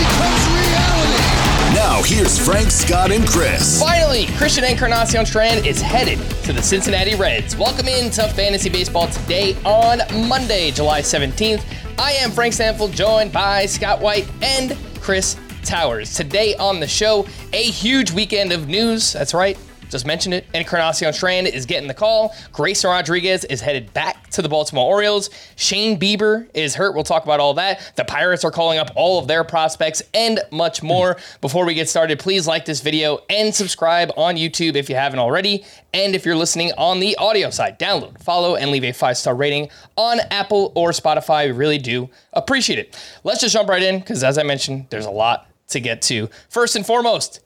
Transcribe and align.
becomes 0.00 0.42
reality. 0.48 1.42
Now, 1.74 2.02
here's 2.04 2.38
Frank, 2.38 2.70
Scott, 2.70 3.10
and 3.10 3.26
Chris. 3.26 3.80
Finally, 3.80 4.26
Christian 4.36 4.64
Encarnacion 4.64 5.26
Strand 5.26 5.66
is 5.66 5.80
headed 5.80 6.18
to 6.44 6.52
the 6.52 6.62
Cincinnati 6.62 7.14
Reds. 7.14 7.56
Welcome 7.56 7.88
into 7.88 8.22
Fantasy 8.28 8.68
Baseball 8.68 9.08
today 9.08 9.56
on 9.64 10.00
Monday, 10.28 10.70
July 10.70 11.00
17th. 11.00 11.64
I 11.98 12.12
am 12.12 12.30
Frank 12.30 12.54
Stanfield, 12.54 12.92
joined 12.92 13.32
by 13.32 13.66
Scott 13.66 14.00
White 14.00 14.30
and 14.42 14.76
Chris 15.00 15.36
Towers. 15.64 16.14
Today 16.14 16.54
on 16.56 16.80
the 16.80 16.88
show, 16.88 17.26
a 17.52 17.62
huge 17.62 18.10
weekend 18.10 18.52
of 18.52 18.68
news. 18.68 19.12
That's 19.12 19.34
right. 19.34 19.58
Just 19.92 20.06
mentioned 20.06 20.32
it. 20.32 20.46
Encarnacion 20.54 21.12
Strand 21.12 21.48
is 21.48 21.66
getting 21.66 21.86
the 21.86 21.92
call. 21.92 22.34
Grayson 22.50 22.88
Rodriguez 22.88 23.44
is 23.44 23.60
headed 23.60 23.92
back 23.92 24.30
to 24.30 24.40
the 24.40 24.48
Baltimore 24.48 24.86
Orioles. 24.86 25.28
Shane 25.56 26.00
Bieber 26.00 26.48
is 26.54 26.74
hurt. 26.74 26.94
We'll 26.94 27.04
talk 27.04 27.24
about 27.24 27.40
all 27.40 27.52
that. 27.54 27.92
The 27.96 28.04
Pirates 28.04 28.42
are 28.42 28.50
calling 28.50 28.78
up 28.78 28.90
all 28.96 29.18
of 29.18 29.28
their 29.28 29.44
prospects 29.44 30.00
and 30.14 30.40
much 30.50 30.82
more. 30.82 31.18
Before 31.42 31.66
we 31.66 31.74
get 31.74 31.90
started, 31.90 32.18
please 32.18 32.46
like 32.46 32.64
this 32.64 32.80
video 32.80 33.18
and 33.28 33.54
subscribe 33.54 34.10
on 34.16 34.36
YouTube 34.36 34.76
if 34.76 34.88
you 34.88 34.96
haven't 34.96 35.18
already. 35.18 35.62
And 35.92 36.14
if 36.14 36.24
you're 36.24 36.36
listening 36.36 36.72
on 36.78 36.98
the 36.98 37.14
audio 37.16 37.50
side, 37.50 37.78
download, 37.78 38.18
follow, 38.22 38.56
and 38.56 38.70
leave 38.70 38.84
a 38.84 38.92
five 38.92 39.18
star 39.18 39.34
rating 39.34 39.68
on 39.96 40.20
Apple 40.30 40.72
or 40.74 40.92
Spotify. 40.92 41.44
We 41.44 41.52
really 41.52 41.76
do 41.76 42.08
appreciate 42.32 42.78
it. 42.78 42.98
Let's 43.24 43.42
just 43.42 43.52
jump 43.52 43.68
right 43.68 43.82
in 43.82 43.98
because, 43.98 44.24
as 44.24 44.38
I 44.38 44.42
mentioned, 44.42 44.86
there's 44.88 45.04
a 45.04 45.10
lot 45.10 45.48
to 45.68 45.80
get 45.80 46.00
to. 46.02 46.30
First 46.48 46.76
and 46.76 46.86
foremost, 46.86 47.40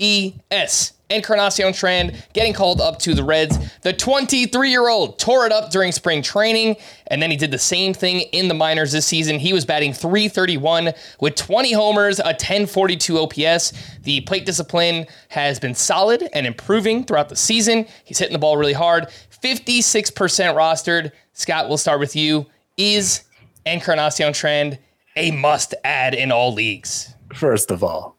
CES. 0.00 0.94
Encarnacion 1.10 1.74
Strand 1.74 2.24
getting 2.32 2.52
called 2.52 2.80
up 2.80 2.98
to 3.00 3.14
the 3.14 3.24
Reds. 3.24 3.58
The 3.80 3.92
23 3.92 4.70
year 4.70 4.88
old 4.88 5.18
tore 5.18 5.44
it 5.44 5.52
up 5.52 5.70
during 5.70 5.90
spring 5.90 6.22
training, 6.22 6.76
and 7.08 7.20
then 7.20 7.30
he 7.30 7.36
did 7.36 7.50
the 7.50 7.58
same 7.58 7.92
thing 7.92 8.20
in 8.32 8.46
the 8.46 8.54
minors 8.54 8.92
this 8.92 9.06
season. 9.06 9.38
He 9.38 9.52
was 9.52 9.64
batting 9.64 9.92
331 9.92 10.92
with 11.20 11.34
20 11.34 11.72
homers, 11.72 12.20
a 12.20 12.26
1042 12.26 13.18
OPS. 13.18 13.72
The 14.04 14.20
plate 14.22 14.46
discipline 14.46 15.06
has 15.28 15.58
been 15.58 15.74
solid 15.74 16.28
and 16.32 16.46
improving 16.46 17.04
throughout 17.04 17.28
the 17.28 17.36
season. 17.36 17.86
He's 18.04 18.18
hitting 18.18 18.34
the 18.34 18.38
ball 18.38 18.56
really 18.56 18.72
hard. 18.72 19.08
56% 19.42 20.14
rostered. 20.54 21.10
Scott, 21.32 21.68
we'll 21.68 21.78
start 21.78 21.98
with 21.98 22.14
you. 22.14 22.46
Is 22.76 23.24
Encarnacion 23.66 24.32
Strand 24.32 24.78
a 25.16 25.32
must 25.32 25.74
add 25.82 26.14
in 26.14 26.30
all 26.30 26.54
leagues? 26.54 27.14
First 27.34 27.70
of 27.72 27.82
all, 27.82 28.16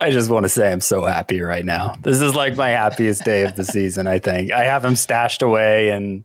I 0.00 0.10
just 0.10 0.30
want 0.30 0.44
to 0.44 0.48
say 0.48 0.70
I'm 0.70 0.80
so 0.80 1.04
happy 1.04 1.40
right 1.40 1.64
now. 1.64 1.96
This 2.02 2.20
is 2.20 2.34
like 2.34 2.56
my 2.56 2.70
happiest 2.70 3.24
day 3.24 3.44
of 3.44 3.56
the 3.56 3.64
season, 3.64 4.06
I 4.06 4.18
think. 4.18 4.52
I 4.52 4.64
have 4.64 4.84
him 4.84 4.94
stashed 4.94 5.40
away 5.40 5.90
in 5.90 6.24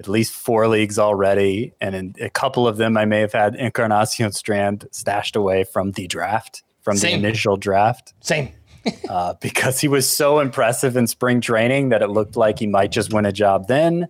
at 0.00 0.08
least 0.08 0.32
four 0.32 0.66
leagues 0.66 0.98
already. 0.98 1.72
And 1.80 1.94
in 1.94 2.14
a 2.20 2.30
couple 2.30 2.66
of 2.66 2.76
them, 2.76 2.96
I 2.96 3.04
may 3.04 3.20
have 3.20 3.32
had 3.32 3.54
Encarnacion 3.54 4.32
Strand 4.32 4.88
stashed 4.90 5.36
away 5.36 5.64
from 5.64 5.92
the 5.92 6.08
draft, 6.08 6.64
from 6.82 6.96
Same. 6.96 7.22
the 7.22 7.28
initial 7.28 7.56
draft, 7.56 8.14
Same. 8.20 8.50
uh, 9.08 9.34
because 9.40 9.80
he 9.80 9.88
was 9.88 10.10
so 10.10 10.40
impressive 10.40 10.96
in 10.96 11.06
spring 11.06 11.40
training 11.40 11.90
that 11.90 12.02
it 12.02 12.10
looked 12.10 12.36
like 12.36 12.58
he 12.58 12.66
might 12.66 12.90
just 12.90 13.12
win 13.12 13.24
a 13.24 13.32
job 13.32 13.68
then. 13.68 14.08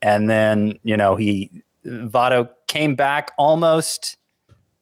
And 0.00 0.30
then, 0.30 0.78
you 0.82 0.96
know, 0.96 1.16
he, 1.16 1.62
Votto 1.84 2.48
came 2.68 2.94
back 2.94 3.32
almost 3.36 4.16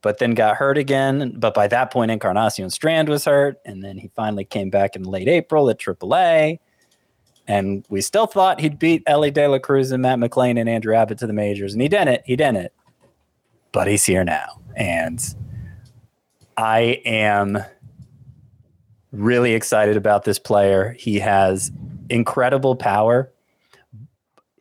but 0.07 0.19
then 0.19 0.35
got 0.35 0.55
hurt 0.55 0.79
again. 0.79 1.35
But 1.37 1.53
by 1.53 1.67
that 1.67 1.91
point, 1.91 2.13
Encarnacion 2.13 2.71
Strand 2.71 3.09
was 3.09 3.25
hurt, 3.25 3.59
and 3.65 3.83
then 3.83 3.99
he 3.99 4.09
finally 4.15 4.45
came 4.45 4.71
back 4.71 4.95
in 4.95 5.03
late 5.03 5.27
April 5.27 5.69
at 5.69 5.81
AAA. 5.81 6.61
And 7.49 7.85
we 7.89 8.01
still 8.01 8.27
thought 8.27 8.61
he'd 8.61 8.79
beat 8.79 9.03
Elly 9.09 9.33
De 9.33 9.49
La 9.49 9.59
Cruz 9.59 9.91
and 9.91 10.01
Matt 10.05 10.21
McLain 10.21 10.61
and 10.61 10.69
Andrew 10.69 10.95
Abbott 10.95 11.19
to 11.19 11.27
the 11.27 11.33
majors, 11.33 11.73
and 11.73 11.83
he 11.83 11.89
didn't. 11.89 12.23
He 12.25 12.37
didn't. 12.37 12.71
But 13.73 13.89
he's 13.89 14.05
here 14.05 14.23
now, 14.23 14.61
and 14.77 15.21
I 16.57 17.03
am 17.05 17.59
really 19.11 19.55
excited 19.55 19.97
about 19.97 20.23
this 20.23 20.39
player. 20.39 20.95
He 20.97 21.19
has 21.19 21.73
incredible 22.11 22.77
power, 22.77 23.33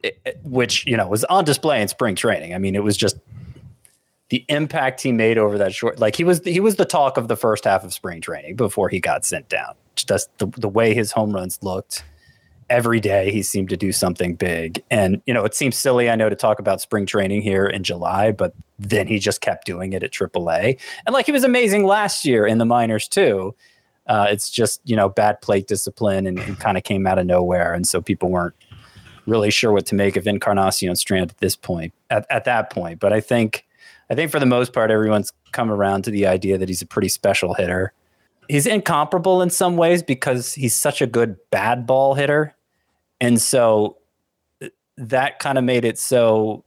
it- 0.01 0.17
it- 0.25 0.39
which 0.41 0.88
you 0.88 0.97
know 0.97 1.07
was 1.07 1.23
on 1.25 1.45
display 1.45 1.84
in 1.84 1.88
spring 1.88 2.16
training. 2.16 2.55
I 2.55 2.57
mean, 2.57 2.73
it 2.73 2.84
was 2.84 2.97
just 2.97 3.17
the 4.29 4.43
impact 4.49 5.01
he 5.01 5.11
made 5.11 5.37
over 5.37 5.57
that 5.57 5.73
short 5.73 5.99
like 5.99 6.15
he 6.15 6.23
was 6.23 6.43
he 6.43 6.59
was 6.59 6.75
the 6.75 6.85
talk 6.85 7.17
of 7.17 7.27
the 7.27 7.35
first 7.35 7.65
half 7.65 7.83
of 7.83 7.93
spring 7.93 8.21
training 8.21 8.55
before 8.55 8.89
he 8.89 8.99
got 8.99 9.25
sent 9.25 9.47
down. 9.49 9.75
Just 9.95 10.35
the, 10.39 10.47
the 10.57 10.67
way 10.67 10.93
his 10.93 11.11
home 11.11 11.33
runs 11.33 11.59
looked. 11.61 12.03
Every 12.69 12.99
day 12.99 13.31
he 13.31 13.43
seemed 13.43 13.69
to 13.69 13.77
do 13.77 13.91
something 13.91 14.35
big. 14.35 14.83
And 14.89 15.21
you 15.25 15.33
know 15.33 15.45
it 15.45 15.53
seems 15.53 15.75
silly 15.75 16.09
i 16.09 16.15
know 16.15 16.29
to 16.29 16.35
talk 16.35 16.59
about 16.59 16.81
spring 16.81 17.05
training 17.05 17.41
here 17.41 17.65
in 17.65 17.83
july 17.83 18.31
but 18.31 18.53
then 18.79 19.07
he 19.07 19.19
just 19.19 19.41
kept 19.41 19.65
doing 19.65 19.93
it 19.93 20.03
at 20.03 20.11
aaa 20.11 20.79
and 21.05 21.13
like 21.13 21.25
he 21.25 21.31
was 21.31 21.43
amazing 21.43 21.85
last 21.85 22.25
year 22.25 22.45
in 22.45 22.57
the 22.57 22.66
minors 22.66 23.07
too. 23.07 23.55
Uh, 24.07 24.28
it's 24.29 24.49
just 24.49 24.81
you 24.85 24.95
know 24.95 25.09
bad 25.09 25.41
plate 25.41 25.67
discipline 25.67 26.25
and, 26.28 26.39
and 26.39 26.59
kind 26.59 26.78
of 26.78 26.83
came 26.83 27.05
out 27.07 27.19
of 27.19 27.25
nowhere. 27.25 27.73
And 27.73 27.87
so 27.87 28.01
people 28.01 28.29
weren't 28.29 28.55
really 29.25 29.49
sure 29.49 29.71
what 29.71 29.85
to 29.87 29.95
make 29.95 30.16
of 30.16 30.28
encarnacion 30.28 30.95
strand 30.95 31.31
at 31.31 31.37
this 31.39 31.55
point 31.55 31.93
at, 32.09 32.25
at 32.29 32.45
that 32.45 32.71
point. 32.71 32.99
But 32.99 33.13
i 33.13 33.21
think 33.21 33.65
I 34.09 34.16
think 34.16 34.31
for 34.31 34.40
the 34.40 34.46
most 34.46 34.73
part, 34.73 34.91
everyone's 34.91 35.34
come 35.52 35.72
around 35.72 36.03
to 36.03 36.11
the 36.11 36.28
idea 36.28 36.57
that 36.57 36.69
he's 36.69 36.81
a 36.81 36.85
pretty 36.85 37.09
special 37.09 37.53
hitter. 37.53 37.93
He's 38.47 38.67
incomparable 38.67 39.41
in 39.41 39.49
some 39.49 39.78
ways 39.78 40.03
because 40.03 40.53
he's 40.53 40.75
such 40.75 41.02
a 41.02 41.07
good 41.07 41.37
bad 41.49 41.87
ball 41.87 42.13
hitter. 42.13 42.55
And 43.19 43.41
so 43.41 43.97
uh, 44.61 44.67
that 44.97 45.40
kind 45.40 45.57
of 45.57 45.63
made 45.63 45.85
it 45.85 45.97
so, 45.97 46.63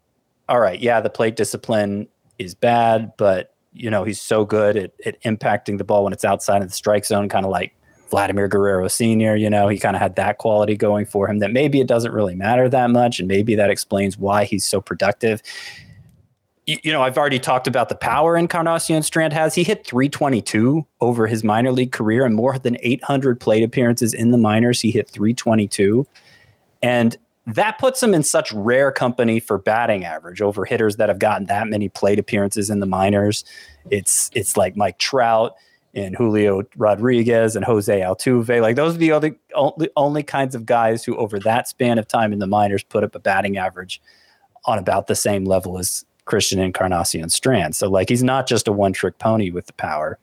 all 0.49 0.59
right, 0.59 0.81
yeah, 0.81 1.01
the 1.01 1.11
plate 1.11 1.37
discipline 1.37 2.09
is 2.39 2.55
bad, 2.55 3.13
but 3.17 3.55
you 3.73 3.91
know, 3.91 4.03
he's 4.03 4.21
so 4.21 4.45
good 4.45 4.77
at, 4.77 4.93
at 5.05 5.23
impacting 5.23 5.79
the 5.79 5.85
ball 5.85 6.03
when 6.03 6.13
it's 6.13 6.25
outside 6.25 6.63
of 6.63 6.69
the 6.69 6.75
strike 6.75 7.05
zone, 7.05 7.29
kind 7.29 7.45
of 7.45 7.53
like 7.53 7.75
Vladimir 8.11 8.49
Guerrero 8.49 8.89
Sr., 8.89 9.37
you 9.37 9.51
know, 9.51 9.69
he 9.69 9.79
kind 9.79 9.95
of 9.95 10.03
had 10.03 10.17
that 10.17 10.39
quality 10.39 10.77
going 10.77 11.05
for 11.05 11.29
him 11.29 11.39
that 11.39 11.53
maybe 11.53 11.81
it 11.81 11.87
doesn't 11.87 12.13
really 12.13 12.35
matter 12.35 12.69
that 12.69 12.91
much. 12.91 13.19
And 13.19 13.29
maybe 13.29 13.55
that 13.55 13.71
explains 13.71 14.19
why 14.19 14.45
he's 14.45 14.65
so 14.65 14.81
productive 14.81 15.43
you 16.69 16.93
know, 16.93 17.01
I've 17.01 17.17
already 17.17 17.39
talked 17.39 17.67
about 17.67 17.89
the 17.89 17.95
power 17.95 18.37
Encarnacion 18.37 19.03
Strand 19.03 19.33
has. 19.33 19.55
He 19.55 19.65
hit 19.65 19.87
322 19.87 20.87
over 21.01 21.27
his 21.27 21.43
minor 21.43 21.73
league 21.73 21.93
career 21.93 22.27
and 22.27 22.35
more 22.35 22.59
than 22.59 22.77
800 22.81 23.41
plate 23.41 23.65
appearances 23.65 24.13
in 24.13 24.33
the 24.33 24.39
minors. 24.39 24.83
He 24.83 24.91
hit 24.91 25.09
322. 25.09 26.07
And 26.83 27.17
that 27.47 27.79
puts 27.79 28.03
him 28.03 28.13
in 28.13 28.23
such 28.23 28.53
rare 28.53 28.93
company 28.93 29.41
for 29.41 29.57
batting 29.57 30.05
average 30.05 30.43
over 30.43 30.67
hitters 30.67 30.97
that 30.97 31.09
have 31.09 31.19
gotten 31.19 31.47
that 31.47 31.69
many 31.69 31.89
plate 31.89 32.19
appearances 32.19 32.69
in 32.69 32.81
the 32.81 32.87
minors. 32.87 33.47
It's 33.91 34.31
it's 34.35 34.55
like 34.55 34.77
Mike 34.77 34.99
Trout 34.99 35.55
and 35.95 36.15
Julio 36.15 36.65
Rodriguez 36.77 37.57
and 37.57 37.65
Jose 37.65 37.99
Altuve. 37.99 38.61
Like 38.61 38.77
those 38.77 38.95
are 38.95 38.99
the 38.99 39.13
only, 39.13 39.39
only 39.55 39.89
only 39.97 40.23
kinds 40.23 40.55
of 40.55 40.67
guys 40.67 41.03
who 41.03 41.17
over 41.17 41.39
that 41.39 41.67
span 41.67 41.99
of 41.99 42.07
time 42.07 42.35
in 42.35 42.41
the 42.41 42.47
minors 42.47 42.85
put 42.85 43.03
up 43.03 43.15
a 43.15 43.19
batting 43.19 43.57
average 43.57 44.03
on 44.67 44.79
about 44.79 45.07
the 45.07 45.17
same 45.17 45.47
level 45.47 45.79
as 45.79 46.05
Christian 46.29 46.61
Encarnacion 46.61 47.31
Strand. 47.31 47.75
So 47.75 47.89
like 47.89 48.09
he's 48.09 48.23
not 48.23 48.47
just 48.47 48.69
a 48.69 48.73
one 48.73 48.93
trick 48.93 49.19
pony 49.19 49.51
with 49.51 49.67
the 49.67 49.73
power. 49.73 50.19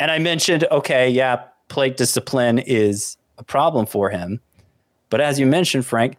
And 0.00 0.10
I 0.10 0.18
mentioned, 0.18 0.66
okay, 0.70 1.08
yeah, 1.08 1.44
plate 1.68 1.96
discipline 1.96 2.58
is 2.58 3.16
a 3.38 3.44
problem 3.44 3.86
for 3.86 4.10
him. 4.10 4.40
But 5.10 5.20
as 5.20 5.38
you 5.38 5.46
mentioned, 5.46 5.86
Frank, 5.86 6.16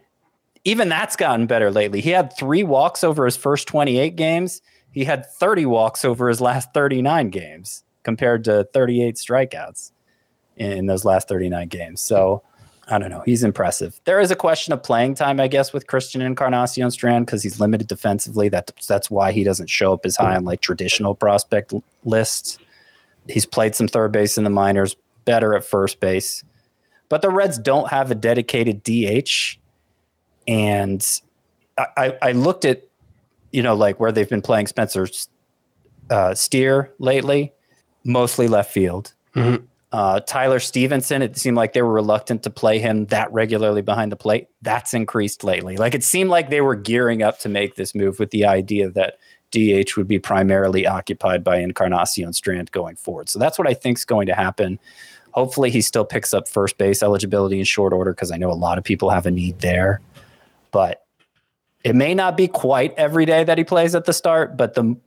even 0.64 0.90
that's 0.90 1.16
gotten 1.16 1.46
better 1.46 1.70
lately. 1.70 2.00
He 2.02 2.12
had 2.12 2.36
three 2.36 2.64
walks 2.64 3.04
over 3.04 3.26
his 3.26 3.36
first 3.36 3.68
28 3.68 4.16
games. 4.16 4.62
He 4.92 5.04
had 5.04 5.26
30 5.26 5.66
walks 5.66 6.06
over 6.06 6.30
his 6.30 6.40
last 6.40 6.74
39 6.74 7.30
games 7.30 7.84
compared 8.04 8.46
to 8.46 8.64
38 8.74 9.16
strikeouts 9.16 9.92
in 10.56 10.86
those 10.86 11.04
last 11.04 11.28
39 11.28 11.68
games. 11.68 12.00
So 12.00 12.44
I 12.88 13.00
don't 13.00 13.10
know. 13.10 13.24
He's 13.26 13.44
impressive. 13.44 14.00
There 14.06 14.20
is 14.20 14.30
a 14.30 14.36
question 14.36 14.72
of 14.72 14.84
playing 14.84 15.16
time, 15.16 15.40
I 15.40 15.48
guess, 15.48 15.74
with 15.74 15.88
Christian 15.88 16.22
Encarnacion 16.22 16.92
Strand 16.92 17.26
because 17.26 17.42
he's 17.42 17.60
limited 17.60 17.88
defensively. 17.88 18.48
That 18.48 18.72
that's 18.88 19.10
why 19.10 19.32
he 19.32 19.44
doesn't 19.44 19.70
show 19.70 19.94
up 19.94 20.06
as 20.06 20.18
high 20.18 20.36
on 20.36 20.46
like 20.46 20.62
traditional 20.62 21.16
prospect 21.16 21.74
lists. 22.04 22.60
He's 23.28 23.46
played 23.46 23.74
some 23.74 23.88
third 23.88 24.12
base 24.12 24.38
in 24.38 24.44
the 24.44 24.52
minors, 24.52 24.96
better 25.26 25.56
at 25.56 25.64
first 25.64 26.00
base, 26.00 26.44
but 27.10 27.24
the 27.24 27.30
Reds 27.30 27.58
don't 27.58 27.90
have 27.90 28.12
a 28.12 28.16
dedicated 28.16 28.84
DH. 28.84 29.58
And 30.48 31.04
I, 31.78 32.18
I 32.22 32.32
looked 32.34 32.66
at, 32.66 32.84
you 33.52 33.64
know, 33.64 33.74
like 33.74 34.00
where 34.00 34.12
they've 34.12 34.30
been 34.30 34.44
playing 34.44 34.68
Spencer 34.68 35.08
uh, 36.12 36.36
Steer 36.36 36.94
lately, 37.00 37.52
mostly 38.04 38.48
left 38.48 38.72
field. 38.72 39.14
Mm-hmm. 39.36 39.66
Uh, 39.96 40.20
Tyler 40.20 40.60
Stephenson, 40.60 41.22
it 41.22 41.38
seemed 41.38 41.56
like 41.56 41.72
they 41.72 41.82
were 41.82 41.94
reluctant 41.94 42.44
to 42.44 42.50
play 42.50 42.80
him 42.80 43.06
that 43.06 43.32
regularly 43.32 43.82
behind 43.82 44.12
the 44.12 44.18
plate. 44.18 44.50
That's 44.62 44.94
increased 44.94 45.42
lately. 45.42 45.78
Like 45.78 45.96
it 45.96 46.04
seemed 46.04 46.30
like 46.30 46.50
they 46.50 46.60
were 46.60 46.76
gearing 46.76 47.24
up 47.24 47.40
to 47.40 47.48
make 47.48 47.76
this 47.76 47.96
move 47.96 48.20
with 48.20 48.32
the 48.32 48.46
idea 48.46 48.90
that 48.90 49.20
DH 49.52 49.96
would 49.96 50.10
be 50.10 50.20
primarily 50.20 50.86
occupied 50.86 51.46
by 51.46 51.60
Encarnacion 51.60 52.34
Strand 52.34 52.74
going 52.74 52.98
forward. 52.98 53.30
So 53.30 53.40
that's 53.40 53.58
what 53.58 53.70
I 53.70 53.74
think 53.74 53.98
is 53.98 54.04
going 54.04 54.28
to 54.28 54.36
happen. 54.36 54.80
Hopefully, 55.32 55.70
he 55.70 55.80
still 55.80 56.04
picks 56.04 56.34
up 56.34 56.50
first 56.50 56.78
base 56.78 57.02
eligibility 57.02 57.58
in 57.58 57.64
short 57.64 57.94
order 57.94 58.12
because 58.12 58.32
I 58.32 58.36
know 58.36 58.52
a 58.52 58.54
lot 58.54 58.78
of 58.78 58.84
people 58.84 59.12
have 59.12 59.26
a 59.26 59.32
need 59.32 59.60
there. 59.60 60.02
But 60.72 61.06
it 61.86 61.96
may 61.96 62.14
not 62.14 62.36
be 62.36 62.50
quite 62.50 62.94
every 62.98 63.26
day 63.26 63.46
that 63.46 63.58
he 63.58 63.64
plays 63.64 63.96
at 63.96 64.04
the 64.04 64.12
start, 64.12 64.58
but 64.58 64.74
the 64.74 64.98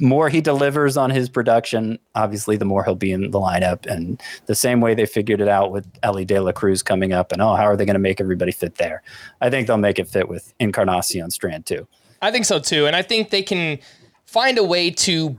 more 0.00 0.28
he 0.28 0.40
delivers 0.40 0.96
on 0.96 1.10
his 1.10 1.28
production, 1.28 1.98
obviously, 2.14 2.56
the 2.56 2.64
more 2.64 2.84
he'll 2.84 2.94
be 2.94 3.12
in 3.12 3.30
the 3.30 3.38
lineup. 3.38 3.86
And 3.86 4.20
the 4.46 4.54
same 4.54 4.80
way 4.80 4.94
they 4.94 5.06
figured 5.06 5.40
it 5.40 5.48
out 5.48 5.70
with 5.70 5.86
Elly 6.02 6.24
De 6.24 6.38
La 6.40 6.52
Cruz 6.52 6.82
coming 6.82 7.12
up, 7.12 7.32
and 7.32 7.42
oh, 7.42 7.54
how 7.54 7.64
are 7.64 7.76
they 7.76 7.84
going 7.84 7.94
to 7.94 8.00
make 8.00 8.20
everybody 8.20 8.52
fit 8.52 8.76
there? 8.76 9.02
I 9.40 9.50
think 9.50 9.66
they'll 9.66 9.76
make 9.76 9.98
it 9.98 10.08
fit 10.08 10.28
with 10.28 10.54
Encarnacion 10.58 11.30
Strand 11.30 11.66
too. 11.66 11.86
I 12.22 12.30
think 12.30 12.46
so 12.46 12.58
too, 12.58 12.86
and 12.86 12.96
I 12.96 13.02
think 13.02 13.30
they 13.30 13.42
can 13.42 13.78
find 14.24 14.58
a 14.58 14.64
way 14.64 14.90
to 14.90 15.38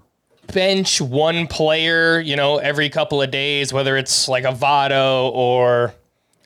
bench 0.54 1.02
one 1.02 1.48
player, 1.48 2.20
you 2.20 2.36
know, 2.36 2.58
every 2.58 2.90
couple 2.90 3.22
of 3.22 3.32
days, 3.32 3.72
whether 3.74 3.98
it's 3.98 4.28
like 4.28 4.44
a 4.44 4.52
Votto 4.52 5.32
or 5.34 5.94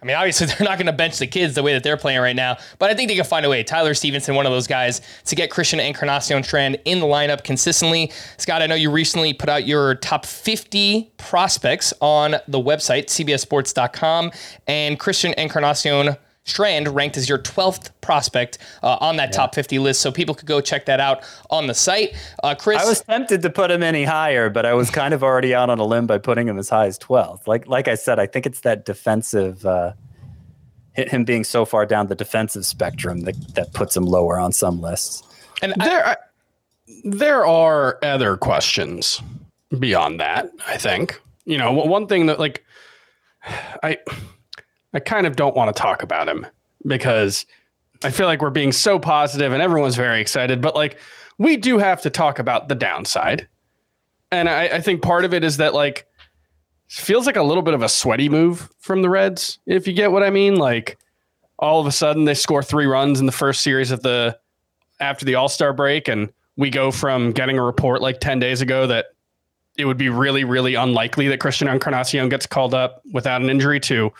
I 0.04 0.06
mean, 0.06 0.18
obviously 0.18 0.48
they're 0.48 0.68
not 0.68 0.78
going 0.78 0.88
to 0.88 0.94
bench 0.94 1.18
the 1.18 1.28
kids 1.28 1.56
the 1.56 1.64
way 1.64 1.74
that 1.74 1.84
they're 1.84 1.98
playing 1.98 2.20
right 2.20 2.36
now, 2.36 2.58
but 2.78 2.90
I 2.92 2.94
think 2.94 3.10
they 3.10 3.16
can 3.16 3.24
find 3.24 3.46
a 3.46 3.50
way. 3.50 3.64
Tyler 3.64 3.94
Stephenson, 3.94 4.36
one 4.36 4.46
of 4.46 4.52
those 4.52 4.68
guys, 4.68 5.02
to 5.26 5.36
get 5.36 5.50
Christian 5.50 5.80
Encarnacion 5.80 6.44
Strand 6.44 6.78
in 6.86 7.00
the 7.00 7.06
lineup 7.06 7.44
consistently. 7.44 8.12
Scott, 8.38 8.62
I 8.62 8.68
know 8.68 8.76
you 8.76 8.92
recently 8.92 9.34
put 9.34 9.50
out 9.50 9.66
your 9.66 9.96
top 9.96 10.26
50 10.26 11.14
prospects 11.18 11.94
on 12.02 12.36
the 12.48 12.60
website, 12.60 13.06
cbssports.com, 13.06 14.32
and 14.68 15.00
Christian 15.00 15.34
Encarnacion 15.38 16.18
Strand 16.46 16.90
ranked 16.90 17.16
as 17.16 17.30
your 17.30 17.40
12th 17.40 17.92
prospect 18.02 18.58
uh, 18.82 18.98
on 19.00 19.16
that 19.16 19.30
yeah. 19.30 19.38
top 19.38 19.56
50 19.56 19.80
list. 19.80 20.02
So 20.02 20.12
people 20.12 20.36
could 20.36 20.48
go 20.48 20.60
check 20.60 20.86
that 20.88 21.00
out 21.00 21.24
on 21.50 21.68
the 21.68 21.74
site. 21.74 22.16
Uh, 22.44 22.54
Chris. 22.54 22.82
I 22.82 22.86
was 22.86 23.02
tempted 23.02 23.42
to 23.44 23.50
put 23.50 23.72
him 23.72 23.82
any 23.82 24.04
higher, 24.04 24.50
but 24.50 24.66
I 24.66 24.74
was 24.74 24.90
kind 24.90 25.14
of 25.14 25.24
already 25.24 25.56
out 25.56 25.70
on 25.70 25.80
a 25.80 25.86
limb 25.86 26.06
by 26.06 26.18
putting 26.18 26.48
him 26.48 26.58
as 26.58 26.68
high 26.68 26.88
as 26.88 27.00
12th. 27.00 27.48
Like, 27.48 27.68
like 27.68 27.88
I 27.88 27.96
said, 27.96 28.20
I 28.20 28.28
think 28.28 28.46
it's 28.46 28.60
that 28.62 28.84
defensive, 28.84 29.66
uh, 29.66 29.94
him 30.96 31.24
being 31.24 31.46
so 31.46 31.64
far 31.64 31.86
down 31.86 32.08
the 32.08 32.16
defensive 32.16 32.66
spectrum 32.66 33.22
that, 33.22 33.56
that 33.56 33.74
puts 33.74 33.96
him 33.96 34.06
lower 34.06 34.38
on 34.38 34.52
some 34.52 34.82
lists. 34.82 35.24
And 35.62 35.74
there, 35.78 36.06
I, 36.06 36.18
there 37.06 37.46
are 37.46 38.00
other 38.04 38.36
questions 38.36 39.22
beyond 39.80 40.20
that, 40.20 40.50
I 40.68 40.78
think. 40.78 41.22
You 41.46 41.58
know, 41.58 41.72
one 41.72 42.08
thing 42.08 42.26
that, 42.28 42.38
like, 42.38 42.64
I 43.82 43.98
I 44.94 45.00
kind 45.00 45.26
of 45.26 45.36
don't 45.36 45.56
want 45.56 45.76
to 45.76 45.82
talk 45.82 46.04
about 46.04 46.28
him 46.28 46.46
because 46.86 47.46
I 48.04 48.12
feel 48.12 48.28
like 48.28 48.42
we're 48.42 48.50
being 48.50 48.72
so 48.72 49.00
positive 49.00 49.54
and 49.54 49.62
everyone's 49.62 49.96
very 49.96 50.22
excited, 50.22 50.62
but 50.62 50.76
like 50.76 50.98
we 51.38 51.58
do 51.58 51.78
have 51.78 52.02
to 52.04 52.10
talk 52.10 52.40
about 52.40 52.68
the 52.68 52.76
downside. 52.76 53.48
And 54.32 54.50
I, 54.50 54.64
I 54.64 54.82
think 54.82 55.02
part 55.02 55.26
of 55.26 55.34
it 55.34 55.44
is 55.44 55.58
that 55.58 55.74
like 55.74 56.06
feels 56.88 57.26
like 57.26 57.38
a 57.38 57.44
little 57.44 57.64
bit 57.64 57.74
of 57.74 57.82
a 57.82 57.90
sweaty 57.90 58.30
move 58.30 58.70
from 58.80 59.02
the 59.02 59.10
Reds, 59.10 59.60
if 59.66 59.88
you 59.88 59.94
get 59.94 60.12
what 60.12 60.24
I 60.24 60.30
mean. 60.30 60.56
Like 60.56 60.98
all 61.58 61.80
of 61.80 61.88
a 61.88 61.92
sudden 61.92 62.26
they 62.26 62.34
score 62.34 62.64
three 62.64 62.86
runs 62.86 63.20
in 63.20 63.26
the 63.26 63.32
first 63.32 63.62
series 63.62 63.92
of 63.92 64.02
the 64.02 64.38
after 65.00 65.26
the 65.26 65.36
All-Star 65.36 65.74
break, 65.74 66.08
and 66.08 66.32
we 66.56 66.70
go 66.70 66.92
from 66.92 67.32
getting 67.32 67.58
a 67.58 67.64
report 67.64 68.02
like 68.02 68.20
10 68.20 68.40
days 68.40 68.62
ago 68.62 68.88
that 68.88 69.08
it 69.78 69.86
would 69.86 69.98
be 69.98 70.10
really, 70.10 70.44
really 70.44 70.76
unlikely 70.76 71.28
that 71.30 71.40
Christian 71.40 71.68
Encarnacion 71.68 72.30
gets 72.30 72.46
called 72.46 72.74
up 72.74 73.02
without 73.12 73.42
an 73.42 73.50
injury 73.50 73.80
to 73.82 74.14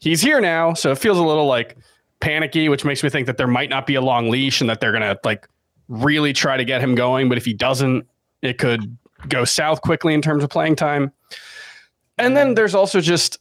he's 0.00 0.20
here 0.20 0.40
now, 0.40 0.74
so 0.74 0.90
it 0.90 0.98
feels 0.98 1.18
a 1.18 1.22
little 1.22 1.46
like 1.46 1.76
panicky, 2.20 2.68
which 2.68 2.84
makes 2.84 3.02
me 3.02 3.08
think 3.08 3.26
that 3.26 3.36
there 3.36 3.46
might 3.46 3.70
not 3.70 3.86
be 3.86 3.94
a 3.94 4.00
long 4.00 4.28
leash 4.28 4.60
and 4.60 4.68
that 4.68 4.80
they're 4.80 4.92
gonna 4.92 5.16
like 5.24 5.48
really 5.88 6.32
try 6.32 6.56
to 6.56 6.64
get 6.64 6.80
him 6.80 6.94
going. 6.94 7.28
But 7.28 7.38
if 7.38 7.44
he 7.44 7.52
doesn't, 7.52 8.06
it 8.42 8.58
could 8.58 8.96
go 9.28 9.44
south 9.44 9.82
quickly 9.82 10.14
in 10.14 10.22
terms 10.22 10.42
of 10.42 10.50
playing 10.50 10.76
time. 10.76 11.12
And 12.18 12.36
then 12.36 12.54
there's 12.54 12.74
also 12.74 13.00
just 13.00 13.38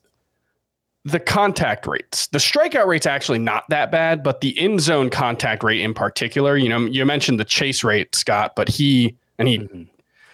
the 1.06 1.20
contact 1.20 1.88
rates. 1.88 2.28
The 2.28 2.38
strikeout 2.38 2.86
rate's 2.86 3.06
actually 3.06 3.40
not 3.40 3.68
that 3.70 3.92
bad, 3.92 4.24
but 4.24 4.42
the 4.42 4.58
in 4.60 4.80
zone 4.80 5.10
contact 5.10 5.64
rate 5.64 5.82
in 5.82 5.94
particular, 5.94 6.58
you 6.58 6.70
know, 6.70 6.80
you 6.80 7.06
mentioned 7.06 7.40
the 7.40 7.46
chase 7.46 7.84
rate, 7.84 8.16
Scott, 8.16 8.54
but 8.56 8.68
he 8.68 9.16
and 9.38 9.48
he 9.48 9.60
mm-hmm. 9.60 9.84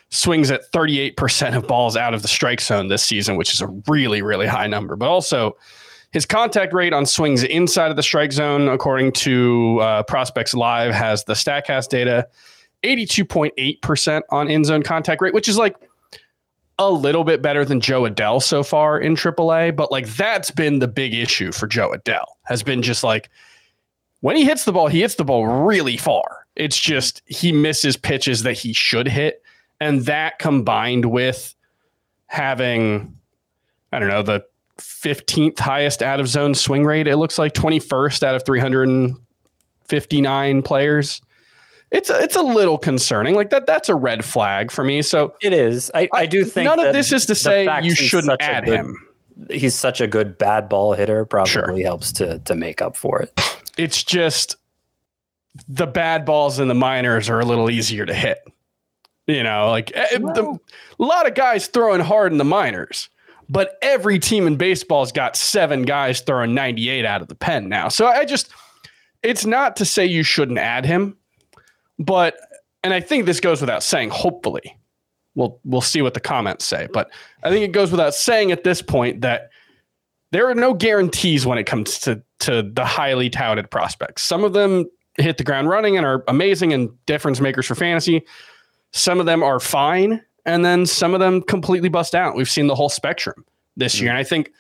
swings 0.10 0.50
at 0.52 0.72
38% 0.72 1.56
of 1.56 1.68
balls 1.68 1.96
out 1.96 2.14
of 2.14 2.22
the 2.22 2.28
strike 2.28 2.62
zone 2.62 2.88
this 2.88 3.04
season, 3.04 3.36
which 3.36 3.54
is 3.54 3.62
a 3.62 3.68
really, 3.88 4.22
really 4.22 4.48
high 4.48 4.68
number. 4.68 4.96
But 4.96 5.10
also 5.10 5.56
his 6.16 6.26
contact 6.26 6.72
rate 6.72 6.94
on 6.94 7.06
swings 7.06 7.44
inside 7.44 7.92
of 7.92 7.98
the 7.98 8.02
strike 8.02 8.32
zone, 8.32 8.70
according 8.70 9.12
to 9.12 9.80
uh, 9.82 10.04
Prospects 10.04 10.54
Live, 10.54 10.94
has 10.94 11.26
the 11.26 11.34
StatCast 11.34 11.90
data 11.90 12.26
82.8% 12.84 14.22
on 14.30 14.50
in 14.50 14.64
zone 14.64 14.82
contact 14.82 15.22
rate, 15.22 15.34
which 15.34 15.50
is 15.50 15.58
like 15.58 15.76
a 16.80 16.90
little 16.90 17.26
bit 17.26 17.42
better 17.42 17.66
than 17.66 17.82
Jo 17.82 18.04
Adell 18.04 18.42
so 18.42 18.64
far 18.64 18.98
in 18.98 19.18
AAA. 19.18 19.76
But 19.76 19.92
like 19.92 20.08
that's 20.08 20.52
been 20.52 20.80
the 20.80 20.88
big 20.88 21.14
issue 21.14 21.52
for 21.52 21.68
Jo 21.68 21.92
Adell, 21.92 22.24
has 22.44 22.64
been 22.64 22.82
just 22.82 23.04
like 23.04 23.30
when 24.22 24.38
he 24.38 24.46
hits 24.46 24.64
the 24.64 24.72
ball, 24.72 24.88
he 24.88 25.02
hits 25.02 25.16
the 25.16 25.26
ball 25.26 25.46
really 25.46 25.98
far. 25.98 26.48
It's 26.56 26.80
just 26.80 27.24
he 27.26 27.52
misses 27.52 27.98
pitches 27.98 28.44
that 28.44 28.54
he 28.54 28.72
should 28.72 29.10
hit. 29.10 29.44
And 29.82 30.06
that 30.06 30.40
combined 30.40 31.12
with 31.12 31.54
having, 32.28 33.18
I 33.92 34.00
don't 34.00 34.08
know, 34.08 34.24
the 34.24 34.46
15th 35.06 35.60
highest 35.60 36.02
out 36.02 36.20
of 36.20 36.28
zone 36.28 36.56
swing 36.56 36.84
rate. 36.84 37.08
It 37.08 37.18
looks 37.18 37.38
like 37.38 37.54
21st 37.54 38.24
out 38.24 38.34
of 38.34 38.44
359 38.44 40.62
players. 40.64 41.22
It's 41.92 42.10
a, 42.10 42.24
it's 42.24 42.36
a 42.36 42.42
little 42.42 42.80
concerning. 42.80 43.36
Like 43.36 43.52
that 43.52 43.68
that's 43.68 43.88
a 43.88 43.96
red 43.96 44.26
flag 44.26 44.72
for 44.72 44.84
me. 44.84 45.04
So 45.04 45.36
it 45.42 45.54
is. 45.54 45.92
I, 45.94 46.10
I 46.12 46.26
do 46.26 46.44
think 46.44 46.66
none 46.66 46.80
of 46.80 46.94
this 46.94 47.12
is 47.12 47.28
to 47.28 47.36
say 47.36 47.70
you 47.84 47.94
shouldn't 47.94 48.42
add 48.42 48.66
good, 48.66 48.74
him. 48.74 49.08
He's 49.52 49.76
such 49.76 50.02
a 50.02 50.08
good 50.08 50.40
bad 50.40 50.68
ball 50.68 50.94
hitter. 50.94 51.24
Probably 51.26 51.52
sure. 51.52 51.84
helps 51.84 52.12
to 52.14 52.40
to 52.40 52.56
make 52.56 52.82
up 52.82 52.98
for 52.98 53.22
it. 53.22 53.40
It's 53.78 54.04
just 54.04 54.56
the 55.68 55.86
bad 55.86 56.26
balls 56.26 56.60
in 56.60 56.68
the 56.68 56.74
minors 56.74 57.30
are 57.30 57.40
a 57.40 57.46
little 57.46 57.70
easier 57.70 58.04
to 58.06 58.14
hit. 58.14 58.40
You 59.28 59.44
know, 59.44 59.70
like 59.70 59.92
eh, 59.94 60.18
well, 60.20 60.34
the, 60.34 60.60
a 61.04 61.06
lot 61.06 61.28
of 61.28 61.36
guys 61.36 61.68
throwing 61.68 62.02
hard 62.02 62.32
in 62.32 62.40
the 62.40 62.46
minors 62.46 63.10
but 63.50 63.78
every 63.82 64.20
team 64.20 64.48
in 64.48 64.56
baseball's 64.56 65.12
got 65.12 65.36
seven 65.36 65.84
guys 65.84 66.22
throwing 66.22 66.54
98 66.54 67.06
out 67.06 67.22
of 67.22 67.28
the 67.28 67.36
pen 67.36 67.70
now. 67.70 67.90
So 67.90 68.08
I 68.08 68.26
just, 68.26 68.50
it's 69.24 69.46
not 69.46 69.76
to 69.78 69.86
say 69.86 70.06
you 70.06 70.24
shouldn't 70.24 70.60
add 70.60 70.86
him, 70.86 71.18
but 72.00 72.36
and 72.84 72.94
I 72.94 73.00
think 73.00 73.26
this 73.26 73.40
goes 73.40 73.62
without 73.62 73.82
saying. 73.82 74.12
Hopefully, 74.12 74.78
we'll 75.34 75.60
we'll 75.66 75.82
see 75.82 76.04
what 76.04 76.14
the 76.14 76.20
comments 76.20 76.66
say, 76.66 76.88
but 76.94 77.10
I 77.44 77.50
think 77.50 77.66
it 77.66 77.72
goes 77.72 77.90
without 77.90 78.14
saying 78.14 78.52
at 78.52 78.64
this 78.64 78.82
point 78.82 79.22
that 79.22 79.50
there 80.32 80.48
are 80.48 80.56
no 80.56 80.74
guarantees 80.74 81.46
when 81.46 81.58
it 81.58 81.64
comes 81.64 81.98
to 82.00 82.22
to 82.40 82.62
the 82.62 82.86
highly 82.86 83.30
touted 83.30 83.72
prospects. 83.72 84.22
Some 84.22 84.44
of 84.44 84.54
them 84.54 84.86
hit 85.18 85.38
the 85.38 85.44
ground 85.44 85.70
running 85.70 85.98
and 85.98 86.06
are 86.06 86.24
amazing 86.28 86.74
and 86.74 86.90
difference 87.06 87.40
makers 87.40 87.66
for 87.66 87.74
fantasy. 87.74 88.24
Some 88.92 89.20
of 89.20 89.26
them 89.26 89.42
are 89.42 89.60
fine, 89.60 90.22
and 90.46 90.64
then 90.64 90.86
some 90.86 91.14
of 91.14 91.20
them 91.20 91.42
completely 91.42 91.90
bust 91.90 92.16
out. 92.16 92.36
We've 92.36 92.50
seen 92.50 92.68
the 92.68 92.76
whole 92.76 92.90
spectrum 92.90 93.46
this 93.76 93.96
mm. 93.96 94.02
year, 94.02 94.10
and 94.10 94.18
I 94.18 94.24
think 94.24 94.52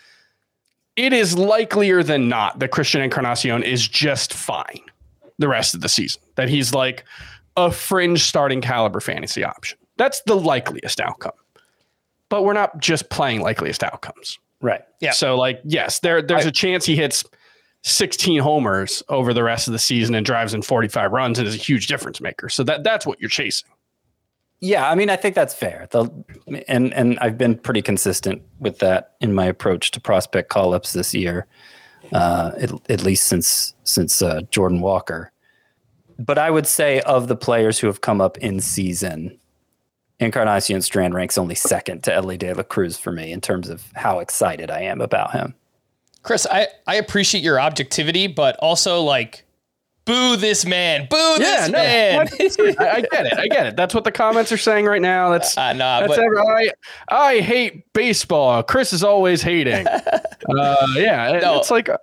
it 0.96 1.14
is 1.14 1.38
likelier 1.38 2.04
than 2.04 2.30
not 2.30 2.60
that 2.60 2.72
Christian 2.72 3.02
Encarnacion 3.02 3.64
is 3.64 3.88
just 3.88 4.34
fine 4.34 4.82
the 5.38 5.48
rest 5.48 5.76
of 5.76 5.82
the 5.82 5.90
season. 5.90 6.22
That 6.36 6.50
he's 6.50 6.74
like 6.74 7.04
a 7.58 7.72
fringe 7.72 8.24
starting 8.24 8.62
caliber 8.62 9.00
fantasy 9.00 9.44
option. 9.44 9.78
That's 9.98 10.22
the 10.22 10.36
likeliest 10.36 11.00
outcome. 11.00 11.34
But 12.30 12.44
we're 12.44 12.54
not 12.54 12.80
just 12.80 13.10
playing 13.10 13.42
likeliest 13.42 13.84
outcomes. 13.84 14.40
Right. 14.62 14.82
Yeah. 15.00 15.12
So 15.12 15.36
like, 15.38 15.62
yes, 15.64 16.00
there 16.00 16.22
there's 16.22 16.46
a 16.46 16.52
chance 16.52 16.86
he 16.86 16.96
hits 16.96 17.24
16 17.84 18.40
homers 18.40 19.04
over 19.10 19.34
the 19.34 19.44
rest 19.44 19.68
of 19.68 19.74
the 19.74 19.80
season 19.80 20.16
and 20.16 20.26
drives 20.26 20.54
in 20.54 20.62
45 20.64 21.12
runs 21.12 21.38
and 21.38 21.48
is 21.48 21.54
a 21.54 21.58
huge 21.58 21.88
difference 21.88 22.20
maker. 22.20 22.50
So 22.50 22.64
that 22.64 22.84
that's 22.84 23.06
what 23.06 23.20
you're 23.20 23.30
chasing. 23.30 23.70
Yeah, 24.62 24.90
I 24.90 24.96
mean, 24.96 25.10
I 25.10 25.16
think 25.16 25.36
that's 25.36 25.54
fair. 25.54 25.88
The, 25.92 26.10
and 26.68 26.94
and 26.94 27.20
I've 27.20 27.38
been 27.38 27.58
pretty 27.58 27.82
consistent 27.82 28.42
with 28.60 28.80
that 28.80 29.16
in 29.20 29.34
my 29.34 29.46
approach 29.46 29.92
to 29.92 30.00
prospect 30.00 30.50
call 30.50 30.74
ups 30.74 30.94
this 30.94 31.14
year, 31.14 31.46
uh, 32.14 32.52
at, 32.58 32.90
at 32.90 33.04
least 33.04 33.28
since 33.28 33.74
since 33.84 34.22
uh, 34.22 34.42
Jordan 34.52 34.82
Walker. 34.82 35.32
But 36.18 36.38
I 36.38 36.50
would 36.50 36.66
say 36.66 37.02
of 37.02 37.28
the 37.28 37.36
players 37.36 37.80
who 37.80 37.88
have 37.88 38.02
come 38.02 38.22
up 38.22 38.38
in 38.38 38.62
season, 38.62 39.38
Encarnacion 40.20 40.82
Strand 40.82 41.14
ranks 41.14 41.38
only 41.38 41.56
second 41.56 42.04
to 42.06 42.14
Elly 42.14 42.38
De 42.38 42.54
La 42.54 42.64
Cruz 42.64 42.98
for 42.98 43.12
me 43.12 43.32
in 43.34 43.42
terms 43.42 43.70
of 43.70 43.84
how 43.96 44.20
excited 44.20 44.72
I 44.72 44.82
am 44.82 45.02
about 45.02 45.32
him. 45.34 45.54
Chris, 46.24 46.48
I, 46.50 46.68
I 46.88 46.96
appreciate 46.96 47.44
your 47.44 47.60
objectivity, 47.60 48.28
but 48.28 48.56
also 48.58 49.02
like, 49.02 49.45
boo 50.06 50.36
this 50.38 50.66
man, 50.66 51.08
boo 51.10 51.36
this 51.38 51.70
man. 51.72 52.28
I, 52.80 52.90
I 52.90 53.02
get 53.02 53.26
it. 53.26 53.34
I 53.38 53.48
get 53.48 53.66
it. 53.68 53.76
That's 53.76 53.94
what 53.94 54.04
the 54.04 54.12
comments 54.12 54.52
are 54.52 54.58
saying 54.58 54.86
right 54.86 55.02
now. 55.02 55.30
That's 55.30 55.58
Uh, 55.58 55.74
nah, 55.74 56.02
that's 56.02 56.16
but 56.16 56.20
I 56.20 56.70
I 57.10 57.40
hate 57.40 57.92
baseball. 57.94 58.64
Chris 58.64 58.94
is 58.94 59.04
always 59.04 59.42
hating. 59.42 59.86
uh, 59.88 60.88
yeah, 60.96 61.32
it- 61.38 61.42
No. 61.42 61.58
it's 61.58 61.72
like 61.72 61.90
uh, 61.90 61.98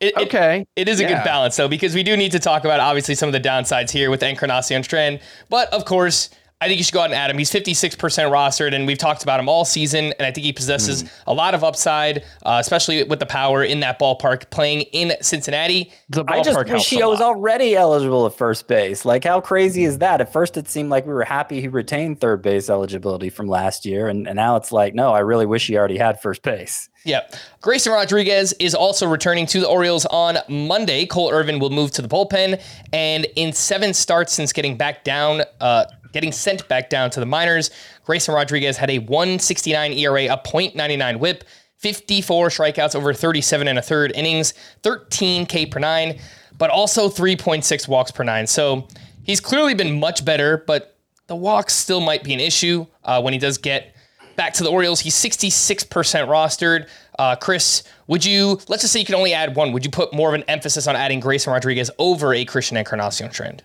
it, 0.00 0.14
it- 0.16 0.26
okay. 0.28 0.64
It 0.76 0.88
is 0.88 1.00
a 1.00 1.02
Yeah. 1.02 1.14
good 1.18 1.24
balance, 1.24 1.56
though, 1.56 1.68
because 1.68 1.94
we 1.94 2.02
do 2.02 2.16
need 2.16 2.32
to 2.32 2.38
talk 2.38 2.64
about 2.64 2.80
obviously 2.80 3.14
some 3.16 3.28
of 3.28 3.32
the 3.32 3.40
downsides 3.40 3.90
here 3.90 4.10
with 4.10 4.22
Encarnacion 4.22 4.82
Strand. 4.84 5.20
But 5.48 5.72
of 5.72 5.84
course, 5.84 6.30
I 6.60 6.66
think 6.66 6.78
you 6.78 6.84
should 6.84 6.94
go 6.94 7.02
out 7.02 7.06
and 7.06 7.14
add 7.14 7.30
him. 7.30 7.38
He's 7.38 7.52
56% 7.52 7.96
rostered, 7.96 8.74
and 8.74 8.84
we've 8.84 8.98
talked 8.98 9.22
about 9.22 9.38
him 9.38 9.48
all 9.48 9.64
season. 9.64 10.12
And 10.18 10.26
I 10.26 10.32
think 10.32 10.44
he 10.44 10.52
possesses 10.52 11.04
a 11.28 11.32
lot 11.32 11.54
of 11.54 11.62
upside, 11.62 12.24
uh, 12.42 12.58
especially 12.60 13.04
with 13.04 13.20
the 13.20 13.26
power 13.26 13.62
in 13.62 13.78
that 13.80 14.00
ballpark 14.00 14.50
playing 14.50 14.82
in 14.92 15.12
Cincinnati. 15.20 15.92
the 16.08 16.24
ballpark 16.24 16.32
I 16.32 16.42
just 16.42 16.68
wish 16.68 16.90
he 16.90 17.02
was 17.04 17.20
already 17.20 17.76
eligible 17.76 18.26
at 18.26 18.34
first 18.34 18.66
base. 18.66 19.04
Like, 19.04 19.22
how 19.22 19.40
crazy 19.40 19.84
is 19.84 19.98
that? 19.98 20.20
At 20.20 20.32
first, 20.32 20.56
it 20.56 20.68
seemed 20.68 20.90
like 20.90 21.06
we 21.06 21.12
were 21.12 21.22
happy 21.22 21.60
he 21.60 21.68
retained 21.68 22.20
third 22.20 22.42
base 22.42 22.68
eligibility 22.68 23.30
from 23.30 23.46
last 23.46 23.86
year, 23.86 24.08
and, 24.08 24.26
and 24.26 24.34
now 24.34 24.56
it's 24.56 24.72
like, 24.72 24.94
no, 24.94 25.12
I 25.12 25.20
really 25.20 25.46
wish 25.46 25.68
he 25.68 25.78
already 25.78 25.98
had 25.98 26.20
first 26.20 26.42
base. 26.42 26.88
Yep. 27.04 27.36
Grayson 27.60 27.92
Rodriguez 27.92 28.52
is 28.54 28.74
also 28.74 29.06
returning 29.06 29.46
to 29.46 29.60
the 29.60 29.68
Orioles 29.68 30.04
on 30.06 30.38
Monday. 30.48 31.06
Cole 31.06 31.30
Irvin 31.30 31.58
will 31.58 31.70
move 31.70 31.90
to 31.92 32.02
the 32.02 32.08
bullpen, 32.08 32.60
and 32.92 33.26
in 33.36 33.52
seven 33.52 33.94
starts 33.94 34.32
since 34.32 34.52
getting 34.52 34.76
back 34.76 35.04
down, 35.04 35.42
uh, 35.60 35.84
getting 36.12 36.32
sent 36.32 36.66
back 36.68 36.90
down 36.90 37.10
to 37.10 37.20
the 37.20 37.26
minors, 37.26 37.70
Grayson 38.04 38.34
Rodriguez 38.34 38.76
had 38.76 38.90
a 38.90 38.98
169 38.98 39.92
ERA, 39.92 40.24
a 40.24 40.38
.99 40.38 41.18
WHIP, 41.18 41.44
54 41.78 42.48
strikeouts 42.48 42.94
over 42.94 43.14
37 43.14 43.68
and 43.68 43.78
a 43.78 43.82
third 43.82 44.12
innings, 44.14 44.52
13 44.82 45.46
K 45.46 45.66
per 45.66 45.78
nine, 45.78 46.18
but 46.56 46.70
also 46.70 47.08
3.6 47.08 47.88
walks 47.88 48.10
per 48.10 48.24
nine. 48.24 48.46
So 48.46 48.88
he's 49.22 49.40
clearly 49.40 49.74
been 49.74 49.98
much 49.98 50.24
better, 50.24 50.64
but 50.66 50.98
the 51.28 51.36
walks 51.36 51.74
still 51.74 52.00
might 52.00 52.24
be 52.24 52.34
an 52.34 52.40
issue 52.40 52.86
uh, 53.04 53.20
when 53.22 53.32
he 53.32 53.38
does 53.38 53.58
get 53.58 53.94
back 54.36 54.54
to 54.54 54.64
the 54.64 54.70
Orioles. 54.70 55.00
He's 55.00 55.14
66% 55.14 56.26
rostered. 56.26 56.88
Uh, 57.18 57.36
Chris, 57.36 57.82
would 58.06 58.24
you, 58.24 58.58
let's 58.68 58.82
just 58.82 58.92
say 58.92 59.00
you 59.00 59.06
can 59.06 59.14
only 59.14 59.34
add 59.34 59.54
one, 59.54 59.72
would 59.72 59.84
you 59.84 59.90
put 59.90 60.12
more 60.12 60.28
of 60.28 60.34
an 60.34 60.44
emphasis 60.48 60.86
on 60.86 60.96
adding 60.96 61.20
Grayson 61.20 61.52
Rodriguez 61.52 61.90
over 61.98 62.34
a 62.34 62.44
Christian 62.44 62.76
Encarnacion 62.76 63.30
Strand? 63.30 63.62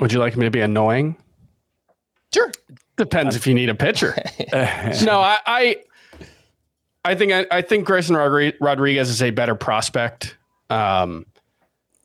Would 0.00 0.12
you 0.12 0.20
like 0.20 0.36
me 0.36 0.44
to 0.44 0.50
be 0.50 0.60
annoying? 0.60 1.16
Sure. 2.32 2.50
Depends 2.96 3.36
if 3.36 3.46
you 3.46 3.54
need 3.54 3.68
a 3.68 3.74
pitcher. 3.74 4.14
no, 4.52 5.20
I, 5.20 5.38
I, 5.46 5.76
I 7.04 7.14
think 7.14 7.32
I, 7.32 7.46
I 7.50 7.62
think 7.62 7.86
Grayson 7.86 8.16
Rodriguez 8.16 9.08
is 9.08 9.22
a 9.22 9.30
better 9.30 9.54
prospect. 9.54 10.36
Um, 10.68 11.26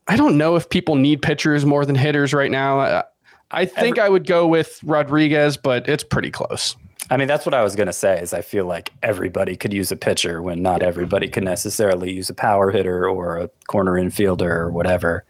I 0.07 0.17
don't 0.17 0.37
know 0.37 0.55
if 0.55 0.69
people 0.69 0.95
need 0.95 1.21
pitchers 1.21 1.65
more 1.65 1.85
than 1.85 1.95
hitters 1.95 2.33
right 2.33 2.51
now. 2.51 2.79
I, 2.79 3.03
I 3.51 3.65
think 3.65 3.99
I 3.99 4.09
would 4.09 4.27
go 4.27 4.47
with 4.47 4.79
Rodriguez, 4.83 5.57
but 5.57 5.87
it's 5.87 6.03
pretty 6.03 6.31
close. 6.31 6.75
I 7.09 7.17
mean, 7.17 7.27
that's 7.27 7.45
what 7.45 7.53
I 7.53 7.63
was 7.63 7.75
going 7.75 7.87
to 7.87 7.93
say. 7.93 8.19
Is 8.21 8.33
I 8.33 8.41
feel 8.41 8.65
like 8.65 8.91
everybody 9.03 9.55
could 9.55 9.73
use 9.73 9.91
a 9.91 9.95
pitcher 9.95 10.41
when 10.41 10.61
not 10.61 10.81
everybody 10.81 11.27
can 11.27 11.43
necessarily 11.43 12.11
use 12.11 12.29
a 12.29 12.33
power 12.33 12.71
hitter 12.71 13.07
or 13.07 13.37
a 13.37 13.49
corner 13.67 13.93
infielder 13.93 14.49
or 14.49 14.71
whatever. 14.71 15.25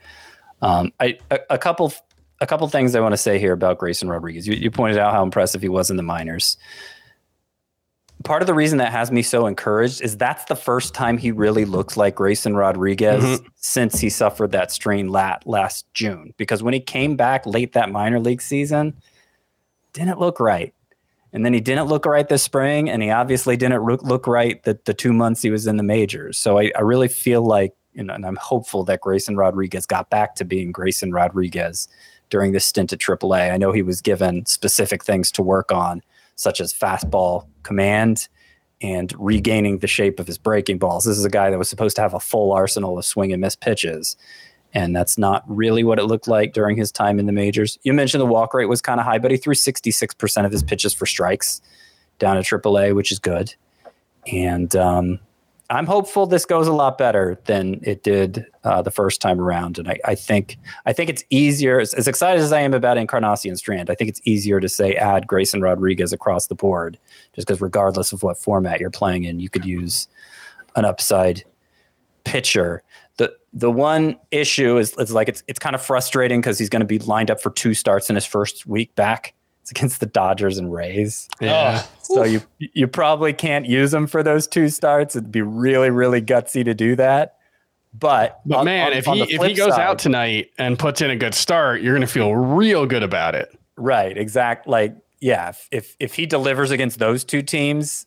Um, 0.61 0.93
I 0.99 1.17
a, 1.31 1.39
a 1.51 1.57
couple 1.57 1.93
a 2.43 2.47
couple 2.47 2.67
things 2.67 2.93
I 2.93 2.99
want 2.99 3.13
to 3.13 3.17
say 3.17 3.39
here 3.39 3.53
about 3.53 3.79
Grayson 3.79 4.09
Rodriguez. 4.09 4.47
You, 4.47 4.53
you 4.53 4.69
pointed 4.69 4.97
out 4.97 5.13
how 5.13 5.23
impressive 5.23 5.61
he 5.61 5.69
was 5.69 5.89
in 5.89 5.97
the 5.97 6.03
minors. 6.03 6.57
Part 8.23 8.41
of 8.41 8.47
the 8.47 8.53
reason 8.53 8.77
that 8.77 8.91
has 8.91 9.11
me 9.11 9.21
so 9.21 9.47
encouraged 9.47 10.01
is 10.01 10.15
that's 10.15 10.45
the 10.45 10.55
first 10.55 10.93
time 10.93 11.17
he 11.17 11.31
really 11.31 11.65
looks 11.65 11.97
like 11.97 12.15
Grayson 12.15 12.55
Rodriguez 12.55 13.23
mm-hmm. 13.23 13.45
since 13.55 13.99
he 13.99 14.09
suffered 14.09 14.51
that 14.51 14.71
strain 14.71 15.09
lat 15.09 15.45
last 15.45 15.85
June. 15.93 16.33
Because 16.37 16.61
when 16.61 16.73
he 16.73 16.79
came 16.79 17.15
back 17.15 17.45
late 17.45 17.73
that 17.73 17.91
minor 17.91 18.19
league 18.19 18.41
season, 18.41 18.93
didn't 19.93 20.19
look 20.19 20.39
right. 20.39 20.73
And 21.33 21.43
then 21.43 21.53
he 21.53 21.59
didn't 21.59 21.87
look 21.87 22.05
right 22.05 22.29
this 22.29 22.43
spring, 22.43 22.89
and 22.89 23.01
he 23.01 23.09
obviously 23.09 23.57
didn't 23.57 23.83
look, 23.83 24.03
look 24.03 24.27
right 24.27 24.61
the, 24.63 24.79
the 24.85 24.93
two 24.93 25.13
months 25.13 25.41
he 25.41 25.49
was 25.49 25.65
in 25.65 25.77
the 25.77 25.83
majors. 25.83 26.37
So 26.37 26.59
I, 26.59 26.71
I 26.75 26.81
really 26.81 27.07
feel 27.07 27.43
like, 27.43 27.73
you 27.93 28.03
know, 28.03 28.13
and 28.13 28.25
I'm 28.25 28.35
hopeful 28.35 28.83
that 28.85 29.01
Grayson 29.01 29.35
Rodriguez 29.35 29.85
got 29.85 30.09
back 30.09 30.35
to 30.35 30.45
being 30.45 30.71
Grayson 30.71 31.11
Rodriguez 31.11 31.87
during 32.29 32.51
this 32.51 32.65
stint 32.65 32.93
at 32.93 32.99
AAA. 32.99 33.51
I 33.51 33.57
know 33.57 33.71
he 33.71 33.81
was 33.81 34.01
given 34.01 34.45
specific 34.45 35.03
things 35.03 35.31
to 35.31 35.43
work 35.43 35.71
on, 35.71 36.01
such 36.35 36.59
as 36.59 36.73
fastball 36.73 37.47
command 37.63 38.27
and 38.81 39.13
regaining 39.17 39.79
the 39.79 39.87
shape 39.87 40.19
of 40.19 40.27
his 40.27 40.37
breaking 40.37 40.77
balls. 40.77 41.05
This 41.05 41.17
is 41.17 41.25
a 41.25 41.29
guy 41.29 41.49
that 41.49 41.57
was 41.57 41.69
supposed 41.69 41.95
to 41.95 42.01
have 42.01 42.13
a 42.13 42.19
full 42.19 42.51
arsenal 42.51 42.97
of 42.97 43.05
swing 43.05 43.31
and 43.31 43.41
miss 43.41 43.55
pitches. 43.55 44.17
And 44.73 44.95
that's 44.95 45.17
not 45.17 45.43
really 45.47 45.83
what 45.83 45.99
it 45.99 46.05
looked 46.05 46.27
like 46.27 46.53
during 46.53 46.75
his 46.75 46.91
time 46.91 47.19
in 47.19 47.25
the 47.27 47.31
majors. 47.31 47.77
You 47.83 47.93
mentioned 47.93 48.21
the 48.21 48.25
walk 48.25 48.53
rate 48.53 48.65
was 48.65 48.81
kind 48.81 48.99
of 48.99 49.05
high, 49.05 49.19
but 49.19 49.31
he 49.31 49.37
threw 49.37 49.53
66% 49.53 50.45
of 50.45 50.51
his 50.51 50.63
pitches 50.63 50.93
for 50.93 51.05
strikes 51.05 51.61
down 52.19 52.37
at 52.37 52.45
AAA, 52.45 52.95
which 52.95 53.11
is 53.11 53.19
good. 53.19 53.53
And 54.31 54.75
um, 54.75 55.19
I'm 55.69 55.85
hopeful 55.85 56.25
this 56.25 56.45
goes 56.45 56.67
a 56.67 56.73
lot 56.73 56.97
better 56.97 57.39
than 57.45 57.79
it 57.83 58.03
did 58.03 58.45
uh, 58.63 58.81
the 58.81 58.91
first 58.91 59.21
time 59.21 59.39
around. 59.39 59.79
And 59.79 59.87
I, 59.87 59.99
I 60.05 60.15
think 60.15 60.57
I 60.85 60.93
think 60.93 61.09
it's 61.09 61.23
easier. 61.29 61.79
As, 61.79 61.93
as 61.93 62.07
excited 62.07 62.41
as 62.41 62.51
I 62.51 62.59
am 62.59 62.73
about 62.73 62.97
Encarnacion 62.97 63.55
Strand, 63.55 63.89
I 63.89 63.95
think 63.95 64.09
it's 64.09 64.21
easier 64.25 64.59
to 64.59 64.67
say 64.67 64.95
add 64.95 65.25
Grayson 65.25 65.61
Rodriguez 65.61 66.11
across 66.11 66.47
the 66.47 66.55
board, 66.55 66.99
just 67.33 67.47
because 67.47 67.61
regardless 67.61 68.11
of 68.11 68.23
what 68.23 68.37
format 68.37 68.79
you're 68.79 68.91
playing 68.91 69.23
in, 69.23 69.39
you 69.39 69.49
could 69.49 69.65
use 69.65 70.07
an 70.75 70.85
upside 70.85 71.43
pitcher. 72.23 72.83
The 73.17 73.33
the 73.53 73.71
one 73.71 74.17
issue 74.31 74.77
is, 74.77 74.93
is 74.97 75.13
like 75.13 75.29
it's 75.29 75.43
it's 75.47 75.59
kind 75.59 75.75
of 75.75 75.81
frustrating 75.81 76.41
because 76.41 76.59
he's 76.59 76.69
going 76.69 76.81
to 76.81 76.85
be 76.85 76.99
lined 76.99 77.31
up 77.31 77.41
for 77.41 77.51
two 77.51 77.73
starts 77.73 78.09
in 78.09 78.15
his 78.15 78.25
first 78.25 78.65
week 78.65 78.93
back. 78.95 79.33
It's 79.63 79.71
against 79.71 79.99
the 80.01 80.05
Dodgers 80.05 80.57
and 80.57 80.71
Rays. 80.73 81.27
Yeah. 81.41 81.81
Oh. 81.83 81.89
So 82.03 82.23
you 82.25 82.41
you 82.59 82.85
probably 82.87 83.31
can't 83.33 83.65
use 83.65 83.93
him 83.93 84.07
for 84.07 84.21
those 84.21 84.45
two 84.45 84.67
starts. 84.69 85.15
It'd 85.15 85.31
be 85.31 85.41
really 85.41 85.89
really 85.89 86.21
gutsy 86.21 86.63
to 86.65 86.73
do 86.73 86.95
that. 86.97 87.37
But 87.97 88.41
But 88.45 88.57
on- 88.59 88.65
man, 88.65 88.87
on- 88.87 88.93
if 88.93 89.07
on 89.07 89.17
he 89.17 89.23
if 89.35 89.41
he 89.41 89.53
goes 89.53 89.73
side- 89.75 89.81
out 89.81 89.99
tonight 89.99 90.51
and 90.57 90.77
puts 90.77 90.99
in 91.01 91.09
a 91.09 91.15
good 91.15 91.33
start, 91.33 91.81
you're 91.81 91.93
going 91.93 92.01
to 92.05 92.11
feel 92.11 92.35
real 92.35 92.85
good 92.85 93.03
about 93.03 93.35
it. 93.35 93.57
right, 93.77 94.17
exact 94.17 94.67
like 94.67 94.95
yeah, 95.21 95.49
if 95.49 95.67
if, 95.71 95.95
if 95.99 96.13
he 96.15 96.25
delivers 96.25 96.69
against 96.69 96.99
those 96.99 97.23
two 97.23 97.41
teams, 97.41 98.05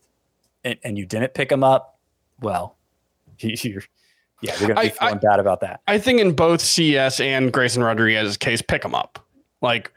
and, 0.63 0.79
and 0.85 0.99
you 0.99 1.07
didn't 1.07 1.33
pick 1.33 1.51
him 1.51 1.65
up, 1.65 1.99
well, 2.43 2.77
you, 3.39 3.57
you're 3.63 3.83
yeah, 4.43 4.55
you're 4.61 4.69
gonna 4.69 4.81
be 4.83 4.89
I- 4.89 5.07
I- 5.07 5.09
feeling 5.09 5.21
bad 5.23 5.41
about 5.41 5.61
that. 5.61 5.81
I 5.87 5.97
think 5.99 6.21
in 6.21 6.33
both 6.33 6.61
CS 6.61 7.19
and 7.21 7.51
Grayson 7.51 7.83
Rodriguez's 7.83 8.37
case, 8.37 8.61
pick 8.61 8.85
him 8.85 8.95
up. 8.95 9.25
Like 9.63 9.91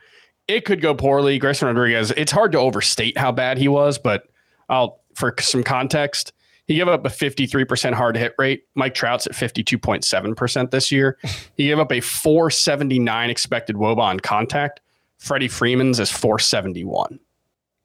it 0.49 0.65
could 0.65 0.81
go 0.81 0.93
poorly. 0.95 1.37
Grayson 1.39 1.67
Rodriguez, 1.67 2.11
it's 2.17 2.31
hard 2.31 2.51
to 2.53 2.59
overstate 2.59 3.17
how 3.17 3.31
bad 3.31 3.57
he 3.57 3.67
was, 3.67 3.97
but 3.97 4.23
I'll 4.67 4.99
for 5.15 5.33
some 5.39 5.63
context, 5.63 6.33
he 6.65 6.75
gave 6.75 6.87
up 6.87 7.05
a 7.05 7.09
53% 7.09 7.93
hard 7.93 8.15
hit 8.15 8.33
rate. 8.37 8.63
Mike 8.75 8.93
Trout's 8.93 9.25
at 9.27 9.33
52.7% 9.33 10.71
this 10.71 10.91
year. 10.91 11.17
He 11.57 11.67
gave 11.67 11.79
up 11.79 11.91
a 11.91 11.99
479 11.99 13.29
expected 13.29 13.75
WOBA 13.75 13.97
on 13.99 14.19
contact, 14.19 14.79
Freddie 15.17 15.47
Freeman's 15.49 15.99
is 15.99 16.09
471. 16.11 17.19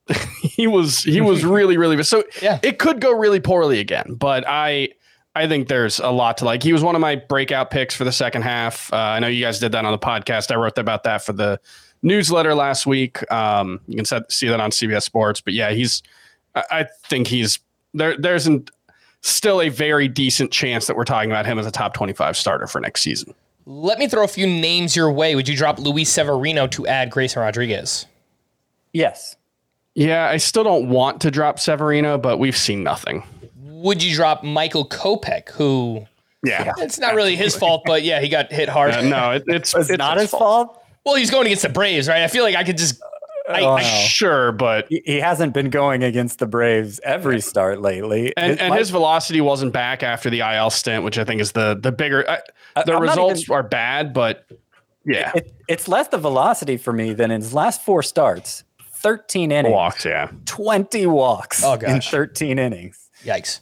he 0.43 0.67
was 0.67 1.03
he 1.03 1.21
was 1.21 1.45
really 1.47 1.77
really 1.79 2.03
so 2.03 2.23
Yeah. 2.43 2.59
it 2.63 2.79
could 2.79 3.01
go 3.01 3.13
really 3.13 3.41
poorly 3.41 3.81
again, 3.81 4.15
but 4.15 4.45
I 4.47 4.91
I 5.35 5.49
think 5.49 5.67
there's 5.67 5.99
a 5.99 6.11
lot 6.11 6.37
to 6.39 6.45
like. 6.45 6.63
He 6.63 6.73
was 6.73 6.83
one 6.85 6.95
of 6.95 7.01
my 7.01 7.17
breakout 7.17 7.71
picks 7.73 7.97
for 7.97 8.05
the 8.05 8.13
second 8.13 8.43
half. 8.43 8.93
Uh, 8.93 8.97
I 8.97 9.19
know 9.19 9.27
you 9.27 9.45
guys 9.45 9.59
did 9.59 9.73
that 9.73 9.85
on 9.85 9.91
the 9.91 9.99
podcast. 9.99 10.53
I 10.53 10.55
wrote 10.55 10.79
about 10.79 11.03
that 11.05 11.25
for 11.25 11.33
the 11.33 11.59
newsletter 12.05 12.55
last 12.55 12.87
week. 12.87 13.29
Um, 13.33 13.81
you 13.89 13.97
can 13.97 14.05
set, 14.05 14.31
see 14.31 14.47
that 14.47 14.61
on 14.61 14.71
CBS 14.71 15.03
Sports. 15.03 15.41
But 15.41 15.55
yeah, 15.55 15.71
he's. 15.73 16.03
I, 16.55 16.63
I 16.71 16.87
think 17.09 17.27
he's 17.27 17.59
there. 17.95 18.17
There's 18.17 18.47
an, 18.47 18.69
still 19.23 19.61
a 19.61 19.71
very 19.71 20.07
decent 20.07 20.53
chance 20.53 20.87
that 20.87 20.97
we're 20.97 21.05
talking 21.05 21.31
about 21.31 21.47
him 21.47 21.59
as 21.59 21.67
a 21.67 21.73
top 21.73 21.95
25 21.95 22.37
starter 22.37 22.69
for 22.69 22.81
next 22.81 23.03
season. 23.03 23.35
Let 23.67 23.99
me 23.99 24.07
throw 24.07 24.23
a 24.25 24.29
few 24.29 24.47
names 24.47 24.95
your 24.95 25.11
way. 25.11 25.35
Would 25.35 25.49
you 25.49 25.57
drop 25.57 25.79
Luis 25.79 26.11
Severino 26.11 26.67
to 26.69 26.87
add 26.87 27.11
Grayson 27.11 27.41
Rodriguez? 27.41 28.05
Yes. 28.93 29.37
Yeah, 29.95 30.29
I 30.29 30.37
still 30.37 30.65
don't 30.65 30.91
want 30.91 31.23
to 31.23 31.31
drop 31.31 31.59
Severino, 31.59 32.19
but 32.19 32.39
we've 32.39 32.57
seen 32.57 32.83
nothing. 32.83 33.23
Would 33.63 34.03
you 34.03 34.15
drop 34.15 34.43
Michael 34.45 34.87
Kopech, 34.87 35.49
who 35.51 36.05
Yeah. 36.45 36.73
it's 36.79 36.99
not 36.99 37.15
really 37.15 37.37
his 37.37 37.57
fault, 37.57 37.83
but 37.87 38.03
yeah, 38.03 38.21
he 38.21 38.29
got 38.29 38.53
hit 38.53 38.69
hard. 38.69 38.93
Uh, 38.93 39.01
no, 39.03 39.31
it, 39.31 39.45
it's, 39.47 39.75
It's, 39.75 39.89
it's 39.91 39.99
not 39.99 40.19
his 40.19 40.31
fault. 40.31 40.84
Well, 41.05 41.17
he's 41.17 41.31
going 41.31 41.47
against 41.47 41.63
the 41.63 41.69
Braves, 41.69 42.09
right? 42.09 42.23
I 42.23 42.29
feel 42.29 42.45
like 42.45 42.57
I 42.57 42.65
could 42.65 42.79
just. 42.79 43.01
I, 43.49 43.61
Oh, 43.61 43.73
I- 43.75 43.83
no. 43.83 43.89
Sure, 44.07 44.53
but 44.53 44.87
He, 44.89 45.03
he 45.05 45.21
hasn't 45.21 45.53
been 45.53 45.69
going 45.69 46.03
against 46.03 46.39
the 46.39 46.47
Braves 46.47 46.99
every 47.05 47.43
start 47.43 47.83
lately. 47.83 48.33
and, 48.39 48.53
It 48.53 48.61
and 48.61 48.71
might- 48.71 48.79
his 48.79 48.89
velocity 48.89 49.43
wasn't 49.43 49.73
back 49.75 50.03
after 50.03 50.31
the 50.31 50.41
IL 50.41 50.71
stint, 50.71 51.05
which 51.05 51.19
I 51.19 51.25
think 51.25 51.43
is 51.43 51.53
the 51.53 51.79
the 51.79 51.93
bigger. 51.93 52.27
Uh, 52.29 52.39
the 52.87 52.95
I'm 52.95 53.03
results 53.03 53.43
even- 53.43 53.55
are 53.55 53.63
bad, 53.63 54.15
but 54.15 54.47
yeah, 55.05 55.33
it, 55.35 55.53
it's 55.69 55.89
less 55.89 56.09
the 56.09 56.17
velocity 56.17 56.79
for 56.79 56.95
me 56.95 57.13
than 57.13 57.31
in 57.31 57.43
his 57.43 57.53
last 57.53 57.83
four 57.85 58.03
starts. 58.03 58.65
13 59.03 59.53
innings, 59.53 59.71
walks. 59.75 60.07
Yeah, 60.07 60.31
20 60.47 61.05
walks 61.07 61.63
Oh, 61.63 61.75
in 61.75 62.01
13 62.01 62.59
innings. 62.59 63.11
yikes. 63.23 63.61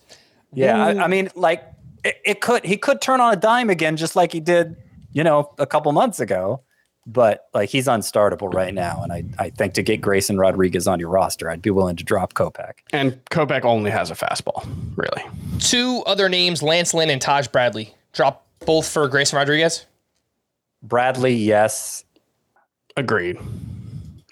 Yeah, 0.52 0.80
I, 0.86 1.04
I 1.04 1.08
mean, 1.08 1.28
like 1.34 1.64
it, 2.04 2.16
it 2.24 2.40
could 2.40 2.64
he 2.64 2.76
could 2.76 3.00
turn 3.00 3.20
on 3.20 3.32
a 3.32 3.36
dime 3.36 3.68
again, 3.68 3.96
just 3.96 4.14
like 4.14 4.32
he 4.32 4.38
did, 4.38 4.76
you 5.12 5.24
know, 5.24 5.52
a 5.58 5.66
couple 5.66 5.90
months 5.90 6.20
ago. 6.20 6.60
But 7.04 7.46
like 7.52 7.68
he's 7.68 7.86
unstartable 7.88 8.52
right 8.54 8.72
now, 8.72 9.02
and 9.02 9.12
I 9.12 9.24
I 9.38 9.50
think 9.50 9.74
to 9.74 9.82
get 9.82 10.00
Grayson 10.00 10.38
Rodriguez 10.38 10.86
on 10.86 11.00
your 11.00 11.08
roster, 11.08 11.50
I'd 11.50 11.60
be 11.60 11.70
willing 11.70 11.96
to 11.96 12.04
drop 12.04 12.34
Kopech. 12.34 12.74
and 12.92 13.24
Kopech 13.26 13.64
only 13.64 13.90
has 13.90 14.10
a 14.10 14.14
fastball. 14.14 14.64
Really, 14.96 15.22
Two 15.58 16.02
other 16.06 16.28
names: 16.28 16.62
Lance 16.62 16.94
Lynn 16.94 17.10
and 17.10 17.20
Taj 17.20 17.48
Bradley. 17.48 17.92
Drop 18.12 18.46
both 18.64 18.88
for 18.88 19.08
Grayson 19.08 19.36
Rodriguez. 19.36 19.84
Bradley, 20.82 21.34
yes. 21.34 22.04
agreed. 22.96 23.36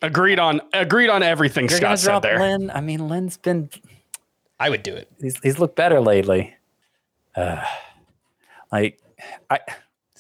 Agreed 0.03 0.39
on 0.39 0.61
agreed 0.73 1.11
on 1.11 1.23
everything 1.23 1.69
You're 1.69 1.81
gonna 1.81 1.97
Scott 1.97 2.23
said 2.23 2.31
there. 2.31 2.39
Lynn. 2.39 2.71
I 2.71 2.81
mean, 2.81 3.09
Lynn's 3.09 3.37
been 3.37 3.69
I 4.61 4.71
would 4.71 4.83
do 4.83 4.95
it. 4.95 5.11
he's 5.21 5.39
he's 5.43 5.59
looked 5.59 5.75
better 5.77 6.01
lately. 6.01 6.55
Uh, 7.35 7.65
like 8.71 8.99
I 9.51 9.59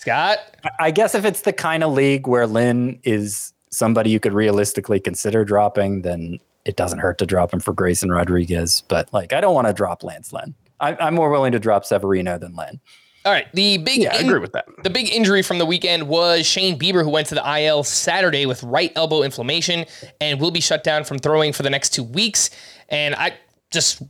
Scott, 0.00 0.38
I 0.78 0.90
guess 0.92 1.14
if 1.14 1.26
it's 1.26 1.42
the 1.42 1.52
kind 1.52 1.84
of 1.84 1.92
league 1.92 2.26
where 2.26 2.46
Lynn 2.46 2.98
is 3.02 3.52
somebody 3.70 4.08
you 4.08 4.18
could 4.18 4.32
realistically 4.32 4.98
consider 4.98 5.44
dropping, 5.44 6.00
then 6.00 6.38
it 6.64 6.76
doesn't 6.76 7.00
hurt 7.00 7.18
to 7.18 7.26
drop 7.26 7.52
him 7.52 7.60
for 7.60 7.74
Grayson 7.74 8.10
Rodriguez. 8.10 8.82
But 8.88 9.12
like, 9.12 9.34
I 9.34 9.42
don't 9.42 9.54
want 9.54 9.66
to 9.66 9.74
drop 9.74 10.02
Lance 10.02 10.32
Lynn. 10.32 10.54
I, 10.80 10.96
I'm 10.98 11.14
more 11.14 11.28
willing 11.28 11.52
to 11.52 11.58
drop 11.58 11.84
Severino 11.84 12.38
than 12.38 12.56
Lynn. 12.56 12.80
all 13.26 13.32
right. 13.32 13.46
The 13.52 13.76
big 13.76 14.00
Yeah, 14.00 14.14
I 14.14 14.20
agree 14.20 14.38
with 14.38 14.52
that. 14.52 14.64
The 14.84 14.88
big 14.88 15.10
injury 15.10 15.42
from 15.42 15.58
the 15.58 15.66
weekend 15.66 16.08
was 16.08 16.46
Shane 16.46 16.78
Bieber, 16.78 17.04
who 17.04 17.10
went 17.10 17.26
to 17.26 17.34
the 17.34 17.60
IL 17.60 17.84
Saturday 17.84 18.46
with 18.46 18.62
right 18.62 18.92
elbow 18.96 19.22
inflammation 19.22 19.84
and 20.18 20.40
will 20.40 20.50
be 20.50 20.62
shut 20.62 20.82
down 20.82 21.04
from 21.04 21.18
throwing 21.18 21.52
for 21.52 21.62
the 21.62 21.68
next 21.68 21.90
two 21.90 22.04
weeks. 22.04 22.48
And 22.88 23.14
I 23.16 23.34
just 23.70 24.00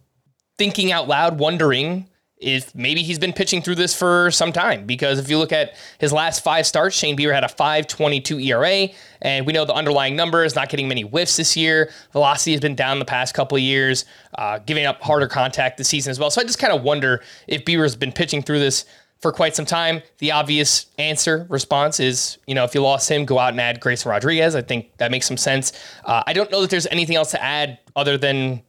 thinking 0.57 0.93
out 0.93 1.09
loud, 1.09 1.41
wondering 1.41 2.07
if 2.41 2.75
maybe 2.75 3.03
he's 3.03 3.19
been 3.19 3.35
pitching 3.35 3.61
through 3.61 3.75
this 3.75 3.95
for 3.95 4.31
some 4.31 4.53
time. 4.53 4.87
Because 4.87 5.19
if 5.19 5.29
you 5.29 5.39
look 5.39 5.53
at 5.53 5.77
his 5.99 6.13
last 6.13 6.43
five 6.43 6.67
starts, 6.67 6.97
Shane 6.97 7.17
Bieber 7.17 7.35
had 7.35 7.45
a 7.45 7.49
5.22 7.49 8.45
ERA, 8.47 8.89
and 9.21 9.47
we 9.47 9.53
know 9.53 9.67
the 9.67 9.75
underlying 9.75 10.17
numbers, 10.17 10.55
not 10.55 10.71
getting 10.71 10.89
many 10.89 11.03
whiffs 11.03 11.37
this 11.37 11.57
year. 11.57 11.91
Velocity 12.13 12.53
has 12.53 12.61
been 12.61 12.75
down 12.75 12.99
the 12.99 13.05
past 13.05 13.35
couple 13.35 13.57
of 13.57 13.63
years, 13.63 14.07
uh, 14.39 14.59
giving 14.59 14.87
up 14.87 15.03
harder 15.03 15.27
contact 15.27 15.77
this 15.77 15.89
season 15.89 16.11
as 16.11 16.19
well. 16.19 16.31
So 16.31 16.41
I 16.41 16.45
just 16.45 16.59
kind 16.59 16.73
of 16.73 16.83
wonder 16.83 17.23
if 17.47 17.65
Bieber's 17.65 17.95
been 17.95 18.13
pitching 18.13 18.43
through 18.43 18.61
this 18.61 18.87
for 19.21 19.33
quite 19.33 19.55
some 19.55 19.67
time. 19.67 20.01
The 20.19 20.33
obvious 20.33 20.87
answer 20.97 21.47
response 21.51 22.01
is, 22.01 22.39
you 22.47 22.55
know, 22.55 22.65
if 22.65 22.75
you 22.75 22.81
lost 22.81 23.11
him, 23.11 23.27
go 23.27 23.39
out 23.39 23.53
and 23.53 23.61
add 23.61 23.81
Grayson 23.81 24.11
Rodriguez. 24.11 24.55
I 24.55 24.63
think 24.63 24.97
that 24.97 25.11
makes 25.11 25.27
some 25.27 25.37
sense. 25.37 25.75
Uh, 26.07 26.23
I 26.27 26.33
don't 26.33 26.51
know 26.51 26.63
that 26.63 26.71
there's 26.71 26.87
anything 26.87 27.17
else 27.17 27.33
to 27.33 27.43
add 27.43 27.79
other 27.95 28.17
than 28.17 28.63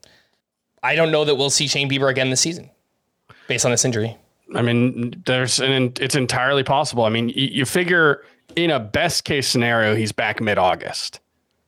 I 0.82 0.94
don't 0.94 1.10
know 1.10 1.24
that 1.24 1.36
we'll 1.36 1.48
see 1.48 1.68
Shane 1.68 1.88
Bieber 1.88 2.10
again 2.10 2.28
this 2.28 2.42
season 2.42 2.68
based 3.48 3.64
on 3.64 3.70
this 3.70 3.84
injury. 3.84 4.16
I 4.54 4.62
mean, 4.62 5.22
there's 5.24 5.60
an 5.60 5.92
it's 6.00 6.14
entirely 6.14 6.62
possible. 6.62 7.04
I 7.04 7.08
mean, 7.08 7.30
you, 7.30 7.48
you 7.48 7.64
figure 7.64 8.24
in 8.54 8.70
a 8.70 8.78
best 8.78 9.24
case 9.24 9.48
scenario, 9.48 9.94
he's 9.94 10.12
back 10.12 10.40
mid 10.40 10.58
August, 10.58 11.20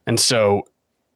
and 0.07 0.21
so 0.21 0.67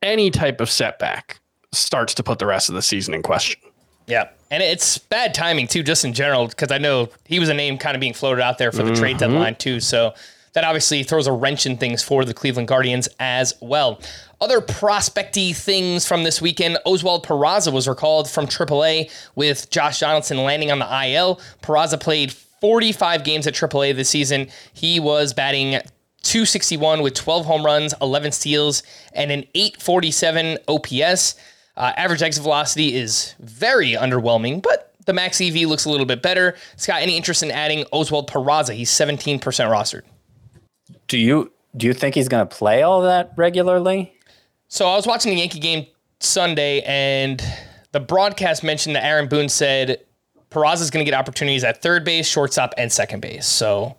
any 0.03 0.31
type 0.31 0.61
of 0.61 0.71
setback 0.71 1.41
starts 1.73 2.15
to 2.15 2.23
put 2.23 2.39
the 2.39 2.47
rest 2.47 2.69
of 2.69 2.75
the 2.75 2.83
season 2.83 3.15
in 3.15 3.23
question. 3.23 3.61
Yeah. 4.07 4.29
And 4.51 4.63
it's 4.63 4.97
bad 4.97 5.35
timing 5.35 5.67
too, 5.67 5.83
just 5.83 6.05
in 6.05 6.15
general, 6.15 6.49
because 6.49 6.73
I 6.73 6.79
know 6.79 7.11
he 7.27 7.39
was 7.39 7.51
a 7.51 7.55
name 7.55 7.77
kind 7.77 7.95
of 7.95 8.01
being 8.01 8.15
floated 8.15 8.43
out 8.43 8.59
there 8.59 8.73
for 8.73 8.83
the 8.83 8.95
trade 8.95 9.17
mm-hmm. 9.17 9.33
deadline 9.33 9.55
too. 9.57 9.81
So 9.81 10.15
that 10.53 10.65
obviously 10.65 11.03
throws 11.03 11.27
a 11.27 11.33
wrench 11.33 11.67
in 11.67 11.77
things 11.77 12.03
for 12.03 12.25
the 12.25 12.35
Cleveland 12.35 12.69
Guardians 12.69 13.09
as 13.21 13.55
well. 13.61 14.01
Other 14.41 14.61
prospecty 14.61 15.53
things 15.53 16.07
from 16.07 16.23
this 16.23 16.41
weekend, 16.41 16.79
Oswald 16.85 17.27
Peraza 17.27 17.73
was 17.73 17.89
recalled 17.89 18.31
from 18.31 18.47
AAA 18.47 19.11
with 19.35 19.69
Josh 19.71 20.01
Donaldson 20.01 20.39
landing 20.39 20.71
on 20.71 20.79
the 20.79 21.07
IL. 21.07 21.41
Peraza 21.63 22.01
played 22.01 22.33
45 22.33 23.25
games 23.25 23.47
at 23.47 23.55
AAA 23.55 23.97
this 23.97 24.09
season. 24.09 24.49
He 24.73 25.01
was 25.01 25.33
batting 25.33 25.81
261 26.23 27.03
with 27.03 27.15
12 27.15 27.47
home 27.47 27.65
runs, 27.65 27.95
11 28.01 28.33
steals, 28.33 28.83
and 29.13 29.31
an 29.31 29.45
847 29.55 30.59
OPS. 30.69 31.37
Uh, 31.77 31.93
average 31.97 32.23
exit 32.23 32.43
velocity 32.43 32.95
is 32.95 33.35
very 33.41 33.93
underwhelming, 33.93 34.63
but 34.63 34.95
the 35.07 35.13
max 35.13 35.41
EV 35.41 35.69
looks 35.69 35.85
a 35.85 35.91
little 35.91 36.07
bit 36.07 36.23
better. 36.23 36.57
Scott, 36.77 37.01
any 37.03 37.17
interest 37.17 37.43
in 37.43 37.51
adding 37.51 37.85
Oswald 37.93 38.31
Peraza? 38.31 38.75
He's 38.75 38.91
17% 38.91 39.41
rostered. 39.41 40.03
Do 41.07 41.19
you 41.19 41.53
do 41.77 41.87
you 41.87 41.93
think 41.93 42.15
he's 42.15 42.29
going 42.29 42.47
to 42.47 42.55
play 42.55 42.83
all 42.83 43.03
that 43.03 43.33
regularly? 43.37 44.13
So 44.69 44.89
I 44.89 44.97
was 44.97 45.07
watching 45.07 45.31
the 45.33 45.39
Yankee 45.39 45.61
game 45.61 45.87
Sunday, 46.21 46.83
and 46.83 47.43
the 47.93 48.01
broadcast 48.01 48.65
mentioned 48.65 48.97
that 48.97 49.05
Aaron 49.05 49.29
Boone 49.29 49.49
said 49.49 50.01
Peraza 50.51 50.83
is 50.83 50.91
going 50.91 51.05
to 51.05 51.11
get 51.11 51.19
opportunities 51.19 51.65
at 51.65 51.83
third 51.83 52.05
base, 52.05 52.27
shortstop, 52.27 52.75
and 52.77 52.91
second 52.91 53.21
base. 53.21 53.47
So 53.47 53.97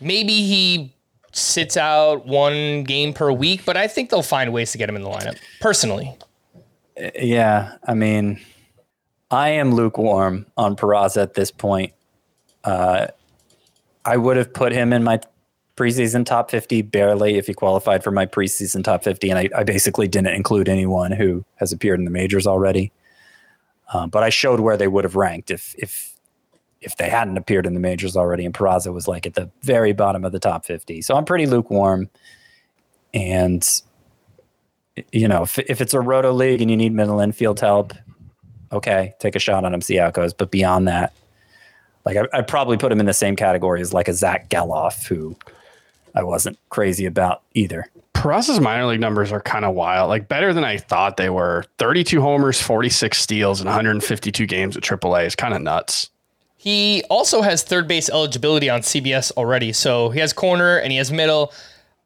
maybe 0.00 0.32
he 0.32 0.94
sits 1.32 1.76
out 1.76 2.26
one 2.26 2.84
game 2.84 3.12
per 3.12 3.32
week, 3.32 3.64
but 3.64 3.76
I 3.76 3.88
think 3.88 4.10
they'll 4.10 4.22
find 4.22 4.52
ways 4.52 4.72
to 4.72 4.78
get 4.78 4.88
him 4.88 4.96
in 4.96 5.02
the 5.02 5.08
lineup. 5.08 5.36
Personally, 5.60 6.16
Yeah, 7.18 7.76
I 7.86 7.94
mean, 7.94 8.40
I 9.30 9.50
am 9.50 9.74
lukewarm 9.74 10.46
on 10.56 10.76
Peraza 10.76 11.22
at 11.22 11.34
this 11.34 11.50
point. 11.50 11.92
Uh, 12.64 13.08
I 14.04 14.16
would 14.16 14.36
have 14.36 14.52
put 14.52 14.72
him 14.72 14.92
in 14.92 15.02
my 15.02 15.20
preseason 15.76 16.26
top 16.26 16.50
50 16.50 16.82
barely 16.82 17.36
if 17.36 17.46
he 17.46 17.54
qualified 17.54 18.04
for 18.04 18.10
my 18.10 18.26
preseason 18.26 18.84
top 18.84 19.02
50, 19.02 19.30
and 19.30 19.38
I, 19.38 19.48
I 19.56 19.64
basically 19.64 20.08
didn't 20.08 20.34
include 20.34 20.68
anyone 20.68 21.12
who 21.12 21.44
has 21.56 21.72
appeared 21.72 21.98
in 21.98 22.04
the 22.04 22.10
majors 22.10 22.46
already. 22.46 22.92
Um, 23.94 24.10
but 24.10 24.22
I 24.22 24.30
showed 24.30 24.60
where 24.60 24.76
they 24.76 24.88
would 24.88 25.04
have 25.04 25.16
ranked 25.16 25.50
if 25.50 25.74
if 25.78 26.12
if 26.80 26.96
they 26.96 27.08
hadn't 27.08 27.36
appeared 27.36 27.64
in 27.64 27.74
the 27.74 27.80
majors 27.80 28.16
already, 28.16 28.44
and 28.44 28.54
Peraza 28.54 28.92
was 28.92 29.06
like 29.06 29.26
at 29.26 29.34
the 29.34 29.50
very 29.62 29.92
bottom 29.92 30.24
of 30.24 30.32
the 30.32 30.40
top 30.40 30.64
50. 30.64 31.00
So 31.02 31.16
I'm 31.16 31.24
pretty 31.24 31.46
lukewarm, 31.46 32.10
and 33.14 33.66
you 35.12 35.28
know, 35.28 35.42
if, 35.42 35.58
if 35.58 35.80
it's 35.80 35.94
a 35.94 36.00
roto 36.00 36.32
league 36.32 36.60
and 36.60 36.70
you 36.70 36.76
need 36.76 36.92
middle 36.92 37.20
infield 37.20 37.60
help, 37.60 37.94
okay, 38.72 39.14
take 39.20 39.36
a 39.36 39.38
shot 39.38 39.64
on 39.64 39.72
him, 39.72 39.80
see 39.80 39.96
how 39.96 40.08
it 40.08 40.14
goes. 40.14 40.34
But 40.34 40.50
beyond 40.50 40.88
that, 40.88 41.12
like 42.04 42.16
I, 42.16 42.26
I'd 42.32 42.48
probably 42.48 42.76
put 42.76 42.92
him 42.92 43.00
in 43.00 43.06
the 43.06 43.14
same 43.14 43.36
category 43.36 43.80
as 43.80 43.94
like 43.94 44.08
a 44.08 44.14
Zack 44.14 44.48
Gelof, 44.48 45.06
who 45.06 45.36
I 46.14 46.22
wasn't 46.22 46.58
crazy 46.68 47.06
about 47.06 47.42
either. 47.54 47.86
Peraza's 48.14 48.60
minor 48.60 48.86
league 48.86 49.00
numbers 49.00 49.32
are 49.32 49.40
kind 49.40 49.64
of 49.64 49.74
wild, 49.74 50.08
like 50.08 50.28
better 50.28 50.52
than 50.52 50.62
I 50.64 50.76
thought 50.76 51.16
they 51.16 51.30
were. 51.30 51.64
32 51.78 52.20
homers, 52.20 52.60
46 52.60 53.18
steals, 53.18 53.60
and 53.60 53.66
152 53.66 54.46
games 54.46 54.76
at 54.76 54.82
AAA 54.82 55.26
is 55.26 55.34
kind 55.34 55.54
of 55.54 55.62
nuts. 55.62 56.10
he 56.56 57.02
also 57.10 57.42
has 57.42 57.64
third 57.64 57.88
base 57.88 58.08
eligibility 58.08 58.70
on 58.70 58.82
CBS 58.82 59.32
already. 59.32 59.72
So 59.72 60.10
he 60.10 60.20
has 60.20 60.32
corner 60.32 60.76
and 60.76 60.92
he 60.92 60.98
has 60.98 61.10
middle. 61.10 61.52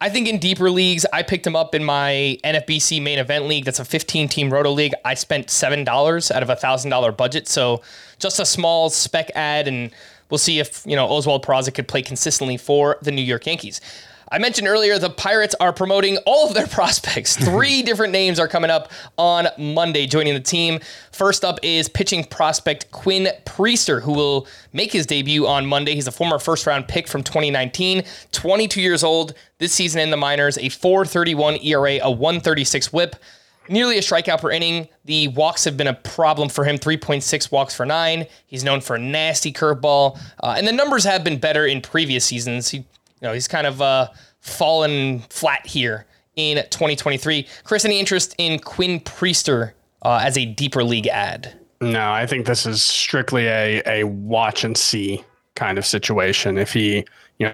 I 0.01 0.09
think 0.09 0.27
in 0.27 0.39
deeper 0.39 0.71
leagues, 0.71 1.05
I 1.13 1.21
picked 1.21 1.45
him 1.45 1.55
up 1.55 1.75
in 1.75 1.83
my 1.83 2.39
NFBC 2.43 3.01
main 3.03 3.19
event 3.19 3.45
league. 3.47 3.65
That's 3.65 3.79
a 3.79 3.85
15 3.85 4.27
team 4.29 4.51
roto 4.51 4.71
league. 4.71 4.93
I 5.05 5.13
spent 5.13 5.47
$7 5.47 6.31
out 6.31 6.41
of 6.41 6.49
a 6.49 6.55
$1,000 6.55 7.17
budget. 7.17 7.47
So 7.47 7.83
just 8.17 8.39
a 8.39 8.45
small 8.45 8.89
spec 8.89 9.29
ad, 9.35 9.67
and 9.67 9.91
we'll 10.29 10.37
see 10.37 10.59
if, 10.59 10.83
you 10.85 10.95
know, 10.95 11.07
Oswald 11.07 11.45
Peraza 11.45 11.73
could 11.73 11.87
play 11.87 12.01
consistently 12.01 12.57
for 12.57 12.97
the 13.01 13.11
New 13.11 13.21
York 13.21 13.45
Yankees. 13.45 13.81
I 14.29 14.39
mentioned 14.39 14.67
earlier 14.67 14.99
the 14.99 15.09
Pirates 15.09 15.55
are 15.59 15.71
promoting 15.71 16.17
all 16.25 16.47
of 16.47 16.53
their 16.53 16.67
prospects. 16.77 17.37
Three 17.37 17.81
different 17.83 18.11
names 18.11 18.39
are 18.39 18.47
coming 18.47 18.69
up 18.69 18.91
on 19.17 19.47
Monday 19.57 20.05
joining 20.05 20.33
the 20.33 20.39
team. 20.39 20.79
First 21.11 21.45
up 21.45 21.59
is 21.63 21.87
pitching 21.87 22.25
prospect 22.25 22.91
Quinn 22.91 23.29
Priester, 23.45 24.01
who 24.01 24.13
will 24.13 24.47
make 24.73 24.91
his 24.91 25.05
debut 25.05 25.47
on 25.47 25.65
Monday. 25.65 25.95
He's 25.95 26.07
a 26.07 26.11
former 26.11 26.39
first 26.39 26.67
round 26.67 26.87
pick 26.87 27.07
from 27.07 27.23
2019, 27.23 28.03
22 28.31 28.81
years 28.81 29.03
old 29.03 29.33
this 29.59 29.73
season 29.73 30.01
in 30.01 30.11
the 30.11 30.17
minors, 30.17 30.57
a 30.57 30.69
431 30.69 31.59
ERA, 31.63 31.99
a 32.01 32.11
136 32.11 32.91
whip. 32.91 33.15
Nearly 33.69 33.97
a 33.97 34.01
strikeout 34.01 34.41
per 34.41 34.51
inning. 34.51 34.87
The 35.05 35.27
walks 35.29 35.63
have 35.65 35.77
been 35.77 35.87
a 35.87 35.93
problem 35.93 36.49
for 36.49 36.63
him 36.63 36.77
3.6 36.77 37.51
walks 37.51 37.75
for 37.75 37.85
nine. 37.85 38.25
He's 38.45 38.63
known 38.63 38.81
for 38.81 38.95
a 38.95 38.99
nasty 38.99 39.51
curveball. 39.51 40.19
Uh, 40.41 40.55
and 40.57 40.67
the 40.67 40.71
numbers 40.71 41.03
have 41.03 41.23
been 41.23 41.39
better 41.39 41.65
in 41.65 41.81
previous 41.81 42.25
seasons. 42.25 42.69
He 42.69 42.85
you 43.21 43.27
know, 43.27 43.33
he's 43.33 43.47
kind 43.47 43.65
of 43.65 43.81
uh, 43.81 44.09
fallen 44.39 45.19
flat 45.29 45.65
here 45.65 46.05
in 46.35 46.57
2023. 46.57 47.47
Chris, 47.63 47.83
any 47.83 47.99
interest 47.99 48.35
in 48.37 48.59
Quinn 48.59 48.99
Priester 48.99 49.73
uh, 50.03 50.21
as 50.23 50.37
a 50.37 50.45
deeper 50.45 50.83
league 50.83 51.07
ad? 51.07 51.59
No, 51.81 52.11
I 52.11 52.25
think 52.25 52.45
this 52.45 52.65
is 52.65 52.83
strictly 52.83 53.47
a 53.47 53.83
a 53.85 54.03
watch 54.05 54.63
and 54.63 54.75
see 54.75 55.23
kind 55.55 55.77
of 55.77 55.85
situation. 55.85 56.57
If 56.57 56.73
he, 56.73 57.05
you 57.37 57.47
know, 57.47 57.53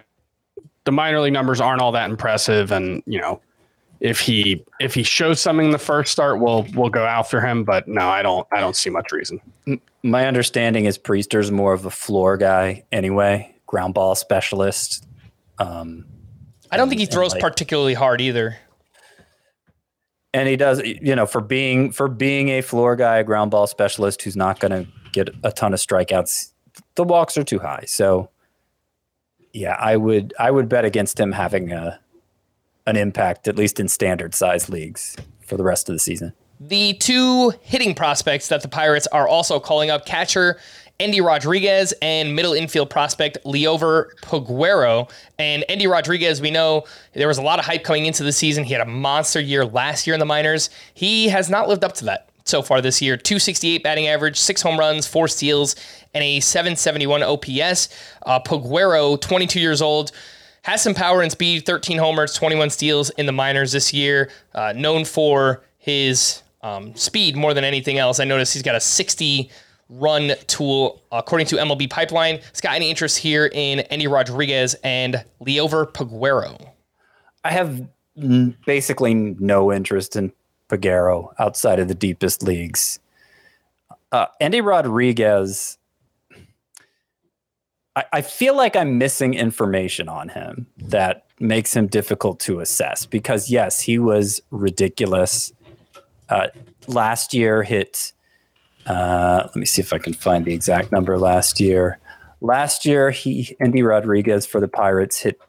the 0.85 0.91
minor 0.91 1.19
league 1.19 1.33
numbers 1.33 1.59
aren't 1.59 1.81
all 1.81 1.91
that 1.91 2.09
impressive, 2.09 2.71
and 2.71 3.03
you 3.05 3.19
know, 3.19 3.41
if 4.03 4.19
he 4.19 4.63
if 4.81 4.93
he 4.93 5.01
shows 5.01 5.39
something 5.39 5.67
in 5.67 5.71
the 5.71 5.79
first 5.79 6.11
start, 6.11 6.39
we'll 6.39 6.67
we'll 6.75 6.89
go 6.89 7.05
after 7.05 7.39
him. 7.39 7.63
But 7.63 7.87
no, 7.87 8.07
I 8.09 8.21
don't 8.21 8.45
I 8.51 8.59
don't 8.59 8.75
see 8.75 8.89
much 8.89 9.11
reason. 9.13 9.39
My 10.03 10.27
understanding 10.27 10.85
is 10.85 10.97
Priester's 10.97 11.51
more 11.51 11.73
of 11.73 11.85
a 11.85 11.89
floor 11.89 12.35
guy 12.35 12.83
anyway, 12.91 13.55
ground 13.65 13.93
ball 13.93 14.13
specialist. 14.15 15.07
Um, 15.57 16.05
I 16.69 16.75
don't 16.75 16.89
think 16.89 16.99
he 16.99 17.05
throws 17.05 17.31
like, 17.31 17.41
particularly 17.41 17.93
hard 17.93 18.19
either. 18.19 18.57
And 20.33 20.49
he 20.49 20.57
does, 20.57 20.81
you 20.83 21.15
know, 21.15 21.25
for 21.25 21.39
being 21.39 21.93
for 21.93 22.09
being 22.09 22.49
a 22.49 22.61
floor 22.61 22.97
guy, 22.97 23.19
a 23.19 23.23
ground 23.23 23.51
ball 23.51 23.67
specialist 23.67 24.21
who's 24.23 24.35
not 24.35 24.59
going 24.59 24.71
to 24.71 24.91
get 25.13 25.29
a 25.43 25.51
ton 25.51 25.73
of 25.73 25.79
strikeouts, 25.79 26.51
the 26.95 27.05
walks 27.05 27.37
are 27.37 27.43
too 27.43 27.59
high. 27.59 27.85
So, 27.87 28.29
yeah, 29.53 29.77
I 29.79 29.95
would 29.95 30.33
I 30.37 30.51
would 30.51 30.67
bet 30.67 30.83
against 30.83 31.17
him 31.17 31.31
having 31.31 31.71
a 31.71 32.01
an 32.85 32.97
impact 32.97 33.47
at 33.47 33.55
least 33.55 33.79
in 33.79 33.87
standard 33.87 34.35
size 34.35 34.69
leagues 34.69 35.15
for 35.41 35.57
the 35.57 35.63
rest 35.63 35.89
of 35.89 35.95
the 35.95 35.99
season. 35.99 36.33
The 36.59 36.93
two 36.93 37.51
hitting 37.61 37.93
prospects 37.93 38.47
that 38.47 38.61
the 38.61 38.67
Pirates 38.67 39.07
are 39.07 39.27
also 39.27 39.59
calling 39.59 39.89
up 39.89 40.05
catcher 40.05 40.57
Endy 40.99 41.21
Rodriguez 41.21 41.93
and 42.01 42.35
middle 42.35 42.53
infield 42.53 42.89
prospect 42.89 43.37
Liover 43.45 44.11
Peguero. 44.21 45.09
And 45.39 45.65
Endy 45.67 45.87
Rodriguez, 45.87 46.39
we 46.39 46.51
know 46.51 46.85
there 47.13 47.27
was 47.27 47.37
a 47.37 47.41
lot 47.41 47.59
of 47.59 47.65
hype 47.65 47.83
coming 47.83 48.05
into 48.05 48.23
the 48.23 48.31
season. 48.31 48.63
He 48.63 48.73
had 48.73 48.81
a 48.81 48.89
monster 48.89 49.39
year 49.39 49.65
last 49.65 50.05
year 50.05 50.13
in 50.13 50.19
the 50.19 50.25
minors. 50.25 50.69
He 50.93 51.27
has 51.29 51.49
not 51.49 51.67
lived 51.67 51.83
up 51.83 51.93
to 51.95 52.05
that 52.05 52.29
so 52.45 52.61
far 52.61 52.79
this 52.81 53.01
year. 53.01 53.17
268 53.17 53.83
batting 53.83 54.07
average, 54.07 54.39
six 54.39 54.61
home 54.61 54.77
runs, 54.77 55.07
four 55.07 55.27
steals, 55.27 55.75
and 56.13 56.23
a 56.23 56.39
771 56.39 57.23
OPS. 57.23 57.89
Uh, 58.25 58.39
Peguero, 58.39 59.19
22 59.19 59.59
years 59.59 59.81
old, 59.81 60.11
has 60.63 60.81
some 60.81 60.93
power 60.93 61.21
and 61.21 61.31
speed, 61.31 61.65
13 61.65 61.97
homers, 61.97 62.33
21 62.33 62.69
steals 62.69 63.09
in 63.11 63.25
the 63.25 63.31
minors 63.31 63.71
this 63.71 63.93
year. 63.93 64.31
Uh, 64.55 64.73
known 64.75 65.05
for 65.05 65.63
his 65.77 66.41
um, 66.61 66.95
speed 66.95 67.35
more 67.35 67.53
than 67.53 67.63
anything 67.63 67.97
else. 67.97 68.19
I 68.19 68.23
noticed 68.23 68.53
he's 68.53 68.63
got 68.63 68.75
a 68.75 68.79
60 68.79 69.51
run 69.89 70.31
tool 70.47 71.03
according 71.11 71.47
to 71.47 71.57
MLB 71.57 71.89
Pipeline. 71.89 72.39
Scott, 72.53 72.75
any 72.75 72.89
interest 72.89 73.17
here 73.17 73.49
in 73.53 73.81
Endy 73.81 74.07
Rodriguez 74.07 74.75
and 74.83 75.23
Liover 75.45 75.85
Peguero? 75.91 76.69
I 77.43 77.51
have 77.51 77.85
basically 78.65 79.13
no 79.13 79.71
interest 79.71 80.15
in 80.15 80.31
Peguero 80.69 81.33
outside 81.39 81.79
of 81.79 81.89
the 81.89 81.95
deepest 81.95 82.41
leagues. 82.41 82.99
Uh, 84.11 84.27
Endy 84.39 84.61
Rodriguez, 84.61 85.77
I, 87.95 88.05
I 88.13 88.21
feel 88.21 88.55
like 88.55 88.75
I'm 88.75 88.97
missing 88.97 89.33
information 89.33 90.09
on 90.09 90.29
him 90.29 90.67
that 90.77 91.25
makes 91.39 91.75
him 91.75 91.87
difficult 91.87 92.39
to 92.41 92.59
assess 92.59 93.05
because, 93.05 93.49
yes, 93.49 93.81
he 93.81 93.99
was 93.99 94.41
ridiculous. 94.51 95.53
Uh, 96.29 96.47
last 96.87 97.33
year 97.33 97.63
hit 97.63 98.13
uh, 98.85 99.43
let 99.45 99.55
me 99.55 99.65
see 99.65 99.81
if 99.81 99.93
I 99.93 99.97
can 99.97 100.13
find 100.13 100.45
the 100.45 100.53
exact 100.53 100.91
number 100.91 101.17
last 101.17 101.59
year. 101.59 101.97
Last 102.41 102.85
year, 102.85 103.09
he 103.11 103.55
Endy 103.59 103.83
Rodriguez 103.83 104.45
for 104.45 104.59
the 104.59 104.67
Pirates 104.67 105.21
hit 105.21 105.39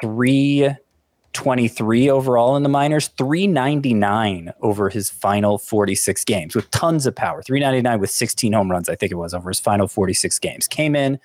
323 0.00 2.10
overall 2.10 2.56
in 2.56 2.64
the 2.64 2.68
minors, 2.68 3.06
399 3.08 4.52
over 4.60 4.88
his 4.88 5.10
final 5.10 5.58
46 5.58 6.24
games 6.24 6.56
with 6.56 6.68
tons 6.72 7.06
of 7.06 7.14
power. 7.14 7.42
399 7.42 8.00
with 8.00 8.10
16 8.10 8.52
home 8.52 8.68
runs, 8.70 8.88
I 8.88 8.96
think 8.96 9.12
it 9.12 9.16
was, 9.16 9.32
over 9.32 9.50
his 9.50 9.60
final 9.60 9.86
46 9.86 10.40
games. 10.40 10.66
Came 10.66 10.96
in 10.96 11.20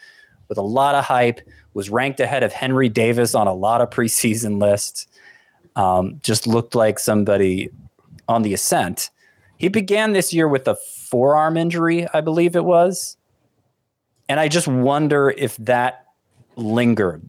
with 0.49 0.57
a 0.57 0.63
lot 0.63 0.95
of 0.95 1.05
hype, 1.05 1.41
was 1.73 1.89
ranked 1.89 2.19
ahead 2.19 2.43
of 2.43 2.53
Henry 2.53 2.89
Davis 2.89 3.35
on 3.35 3.47
a 3.47 3.53
lot 3.53 3.81
of 3.81 3.89
preseason 3.89 4.61
lists. 4.61 5.07
Um, 5.75 6.19
just 6.23 6.47
looked 6.47 6.73
like 6.73 6.99
somebody 6.99 7.69
on 8.27 8.41
the 8.41 8.53
ascent. 8.53 9.09
He 9.57 9.67
began 9.67 10.13
this 10.13 10.33
year 10.33 10.47
with 10.47 10.67
a 10.67 10.75
forearm 10.75 11.57
injury, 11.57 12.07
I 12.13 12.21
believe 12.21 12.55
it 12.55 12.65
was. 12.65 13.17
And 14.29 14.39
I 14.39 14.47
just 14.47 14.67
wonder 14.67 15.33
if 15.37 15.55
that 15.57 16.05
lingered 16.55 17.27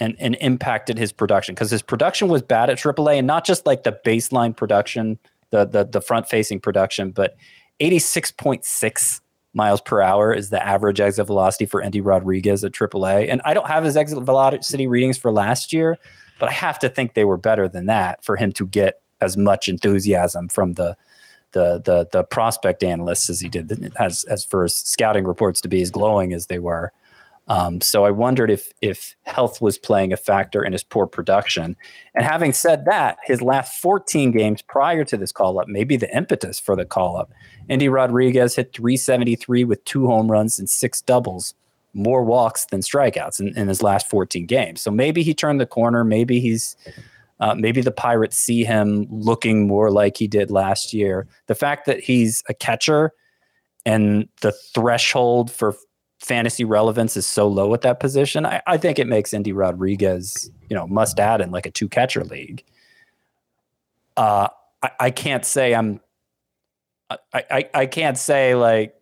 and, 0.00 0.16
and 0.18 0.36
impacted 0.40 0.98
his 0.98 1.12
production 1.12 1.54
because 1.54 1.70
his 1.70 1.82
production 1.82 2.28
was 2.28 2.42
bad 2.42 2.70
at 2.70 2.78
AAA 2.78 3.18
and 3.18 3.26
not 3.26 3.44
just 3.44 3.66
like 3.66 3.82
the 3.84 3.98
baseline 4.04 4.56
production, 4.56 5.18
the 5.50 5.64
the, 5.66 5.84
the 5.84 6.00
front 6.00 6.28
facing 6.28 6.58
production, 6.58 7.10
but 7.10 7.36
86.6 7.80 9.20
miles 9.54 9.80
per 9.80 10.00
hour 10.00 10.32
is 10.32 10.50
the 10.50 10.64
average 10.64 11.00
exit 11.00 11.26
velocity 11.26 11.66
for 11.66 11.82
Endy 11.82 12.00
Rodriguez 12.00 12.64
at 12.64 12.72
AAA. 12.72 13.30
And 13.30 13.40
I 13.44 13.54
don't 13.54 13.66
have 13.66 13.84
his 13.84 13.96
exit 13.96 14.22
velocity 14.22 14.86
readings 14.86 15.18
for 15.18 15.32
last 15.32 15.72
year, 15.72 15.98
but 16.38 16.48
I 16.48 16.52
have 16.52 16.78
to 16.80 16.88
think 16.88 17.14
they 17.14 17.24
were 17.24 17.36
better 17.36 17.68
than 17.68 17.86
that 17.86 18.24
for 18.24 18.36
him 18.36 18.52
to 18.52 18.66
get 18.66 19.00
as 19.20 19.36
much 19.36 19.68
enthusiasm 19.68 20.48
from 20.48 20.74
the 20.74 20.96
the 21.52 21.82
the 21.84 22.08
the 22.12 22.22
prospect 22.24 22.84
analysts 22.84 23.28
as 23.28 23.40
he 23.40 23.48
did 23.48 23.92
as 23.98 24.24
as 24.24 24.44
for 24.44 24.62
his 24.62 24.76
scouting 24.76 25.24
reports 25.24 25.60
to 25.60 25.68
be 25.68 25.82
as 25.82 25.90
glowing 25.90 26.32
as 26.32 26.46
they 26.46 26.58
were. 26.58 26.92
Um, 27.50 27.80
so 27.80 28.04
I 28.04 28.12
wondered 28.12 28.48
if 28.48 28.72
if 28.80 29.16
health 29.24 29.60
was 29.60 29.76
playing 29.76 30.12
a 30.12 30.16
factor 30.16 30.62
in 30.62 30.72
his 30.72 30.84
poor 30.84 31.08
production. 31.08 31.76
And 32.14 32.24
having 32.24 32.52
said 32.52 32.84
that, 32.84 33.18
his 33.24 33.42
last 33.42 33.80
14 33.80 34.30
games 34.30 34.62
prior 34.62 35.04
to 35.06 35.16
this 35.16 35.32
call 35.32 35.58
up, 35.58 35.66
maybe 35.66 35.96
the 35.96 36.16
impetus 36.16 36.60
for 36.60 36.76
the 36.76 36.84
call 36.84 37.16
up, 37.16 37.32
Endy 37.68 37.88
Rodriguez 37.88 38.54
hit 38.54 38.72
373 38.72 39.64
with 39.64 39.84
two 39.84 40.06
home 40.06 40.30
runs 40.30 40.60
and 40.60 40.70
six 40.70 41.02
doubles, 41.02 41.54
more 41.92 42.22
walks 42.22 42.66
than 42.66 42.82
strikeouts 42.82 43.40
in, 43.40 43.48
in 43.58 43.66
his 43.66 43.82
last 43.82 44.08
14 44.08 44.46
games. 44.46 44.80
So 44.80 44.92
maybe 44.92 45.24
he 45.24 45.34
turned 45.34 45.60
the 45.60 45.66
corner. 45.66 46.04
Maybe 46.04 46.38
he's 46.38 46.76
uh, 47.40 47.56
maybe 47.56 47.80
the 47.80 47.90
Pirates 47.90 48.36
see 48.36 48.62
him 48.62 49.08
looking 49.10 49.66
more 49.66 49.90
like 49.90 50.18
he 50.18 50.28
did 50.28 50.52
last 50.52 50.92
year. 50.92 51.26
The 51.48 51.56
fact 51.56 51.86
that 51.86 51.98
he's 51.98 52.44
a 52.48 52.54
catcher 52.54 53.12
and 53.84 54.28
the 54.40 54.52
threshold 54.52 55.50
for 55.50 55.74
fantasy 56.20 56.64
relevance 56.64 57.16
is 57.16 57.26
so 57.26 57.48
low 57.48 57.74
at 57.74 57.80
that 57.80 57.98
position, 57.98 58.46
I, 58.46 58.62
I 58.66 58.76
think 58.76 58.98
it 58.98 59.06
makes 59.06 59.32
Endy 59.34 59.52
Rodriguez, 59.52 60.50
you 60.68 60.76
know, 60.76 60.86
must 60.86 61.18
add 61.18 61.40
in 61.40 61.50
like 61.50 61.66
a 61.66 61.70
two 61.70 61.88
catcher 61.88 62.24
league. 62.24 62.62
Uh, 64.16 64.48
I, 64.82 64.90
I 65.00 65.10
can't 65.10 65.44
say 65.44 65.74
I'm. 65.74 66.00
I, 67.10 67.44
I, 67.50 67.70
I 67.74 67.86
can't 67.86 68.16
say 68.16 68.54
like 68.54 68.94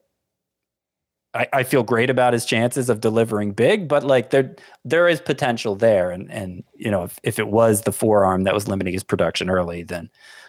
I, 1.35 1.47
I 1.53 1.63
feel 1.63 1.83
great 1.83 2.09
about 2.09 2.33
his 2.33 2.47
chances 2.47 2.89
of 2.89 3.01
delivering 3.01 3.53
big, 3.53 3.87
but 3.87 4.03
like 4.03 4.31
there 4.31 4.57
there 4.85 5.09
is 5.09 5.21
potential 5.21 5.75
there. 5.75 6.11
And 6.11 6.31
and 6.31 6.65
you 6.75 6.91
know, 6.91 7.05
if, 7.05 7.19
if 7.23 7.39
it 7.39 7.49
was 7.49 7.83
the 7.83 7.93
forearm 7.93 8.45
that 8.45 8.55
was 8.55 8.69
limiting 8.69 8.95
his 8.95 9.05
production 9.05 9.51
early, 9.51 9.83
then 9.83 10.09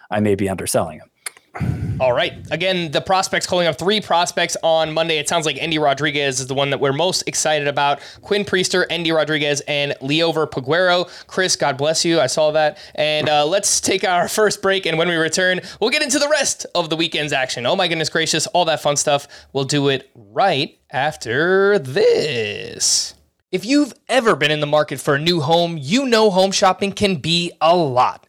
I 0.10 0.20
may 0.20 0.36
be 0.36 0.48
underselling 0.48 1.00
him. 1.00 1.09
All 2.00 2.13
right. 2.13 2.34
Again, 2.50 2.91
the 2.91 3.02
prospects 3.02 3.45
calling 3.45 3.67
up 3.67 3.78
three 3.78 4.00
prospects 4.00 4.56
on 4.63 4.93
Monday. 4.93 5.17
It 5.17 5.28
sounds 5.28 5.45
like 5.45 5.58
Endy 5.62 5.80
Rodriguez 5.80 6.39
is 6.39 6.48
the 6.48 6.54
one 6.54 6.69
that 6.69 6.80
we're 6.80 6.93
most 6.93 7.24
excited 7.28 7.67
about. 7.67 8.00
Quinn 8.22 8.45
Priester, 8.45 8.86
Endy 8.89 9.12
Rodriguez, 9.12 9.60
and 9.67 9.93
Liover 10.00 10.50
Peguero. 10.50 11.10
Chris, 11.28 11.58
God 11.58 11.78
bless 11.78 12.06
you. 12.06 12.22
I 12.22 12.28
saw 12.28 12.52
that. 12.52 12.78
And 12.95 13.28
uh, 13.28 13.45
let's 13.45 13.82
take 13.82 14.06
our 14.06 14.28
first 14.30 14.62
break. 14.62 14.86
And 14.86 14.98
when 14.98 15.10
we 15.10 15.15
return, 15.15 15.60
we'll 15.82 15.89
get 15.89 16.02
into 16.02 16.19
the 16.19 16.30
rest 16.30 16.65
of 16.74 16.89
the 16.89 16.95
weekend's 16.95 17.34
action. 17.34 17.65
Oh 17.65 17.76
my 17.76 17.89
goodness 17.89 18.10
gracious, 18.10 18.48
all 18.48 18.63
that 18.65 18.82
fun 18.82 18.95
stuff. 18.95 19.28
We'll 19.52 19.65
do 19.65 19.89
it 19.89 20.10
right 20.15 20.80
after 20.91 21.80
this. 21.80 23.13
If 23.52 23.65
you've 23.65 23.93
ever 24.08 24.38
been 24.38 24.52
in 24.52 24.62
the 24.62 24.67
market 24.67 25.02
for 25.02 25.15
a 25.15 25.19
new 25.19 25.41
home, 25.41 25.78
you 25.78 26.06
know 26.06 26.30
home 26.30 26.52
shopping 26.52 26.93
can 26.93 27.17
be 27.17 27.52
a 27.60 27.76
lot. 27.76 28.29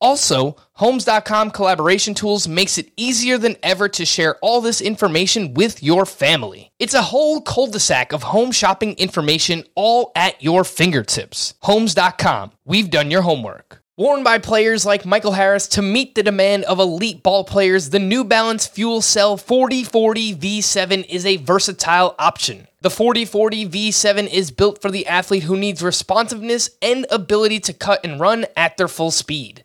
Also, 0.00 0.56
Homes.com 0.78 1.50
collaboration 1.50 2.14
tools 2.14 2.46
makes 2.46 2.78
it 2.78 2.92
easier 2.96 3.36
than 3.36 3.56
ever 3.64 3.88
to 3.88 4.06
share 4.06 4.36
all 4.36 4.60
this 4.60 4.80
information 4.80 5.54
with 5.54 5.82
your 5.82 6.06
family. 6.06 6.70
It's 6.78 6.94
a 6.94 7.02
whole 7.02 7.40
cul-de-sac 7.40 8.12
of 8.12 8.22
home 8.22 8.52
shopping 8.52 8.94
information 8.94 9.64
all 9.74 10.12
at 10.14 10.40
your 10.40 10.62
fingertips. 10.62 11.54
Homes.com. 11.62 12.52
We've 12.64 12.90
done 12.90 13.10
your 13.10 13.22
homework. 13.22 13.82
Worn 13.96 14.22
by 14.22 14.38
players 14.38 14.86
like 14.86 15.04
Michael 15.04 15.32
Harris 15.32 15.66
to 15.66 15.82
meet 15.82 16.14
the 16.14 16.22
demand 16.22 16.62
of 16.66 16.78
elite 16.78 17.24
ball 17.24 17.42
players, 17.42 17.90
the 17.90 17.98
New 17.98 18.22
Balance 18.22 18.68
Fuel 18.68 19.02
Cell 19.02 19.36
4040 19.36 20.36
V7 20.36 21.06
is 21.08 21.26
a 21.26 21.38
versatile 21.38 22.14
option. 22.20 22.68
The 22.82 22.90
4040 22.90 23.68
V7 23.68 24.32
is 24.32 24.52
built 24.52 24.80
for 24.80 24.92
the 24.92 25.08
athlete 25.08 25.42
who 25.42 25.56
needs 25.56 25.82
responsiveness 25.82 26.70
and 26.80 27.04
ability 27.10 27.58
to 27.58 27.72
cut 27.72 28.04
and 28.04 28.20
run 28.20 28.46
at 28.56 28.76
their 28.76 28.86
full 28.86 29.10
speed. 29.10 29.64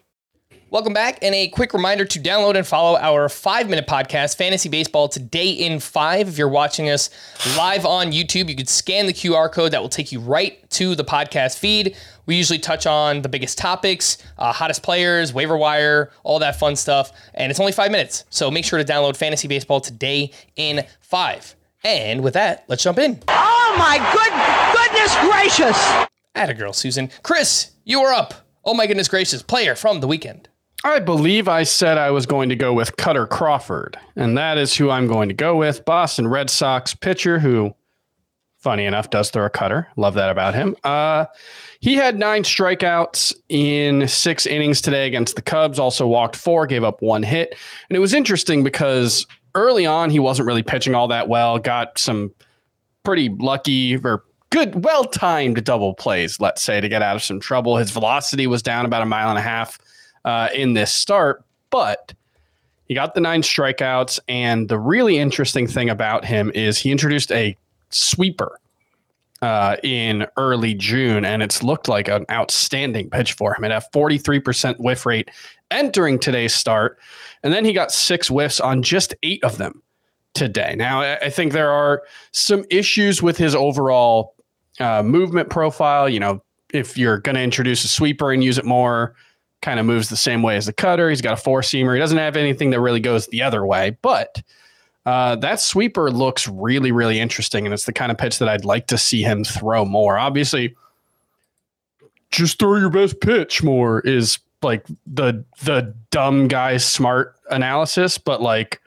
Welcome 0.71 0.93
back, 0.93 1.19
and 1.21 1.35
a 1.35 1.49
quick 1.49 1.73
reminder 1.73 2.05
to 2.05 2.17
download 2.17 2.55
and 2.55 2.65
follow 2.65 2.97
our 2.97 3.27
five 3.27 3.69
minute 3.69 3.87
podcast, 3.87 4.37
Fantasy 4.37 4.69
Baseball 4.69 5.09
Today 5.09 5.49
in 5.49 5.81
Five. 5.81 6.29
If 6.29 6.37
you're 6.37 6.47
watching 6.47 6.89
us 6.89 7.09
live 7.57 7.85
on 7.85 8.13
YouTube, 8.13 8.47
you 8.47 8.55
can 8.55 8.67
scan 8.67 9.05
the 9.05 9.11
QR 9.11 9.51
code 9.51 9.73
that 9.73 9.81
will 9.81 9.89
take 9.89 10.13
you 10.13 10.21
right 10.21 10.69
to 10.69 10.95
the 10.95 11.03
podcast 11.03 11.59
feed. 11.59 11.97
We 12.25 12.37
usually 12.37 12.57
touch 12.57 12.87
on 12.87 13.21
the 13.21 13.27
biggest 13.27 13.57
topics, 13.57 14.17
uh, 14.37 14.53
hottest 14.53 14.81
players, 14.81 15.33
waiver 15.33 15.57
wire, 15.57 16.09
all 16.23 16.39
that 16.39 16.57
fun 16.57 16.77
stuff, 16.77 17.11
and 17.33 17.51
it's 17.51 17.59
only 17.59 17.73
five 17.73 17.91
minutes. 17.91 18.23
So 18.29 18.49
make 18.49 18.63
sure 18.63 18.81
to 18.81 18.85
download 18.85 19.17
Fantasy 19.17 19.49
Baseball 19.49 19.81
Today 19.81 20.31
in 20.55 20.85
Five. 21.01 21.53
And 21.83 22.23
with 22.23 22.35
that, 22.35 22.63
let's 22.69 22.81
jump 22.81 22.97
in. 22.97 23.21
Oh 23.27 23.75
my 23.77 23.97
good 24.13 24.31
goodness 24.79 25.17
gracious! 25.19 26.07
Atta 26.33 26.53
girl, 26.53 26.71
Susan. 26.71 27.09
Chris, 27.23 27.71
you 27.83 27.99
are 27.99 28.13
up. 28.13 28.47
Oh 28.63 28.73
my 28.73 28.87
goodness 28.87 29.09
gracious, 29.09 29.41
player 29.41 29.75
from 29.75 29.99
the 29.99 30.07
weekend. 30.07 30.47
I 30.83 30.99
believe 30.99 31.47
I 31.47 31.63
said 31.63 31.97
I 31.97 32.09
was 32.09 32.25
going 32.25 32.49
to 32.49 32.55
go 32.55 32.73
with 32.73 32.97
Kutter 32.97 33.29
Crawford, 33.29 33.99
and 34.15 34.35
that 34.37 34.57
is 34.57 34.75
who 34.75 34.89
I'm 34.89 35.07
going 35.07 35.29
to 35.29 35.35
go 35.35 35.55
with. 35.55 35.85
Boston 35.85 36.27
Red 36.27 36.49
Sox 36.49 36.95
pitcher 36.95 37.37
who, 37.37 37.75
funny 38.57 38.85
enough, 38.85 39.11
does 39.11 39.29
throw 39.29 39.45
a 39.45 39.49
cutter. 39.49 39.87
Love 39.95 40.15
that 40.15 40.31
about 40.31 40.55
him. 40.55 40.75
Uh, 40.83 41.25
he 41.81 41.93
had 41.93 42.17
nine 42.17 42.41
strikeouts 42.41 43.35
in 43.49 44.07
six 44.07 44.47
innings 44.47 44.81
today 44.81 45.05
against 45.05 45.35
the 45.35 45.43
Cubs, 45.43 45.77
also 45.77 46.07
walked 46.07 46.35
four, 46.35 46.65
gave 46.65 46.83
up 46.83 46.99
one 47.01 47.21
hit. 47.21 47.55
And 47.89 47.95
it 47.95 47.99
was 47.99 48.13
interesting 48.13 48.63
because 48.63 49.27
early 49.53 49.85
on, 49.85 50.09
he 50.09 50.19
wasn't 50.19 50.47
really 50.47 50.63
pitching 50.63 50.95
all 50.95 51.07
that 51.09 51.27
well, 51.27 51.59
got 51.59 51.99
some 51.99 52.33
pretty 53.03 53.29
lucky 53.29 53.97
or 53.97 54.23
good, 54.49 54.83
well 54.83 55.03
timed 55.03 55.63
double 55.63 55.93
plays, 55.93 56.39
let's 56.39 56.63
say, 56.63 56.81
to 56.81 56.89
get 56.89 57.03
out 57.03 57.15
of 57.15 57.21
some 57.21 57.39
trouble. 57.39 57.77
His 57.77 57.91
velocity 57.91 58.47
was 58.47 58.63
down 58.63 58.85
about 58.85 59.03
a 59.03 59.05
mile 59.05 59.29
and 59.29 59.37
a 59.37 59.43
half 59.43 59.77
uh, 60.25 60.49
in 60.53 60.73
this 60.73 60.91
start, 60.91 61.43
but 61.69 62.13
he 62.85 62.95
got 62.95 63.15
the 63.15 63.21
nine 63.21 63.41
strikeouts. 63.41 64.19
And 64.27 64.67
the 64.67 64.77
really 64.77 65.17
interesting 65.17 65.67
thing 65.67 65.89
about 65.89 66.25
him 66.25 66.51
is 66.53 66.77
he 66.77 66.91
introduced 66.91 67.31
a 67.31 67.55
sweeper 67.89 68.59
uh, 69.41 69.77
in 69.83 70.27
early 70.37 70.73
June, 70.73 71.25
and 71.25 71.41
it's 71.41 71.63
looked 71.63 71.87
like 71.87 72.07
an 72.07 72.25
outstanding 72.29 73.09
pitch 73.09 73.33
for 73.33 73.55
him. 73.55 73.63
It 73.63 73.71
had 73.71 73.83
43% 73.93 74.79
whiff 74.79 75.05
rate 75.05 75.29
entering 75.71 76.19
today's 76.19 76.53
start, 76.53 76.99
and 77.43 77.53
then 77.53 77.65
he 77.65 77.73
got 77.73 77.91
six 77.91 78.27
whiffs 78.27 78.59
on 78.59 78.83
just 78.83 79.15
eight 79.23 79.43
of 79.43 79.57
them 79.57 79.81
today. 80.33 80.75
Now, 80.77 81.01
I 81.01 81.29
think 81.29 81.53
there 81.53 81.71
are 81.71 82.03
some 82.31 82.65
issues 82.69 83.21
with 83.21 83.37
his 83.37 83.55
overall 83.55 84.35
uh, 84.79 85.03
movement 85.03 85.49
profile. 85.49 86.07
You 86.07 86.19
know, 86.19 86.43
if 86.73 86.97
you're 86.97 87.19
going 87.19 87.35
to 87.35 87.41
introduce 87.41 87.83
a 87.83 87.87
sweeper 87.87 88.31
and 88.31 88.43
use 88.43 88.57
it 88.57 88.65
more, 88.65 89.15
kind 89.61 89.79
of 89.79 89.85
moves 89.85 90.09
the 90.09 90.17
same 90.17 90.41
way 90.41 90.57
as 90.57 90.65
the 90.65 90.73
cutter. 90.73 91.09
He's 91.09 91.21
got 91.21 91.33
a 91.33 91.41
four 91.41 91.61
seamer. 91.61 91.93
He 91.93 91.99
doesn't 91.99 92.17
have 92.17 92.35
anything 92.35 92.71
that 92.71 92.81
really 92.81 92.99
goes 92.99 93.27
the 93.27 93.43
other 93.43 93.65
way, 93.65 93.97
but 94.01 94.41
uh, 95.05 95.35
that 95.37 95.59
sweeper 95.59 96.11
looks 96.11 96.47
really, 96.47 96.91
really 96.91 97.19
interesting. 97.19 97.65
And 97.65 97.73
it's 97.73 97.85
the 97.85 97.93
kind 97.93 98.11
of 98.11 98.17
pitch 98.17 98.39
that 98.39 98.49
I'd 98.49 98.65
like 98.65 98.87
to 98.87 98.97
see 98.97 99.21
him 99.21 99.43
throw 99.43 99.85
more. 99.85 100.17
Obviously, 100.17 100.75
just 102.31 102.59
throw 102.59 102.77
your 102.77 102.89
best 102.89 103.19
pitch 103.19 103.63
more 103.63 103.99
is 104.01 104.39
like 104.61 104.85
the 105.07 105.43
the 105.63 105.93
dumb 106.11 106.47
guy 106.47 106.77
smart 106.77 107.35
analysis, 107.49 108.17
but 108.17 108.41
like 108.41 108.81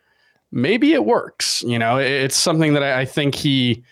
maybe 0.52 0.92
it 0.92 1.04
works. 1.04 1.62
You 1.62 1.78
know, 1.78 1.98
it's 1.98 2.36
something 2.36 2.74
that 2.74 2.82
I 2.82 3.04
think 3.04 3.34
he 3.34 3.82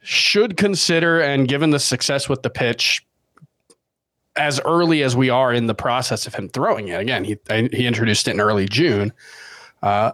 should 0.00 0.56
consider. 0.56 1.20
And 1.20 1.48
given 1.48 1.70
the 1.70 1.80
success 1.80 2.28
with 2.28 2.42
the 2.42 2.50
pitch, 2.50 3.04
as 4.38 4.60
early 4.64 5.02
as 5.02 5.16
we 5.16 5.30
are 5.30 5.52
in 5.52 5.66
the 5.66 5.74
process 5.74 6.26
of 6.26 6.34
him 6.34 6.48
throwing 6.48 6.88
it. 6.88 7.00
Again, 7.00 7.24
he 7.24 7.38
he 7.48 7.86
introduced 7.86 8.28
it 8.28 8.32
in 8.32 8.40
early 8.40 8.66
June. 8.66 9.12
Uh, 9.82 10.12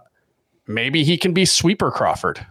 maybe 0.67 1.03
he 1.03 1.17
can 1.17 1.33
be 1.33 1.45
sweeper 1.45 1.91
Crawford. 1.91 2.45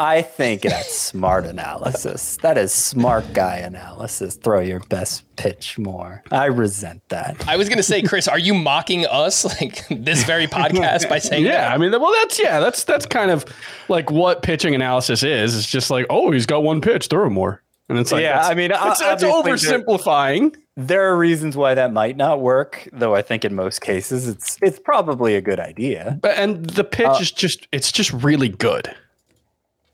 I 0.00 0.22
think 0.22 0.62
that's 0.62 0.96
smart 0.96 1.44
analysis. 1.44 2.36
That 2.42 2.56
is 2.56 2.72
smart 2.72 3.32
guy 3.32 3.56
analysis. 3.56 4.36
Throw 4.36 4.60
your 4.60 4.78
best 4.78 5.24
pitch 5.34 5.76
more. 5.76 6.22
I 6.30 6.46
resent 6.46 7.02
that. 7.08 7.48
I 7.48 7.56
was 7.56 7.68
going 7.68 7.78
to 7.78 7.82
say, 7.82 8.02
Chris, 8.02 8.28
are 8.28 8.38
you 8.38 8.54
mocking 8.54 9.06
us 9.06 9.44
like 9.44 9.88
this 9.88 10.22
very 10.22 10.46
podcast 10.46 11.08
by 11.08 11.18
saying 11.18 11.44
yeah, 11.44 11.62
that? 11.62 11.72
I 11.72 11.78
mean, 11.78 11.90
well, 11.90 12.12
that's 12.20 12.38
yeah, 12.38 12.60
that's 12.60 12.84
that's 12.84 13.06
kind 13.06 13.32
of 13.32 13.44
like 13.88 14.08
what 14.08 14.42
pitching 14.42 14.76
analysis 14.76 15.24
is. 15.24 15.56
It's 15.56 15.66
just 15.66 15.90
like, 15.90 16.06
oh, 16.10 16.30
he's 16.30 16.46
got 16.46 16.62
one 16.62 16.80
pitch, 16.80 17.08
throw 17.08 17.26
him 17.26 17.32
more, 17.32 17.60
and 17.88 17.98
it's 17.98 18.12
like, 18.12 18.22
yeah, 18.22 18.46
I 18.46 18.54
mean, 18.54 18.70
it's, 18.70 19.00
it's 19.00 19.24
oversimplifying. 19.24 20.54
There 20.78 21.10
are 21.10 21.16
reasons 21.16 21.56
why 21.56 21.74
that 21.74 21.92
might 21.92 22.16
not 22.16 22.40
work, 22.40 22.88
though. 22.92 23.12
I 23.12 23.20
think 23.20 23.44
in 23.44 23.52
most 23.52 23.80
cases, 23.80 24.28
it's 24.28 24.56
it's 24.62 24.78
probably 24.78 25.34
a 25.34 25.40
good 25.40 25.58
idea. 25.58 26.20
But 26.22 26.38
and 26.38 26.64
the 26.70 26.84
pitch 26.84 27.08
uh, 27.08 27.18
is 27.20 27.32
just 27.32 27.66
it's 27.72 27.90
just 27.90 28.12
really 28.12 28.48
good. 28.48 28.94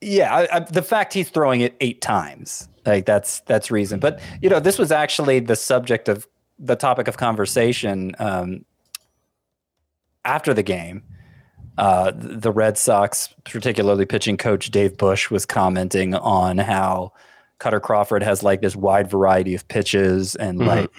Yeah, 0.03 0.35
I, 0.35 0.57
I, 0.57 0.61
the 0.61 0.83
fact 0.83 1.15
he's 1.15 1.31
throwing 1.31 1.63
it 1.63 1.75
eight 1.81 2.03
times, 2.03 2.69
like 2.85 3.07
that's 3.07 3.41
that's 3.47 3.71
reason. 3.71 3.99
But 3.99 4.21
you 4.43 4.51
know, 4.51 4.61
this 4.61 4.79
was 4.79 4.93
actually 4.93 5.41
the 5.41 5.57
subject 5.57 6.07
of 6.07 6.29
the 6.59 6.77
topic 6.77 7.09
of 7.09 7.17
conversation 7.17 8.15
um, 8.19 8.67
after 10.27 10.53
the 10.53 10.63
game. 10.63 11.03
Uh, 11.79 12.13
the 12.15 12.53
Red 12.53 12.77
Sox, 12.77 13.33
particularly 13.45 14.05
pitching 14.05 14.37
coach 14.37 14.71
Dave 14.71 14.99
Bush, 14.99 15.31
was 15.31 15.47
commenting 15.47 16.15
on 16.15 16.59
how 16.59 17.15
Kutter 17.59 17.81
Crawford 17.81 18.23
has 18.23 18.43
like 18.43 18.61
this 18.61 18.77
wide 18.77 19.11
variety 19.11 19.55
of 19.55 19.67
pitches 19.69 20.35
and 20.37 20.59
mm-hmm. 20.59 20.69
like 20.69 20.91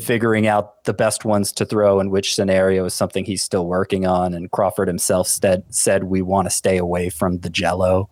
figuring 0.00 0.46
out 0.46 0.84
the 0.84 0.92
best 0.92 1.24
ones 1.24 1.52
to 1.52 1.64
throw 1.64 2.00
in 2.00 2.10
which 2.10 2.34
scenario 2.34 2.84
is 2.84 2.94
something 2.94 3.24
he's 3.24 3.42
still 3.42 3.66
working 3.66 4.06
on. 4.06 4.34
And 4.34 4.50
Crawford 4.50 4.88
himself 4.88 5.26
said, 5.26 5.64
said 5.70 6.04
we 6.04 6.22
want 6.22 6.46
to 6.46 6.50
stay 6.50 6.76
away 6.76 7.08
from 7.08 7.38
the 7.38 7.50
jello, 7.50 8.08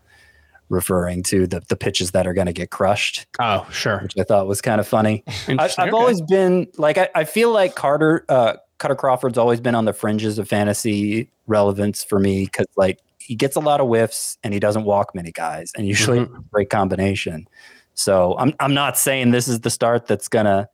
referring 0.68 1.22
to 1.24 1.46
the, 1.46 1.60
the 1.68 1.76
pitches 1.76 2.12
that 2.12 2.26
are 2.26 2.32
going 2.32 2.46
to 2.46 2.52
get 2.52 2.70
crushed. 2.70 3.26
Oh, 3.38 3.66
sure. 3.70 4.00
Which 4.00 4.14
I 4.18 4.24
thought 4.24 4.46
was 4.46 4.60
kind 4.60 4.80
of 4.80 4.88
funny. 4.88 5.24
I, 5.48 5.70
have 5.76 5.94
always 5.94 6.20
been 6.22 6.68
like, 6.78 6.98
I, 6.98 7.08
I 7.14 7.24
feel 7.24 7.52
like 7.52 7.74
Carter, 7.74 8.24
uh, 8.28 8.54
Kutter 8.78 8.96
Crawford's 8.96 9.38
always 9.38 9.60
been 9.60 9.74
on 9.74 9.84
the 9.84 9.92
fringes 9.92 10.38
of 10.38 10.48
fantasy 10.48 11.30
relevance 11.46 12.02
for 12.02 12.18
me 12.18 12.44
because 12.44 12.66
like 12.76 12.98
he 13.18 13.34
gets 13.34 13.56
a 13.56 13.60
lot 13.60 13.80
of 13.80 13.88
whiffs 13.88 14.38
and 14.42 14.52
he 14.52 14.60
doesn't 14.60 14.84
walk 14.84 15.14
many 15.14 15.32
guys 15.32 15.72
and 15.76 15.86
usually 15.86 16.20
mm-hmm. 16.20 16.40
great 16.50 16.70
combination. 16.70 17.46
So 17.94 18.36
I'm 18.38 18.54
I'm 18.60 18.74
not 18.74 18.98
saying 18.98 19.30
this 19.30 19.48
is 19.48 19.60
the 19.60 19.70
start 19.70 20.06
that's 20.06 20.28
gonna 20.28 20.68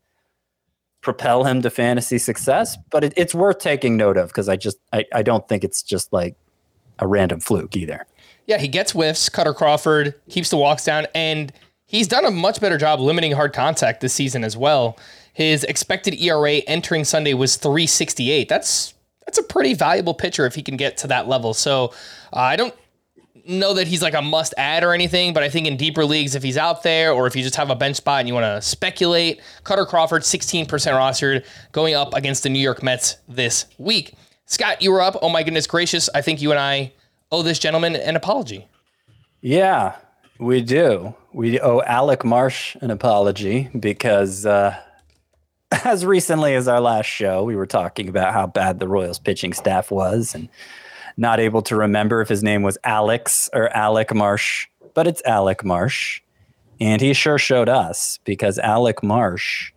propel 1.02 1.44
him 1.44 1.62
to 1.62 1.70
fantasy 1.70 2.18
success, 2.18 2.76
but 2.90 3.04
it, 3.04 3.14
it's 3.16 3.34
worth 3.34 3.58
taking 3.58 3.96
note 3.96 4.16
of 4.16 4.28
because 4.28 4.48
I 4.48 4.56
just 4.56 4.78
I, 4.92 5.04
I 5.14 5.22
don't 5.22 5.46
think 5.48 5.64
it's 5.64 5.82
just 5.82 6.12
like 6.12 6.36
a 6.98 7.06
random 7.06 7.40
fluke 7.40 7.76
either. 7.76 8.06
Yeah, 8.46 8.58
he 8.58 8.68
gets 8.68 8.92
whiffs. 8.92 9.28
Kutter 9.28 9.54
Crawford 9.54 10.14
keeps 10.28 10.50
the 10.50 10.56
walks 10.56 10.84
down, 10.84 11.06
and 11.14 11.52
he's 11.86 12.08
done 12.08 12.24
a 12.24 12.30
much 12.30 12.60
better 12.60 12.78
job 12.78 13.00
limiting 13.00 13.32
hard 13.32 13.52
contact 13.52 14.00
this 14.00 14.12
season 14.12 14.44
as 14.44 14.56
well. 14.56 14.98
His 15.32 15.64
expected 15.64 16.20
ERA 16.20 16.54
entering 16.66 17.04
Sunday 17.04 17.34
was 17.34 17.56
368. 17.56 18.48
That's 18.48 18.94
that's 19.24 19.38
a 19.38 19.42
pretty 19.42 19.74
valuable 19.74 20.14
pitcher 20.14 20.46
if 20.46 20.54
he 20.54 20.62
can 20.62 20.76
get 20.76 20.96
to 20.98 21.06
that 21.06 21.28
level. 21.28 21.54
So 21.54 21.92
uh, 22.32 22.40
I 22.40 22.56
don't 22.56 22.74
know 23.46 23.74
that 23.74 23.86
he's 23.86 24.02
like 24.02 24.14
a 24.14 24.22
must 24.22 24.54
add 24.56 24.84
or 24.84 24.92
anything, 24.92 25.32
but 25.32 25.42
I 25.42 25.48
think 25.48 25.66
in 25.66 25.76
deeper 25.76 26.04
leagues, 26.04 26.34
if 26.34 26.42
he's 26.42 26.56
out 26.56 26.82
there 26.82 27.12
or 27.12 27.26
if 27.26 27.36
you 27.36 27.42
just 27.42 27.56
have 27.56 27.70
a 27.70 27.74
bench 27.74 27.96
spot 27.96 28.20
and 28.20 28.28
you 28.28 28.34
want 28.34 28.44
to 28.44 28.62
speculate, 28.62 29.40
Kutter 29.64 29.86
Crawford, 29.86 30.22
16% 30.22 30.66
rostered, 30.66 31.44
going 31.72 31.94
up 31.94 32.14
against 32.14 32.42
the 32.42 32.48
New 32.48 32.58
York 32.58 32.82
Mets 32.82 33.16
this 33.28 33.66
week. 33.78 34.14
Scott, 34.46 34.82
you 34.82 34.90
were 34.90 35.00
up. 35.00 35.16
Oh 35.22 35.28
my 35.28 35.42
goodness 35.42 35.66
gracious. 35.66 36.08
I 36.14 36.22
think 36.22 36.42
you 36.42 36.50
and 36.50 36.58
I 36.58 36.92
owe 37.30 37.42
this 37.42 37.58
gentleman 37.58 37.96
an 37.96 38.16
apology. 38.16 38.66
Yeah, 39.40 39.96
we 40.38 40.60
do. 40.60 41.14
We 41.32 41.60
owe 41.60 41.80
Alec 41.80 42.24
Marsh 42.24 42.76
an 42.80 42.90
apology 42.90 43.70
because 43.78 44.44
uh, 44.44 44.76
as 45.84 46.04
recently 46.04 46.54
as 46.54 46.68
our 46.68 46.80
last 46.80 47.06
show, 47.06 47.44
we 47.44 47.56
were 47.56 47.66
talking 47.66 48.08
about 48.08 48.32
how 48.32 48.46
bad 48.46 48.80
the 48.80 48.88
Royals 48.88 49.18
pitching 49.18 49.52
staff 49.52 49.90
was 49.90 50.34
and 50.34 50.48
not 51.20 51.38
able 51.38 51.60
to 51.60 51.76
remember 51.76 52.22
if 52.22 52.28
his 52.28 52.42
name 52.42 52.62
was 52.62 52.78
Alex 52.82 53.50
or 53.52 53.68
Alec 53.76 54.14
Marsh, 54.14 54.66
but 54.94 55.06
it's 55.06 55.22
Alec 55.26 55.62
Marsh. 55.62 56.22
And 56.80 57.02
he 57.02 57.12
sure 57.12 57.36
showed 57.36 57.68
us 57.68 58.18
because 58.24 58.58
Alec 58.58 59.02
Marsh, 59.02 59.72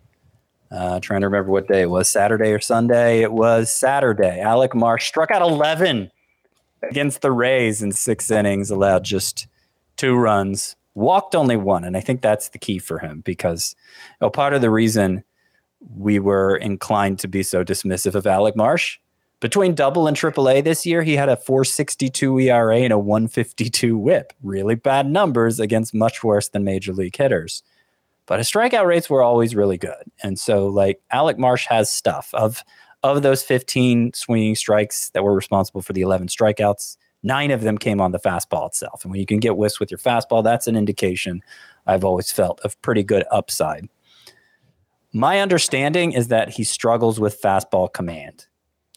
uh, 0.70 1.00
trying 1.00 1.20
to 1.20 1.26
remember 1.26 1.52
what 1.52 1.68
day 1.68 1.82
it 1.82 1.90
was, 1.90 2.08
Saturday 2.08 2.50
or 2.50 2.60
Sunday? 2.60 3.20
It 3.20 3.30
was 3.30 3.70
Saturday. 3.70 4.40
Alec 4.40 4.74
Marsh 4.74 5.06
struck 5.06 5.30
out 5.30 5.42
11 5.42 6.10
against 6.82 7.20
the 7.20 7.30
Rays 7.30 7.82
in 7.82 7.92
six 7.92 8.30
innings, 8.30 8.70
allowed 8.70 9.04
just 9.04 9.46
two 9.98 10.16
runs, 10.16 10.76
walked 10.94 11.34
only 11.34 11.56
one. 11.56 11.84
And 11.84 11.94
I 11.94 12.00
think 12.00 12.22
that's 12.22 12.48
the 12.48 12.58
key 12.58 12.78
for 12.78 13.00
him 13.00 13.20
because 13.20 13.76
you 14.12 14.26
know, 14.26 14.30
part 14.30 14.54
of 14.54 14.62
the 14.62 14.70
reason 14.70 15.22
we 15.94 16.18
were 16.18 16.56
inclined 16.56 17.18
to 17.18 17.28
be 17.28 17.42
so 17.42 17.62
dismissive 17.62 18.14
of 18.14 18.26
Alec 18.26 18.56
Marsh 18.56 18.98
between 19.44 19.74
double 19.74 20.06
and 20.06 20.16
triple 20.16 20.48
A 20.48 20.62
this 20.62 20.86
year, 20.86 21.02
he 21.02 21.16
had 21.16 21.28
a 21.28 21.36
462 21.36 22.38
ERA 22.38 22.78
and 22.78 22.94
a 22.94 22.98
152 22.98 23.98
whip. 23.98 24.32
Really 24.42 24.74
bad 24.74 25.06
numbers 25.06 25.60
against 25.60 25.92
much 25.92 26.24
worse 26.24 26.48
than 26.48 26.64
major 26.64 26.94
league 26.94 27.14
hitters. 27.14 27.62
But 28.24 28.38
his 28.38 28.50
strikeout 28.50 28.86
rates 28.86 29.10
were 29.10 29.22
always 29.22 29.54
really 29.54 29.76
good. 29.76 30.10
And 30.22 30.38
so 30.38 30.68
like 30.68 31.02
Alec 31.10 31.38
Marsh 31.38 31.66
has 31.66 31.92
stuff 31.92 32.30
of 32.32 32.64
of 33.02 33.20
those 33.20 33.42
15 33.42 34.14
swinging 34.14 34.54
strikes 34.54 35.10
that 35.10 35.22
were 35.22 35.34
responsible 35.34 35.82
for 35.82 35.92
the 35.92 36.00
11 36.00 36.28
strikeouts, 36.28 36.96
nine 37.22 37.50
of 37.50 37.60
them 37.60 37.76
came 37.76 38.00
on 38.00 38.12
the 38.12 38.18
fastball 38.18 38.66
itself. 38.68 39.04
And 39.04 39.10
when 39.10 39.20
you 39.20 39.26
can 39.26 39.40
get 39.40 39.52
whiffs 39.52 39.78
with 39.78 39.90
your 39.90 39.98
fastball, 39.98 40.42
that's 40.42 40.68
an 40.68 40.74
indication 40.74 41.42
I've 41.86 42.02
always 42.02 42.32
felt 42.32 42.60
of 42.60 42.80
pretty 42.80 43.02
good 43.02 43.24
upside. 43.30 43.90
My 45.12 45.40
understanding 45.40 46.12
is 46.12 46.28
that 46.28 46.48
he 46.48 46.64
struggles 46.64 47.20
with 47.20 47.42
fastball 47.42 47.92
command. 47.92 48.46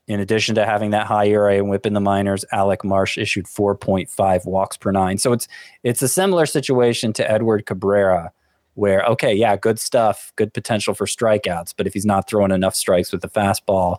In 0.07 0.21
addition 0.21 0.55
to 0.55 0.65
having 0.65 0.91
that 0.91 1.05
high 1.05 1.27
ERA 1.27 1.57
and 1.57 1.69
whip 1.69 1.85
in 1.85 1.93
the 1.93 1.99
minors, 1.99 2.45
Alec 2.53 2.85
Marsh 2.85 3.17
issued 3.17 3.45
4.5 3.45 4.45
walks 4.45 4.77
per 4.77 4.91
nine. 4.91 5.17
So 5.17 5.33
it's 5.33 5.47
it's 5.83 6.01
a 6.01 6.07
similar 6.07 6.45
situation 6.45 7.11
to 7.13 7.29
Edward 7.29 7.65
Cabrera, 7.65 8.31
where 8.75 9.03
okay, 9.03 9.33
yeah, 9.33 9.57
good 9.57 9.79
stuff, 9.79 10.31
good 10.37 10.53
potential 10.53 10.93
for 10.93 11.05
strikeouts, 11.05 11.73
but 11.75 11.87
if 11.87 11.93
he's 11.93 12.05
not 12.05 12.29
throwing 12.29 12.51
enough 12.51 12.75
strikes 12.75 13.11
with 13.11 13.21
the 13.21 13.29
fastball, 13.29 13.97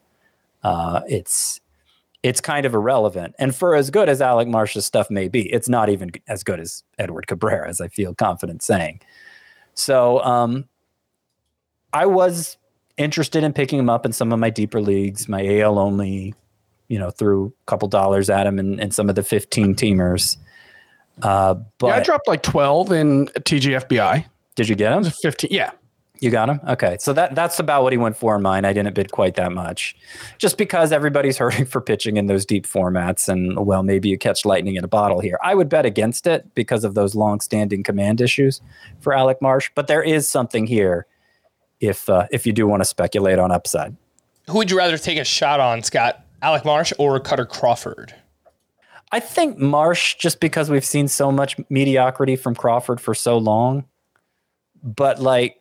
uh, 0.63 1.03
it's 1.09 1.61
it's 2.23 2.41
kind 2.41 2.67
of 2.67 2.75
irrelevant. 2.75 3.35
And 3.39 3.55
for 3.55 3.75
as 3.75 3.91
good 3.91 4.09
as 4.09 4.21
Alec 4.21 4.49
Marsh's 4.49 4.85
stuff 4.85 5.11
may 5.11 5.29
be, 5.29 5.51
it's 5.53 5.69
not 5.69 5.89
even 5.89 6.11
as 6.27 6.43
good 6.43 6.59
as 6.59 6.83
Edward 6.99 7.27
Cabrera, 7.27 7.69
as 7.69 7.81
I 7.81 7.89
feel 7.89 8.15
confident 8.15 8.63
saying. 8.63 9.01
So 9.75 10.21
um, 10.25 10.69
I 11.93 12.07
was 12.07 12.58
interested 12.99 13.45
in 13.45 13.53
picking 13.53 13.79
him 13.79 13.89
up 13.89 14.05
in 14.05 14.13
some 14.13 14.33
of 14.33 14.39
my 14.39 14.51
deeper 14.51 14.81
leagues, 14.81 15.29
my 15.29 15.61
AL 15.61 15.79
only, 15.79 16.35
you 16.89 16.99
know, 16.99 17.11
threw 17.11 17.47
a 17.47 17.67
couple 17.67 17.89
dollars 17.89 18.29
at 18.29 18.47
him 18.47 18.59
in, 18.59 18.79
in 18.81 18.91
some 18.91 19.09
of 19.09 19.15
the 19.15 19.23
15 19.23 19.75
teamers. 19.75 20.37
Uh, 21.23 21.55
but 21.79 21.89
yeah, 21.89 21.97
I 21.97 22.01
dropped 22.01 22.29
like 22.29 22.43
12 22.43 22.93
in 22.93 23.27
TGFBI. 23.27 24.25
Did 24.55 24.69
you 24.69 24.75
get 24.75 24.93
him? 24.93 25.05
15. 25.05 25.51
Yeah. 25.53 25.71
You 26.21 26.31
got 26.31 26.49
him? 26.49 26.61
Okay. 26.69 26.97
So 26.99 27.13
that 27.13 27.37
that's 27.37 27.61
about 27.61 27.85
what 27.85 27.93
he 27.93 27.97
went 27.97 28.17
for 28.17 28.35
in 28.35 28.43
mine. 28.43 28.65
I 28.65 28.73
didn't 28.73 28.95
bid 28.95 29.13
quite 29.13 29.37
that 29.37 29.53
much. 29.53 29.97
Just 30.39 30.59
because 30.59 30.91
everybody's 30.91 31.37
hurting 31.39 31.67
for 31.67 31.81
pitching 31.81 32.17
in 32.17 32.27
those 32.27 32.45
deep 32.45 32.67
formats 32.67 33.29
and 33.29 33.67
well, 33.67 33.83
maybe 33.83 34.09
you 34.09 34.19
catch 34.19 34.45
lightning 34.45 34.75
in 34.75 34.85
a 34.85 34.89
bottle 34.89 35.21
here. 35.21 35.39
I 35.43 35.55
would 35.55 35.69
bet 35.69 35.87
against 35.87 36.27
it 36.27 36.53
because 36.55 36.83
of 36.83 36.95
those 36.95 37.15
long-standing 37.15 37.85
command 37.85 38.21
issues 38.21 38.61
for 39.01 39.15
Alec 39.15 39.41
Marsh, 39.41 39.71
but 39.75 39.87
there 39.87 40.03
is 40.03 40.29
something 40.29 40.67
here 40.67 41.07
if 41.81 42.09
uh, 42.09 42.27
if 42.31 42.47
you 42.47 42.53
do 42.53 42.67
want 42.67 42.81
to 42.81 42.85
speculate 42.85 43.39
on 43.39 43.51
upside. 43.51 43.97
Who 44.49 44.59
would 44.59 44.71
you 44.71 44.79
rather 44.79 44.99
take 44.99 45.19
a 45.19 45.25
shot 45.25 45.61
on, 45.61 45.83
Scott? 45.83 46.25
Alec 46.41 46.65
Marsh 46.65 46.93
or 46.99 47.21
Kutter 47.21 47.49
Crawford? 47.49 48.15
I 49.11 49.21
think 49.21 49.59
Marsh, 49.59 50.17
just 50.17 50.41
because 50.41 50.71
we've 50.71 50.85
seen 50.85 51.09
so 51.09 51.33
much 51.33 51.57
mediocrity 51.71 52.37
from 52.37 52.55
Crawford 52.55 53.01
for 53.01 53.15
so 53.15 53.39
long. 53.39 53.85
But 54.83 55.21
like, 55.21 55.57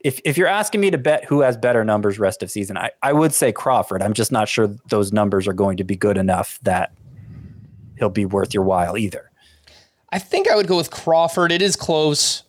if 0.00 0.20
if 0.24 0.36
you're 0.36 0.48
asking 0.48 0.80
me 0.80 0.90
to 0.90 0.98
bet 0.98 1.24
who 1.24 1.40
has 1.40 1.56
better 1.56 1.84
numbers 1.84 2.18
rest 2.18 2.42
of 2.42 2.50
season, 2.50 2.76
I, 2.76 2.90
I 3.02 3.12
would 3.12 3.32
say 3.32 3.52
Crawford. 3.52 4.02
I'm 4.02 4.12
just 4.12 4.32
not 4.32 4.48
sure 4.48 4.74
those 4.88 5.12
numbers 5.12 5.46
are 5.46 5.52
going 5.52 5.76
to 5.76 5.84
be 5.84 5.96
good 5.96 6.18
enough 6.18 6.58
that 6.62 6.92
he'll 7.98 8.10
be 8.10 8.24
worth 8.24 8.54
your 8.54 8.64
while 8.64 8.96
either. 8.96 9.30
I 10.12 10.18
think 10.18 10.50
I 10.50 10.56
would 10.56 10.66
go 10.66 10.76
with 10.76 10.90
Crawford. 10.90 11.52
It 11.52 11.62
is 11.62 11.76
close 11.76 12.42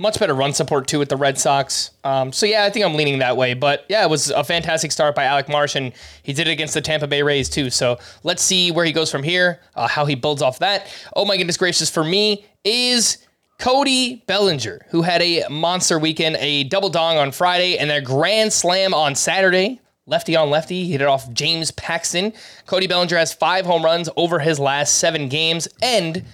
much 0.00 0.18
better 0.18 0.32
run 0.32 0.54
support 0.54 0.86
too 0.88 0.98
with 0.98 1.10
the 1.10 1.16
Red 1.16 1.38
Sox. 1.38 1.90
Um, 2.04 2.32
so 2.32 2.46
yeah, 2.46 2.64
I 2.64 2.70
think 2.70 2.86
I'm 2.86 2.94
leaning 2.94 3.18
that 3.18 3.36
way. 3.36 3.52
But 3.52 3.84
yeah, 3.90 4.02
it 4.02 4.08
was 4.08 4.30
a 4.30 4.42
fantastic 4.42 4.92
start 4.92 5.14
by 5.14 5.24
Alec 5.24 5.46
Marsh, 5.46 5.76
and 5.76 5.92
he 6.22 6.32
did 6.32 6.48
it 6.48 6.52
against 6.52 6.72
the 6.72 6.80
Tampa 6.80 7.06
Bay 7.06 7.22
Rays 7.22 7.50
too. 7.50 7.68
So 7.68 7.98
let's 8.22 8.42
see 8.42 8.70
where 8.70 8.86
he 8.86 8.92
goes 8.92 9.10
from 9.10 9.22
here, 9.22 9.60
uh, 9.76 9.86
how 9.86 10.06
he 10.06 10.14
builds 10.14 10.40
off 10.40 10.58
that. 10.60 10.90
Oh 11.14 11.26
my 11.26 11.36
goodness 11.36 11.58
gracious, 11.58 11.90
for 11.90 12.02
me 12.02 12.46
is 12.64 13.18
Cody 13.58 14.24
Bellinger, 14.26 14.86
who 14.88 15.02
had 15.02 15.20
a 15.20 15.46
monster 15.50 15.98
weekend, 15.98 16.36
a 16.36 16.64
double 16.64 16.88
dong 16.88 17.18
on 17.18 17.30
Friday, 17.30 17.76
and 17.76 17.90
a 17.90 18.00
grand 18.00 18.54
slam 18.54 18.94
on 18.94 19.14
Saturday. 19.14 19.82
Lefty 20.06 20.34
on 20.34 20.48
lefty, 20.48 20.84
he 20.84 20.92
hit 20.92 21.02
it 21.02 21.08
off 21.08 21.30
James 21.34 21.70
Paxton. 21.72 22.32
Cody 22.66 22.86
Bellinger 22.86 23.18
has 23.18 23.34
five 23.34 23.66
home 23.66 23.84
runs 23.84 24.08
over 24.16 24.38
his 24.38 24.58
last 24.58 24.94
seven 24.94 25.28
games, 25.28 25.68
and 25.82 26.24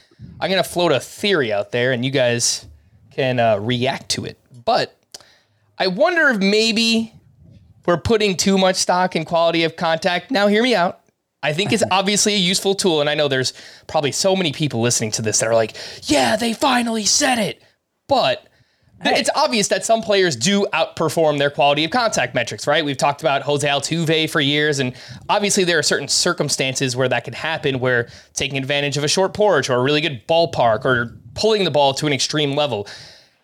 I'm 0.40 0.50
gonna 0.50 0.62
float 0.62 0.92
a 0.92 1.00
theory 1.00 1.52
out 1.52 1.72
there, 1.72 1.90
and 1.90 2.04
you 2.04 2.12
guys 2.12 2.64
can 3.16 3.40
uh, 3.40 3.58
react 3.58 4.10
to 4.10 4.24
it. 4.24 4.38
But 4.64 4.96
I 5.78 5.88
wonder 5.88 6.28
if 6.28 6.38
maybe 6.38 7.12
we're 7.86 7.96
putting 7.96 8.36
too 8.36 8.58
much 8.58 8.76
stock 8.76 9.16
in 9.16 9.24
quality 9.24 9.64
of 9.64 9.76
contact. 9.76 10.30
Now, 10.30 10.46
hear 10.48 10.62
me 10.62 10.74
out. 10.74 11.00
I 11.42 11.52
think 11.52 11.72
it's 11.72 11.84
obviously 11.90 12.34
a 12.34 12.38
useful 12.38 12.74
tool. 12.74 13.00
And 13.00 13.08
I 13.08 13.14
know 13.14 13.28
there's 13.28 13.54
probably 13.86 14.12
so 14.12 14.36
many 14.36 14.52
people 14.52 14.80
listening 14.80 15.12
to 15.12 15.22
this 15.22 15.38
that 15.40 15.48
are 15.48 15.54
like, 15.54 15.76
yeah, 16.02 16.36
they 16.36 16.52
finally 16.52 17.04
said 17.04 17.38
it. 17.38 17.62
But 18.08 18.46
hey. 19.02 19.18
it's 19.18 19.30
obvious 19.34 19.68
that 19.68 19.84
some 19.84 20.02
players 20.02 20.36
do 20.36 20.66
outperform 20.72 21.38
their 21.38 21.50
quality 21.50 21.84
of 21.84 21.90
contact 21.90 22.34
metrics, 22.34 22.66
right? 22.66 22.84
We've 22.84 22.96
talked 22.96 23.20
about 23.20 23.42
Jose 23.42 23.66
Altuve 23.66 24.28
for 24.28 24.40
years. 24.40 24.78
And 24.78 24.94
obviously, 25.28 25.64
there 25.64 25.78
are 25.78 25.82
certain 25.82 26.08
circumstances 26.08 26.96
where 26.96 27.08
that 27.08 27.24
can 27.24 27.34
happen, 27.34 27.78
where 27.78 28.08
taking 28.34 28.58
advantage 28.58 28.96
of 28.96 29.04
a 29.04 29.08
short 29.08 29.32
porch 29.32 29.70
or 29.70 29.74
a 29.74 29.82
really 29.82 30.00
good 30.00 30.26
ballpark 30.26 30.84
or 30.84 31.18
pulling 31.36 31.62
the 31.62 31.70
ball 31.70 31.94
to 31.94 32.06
an 32.06 32.12
extreme 32.12 32.56
level. 32.56 32.88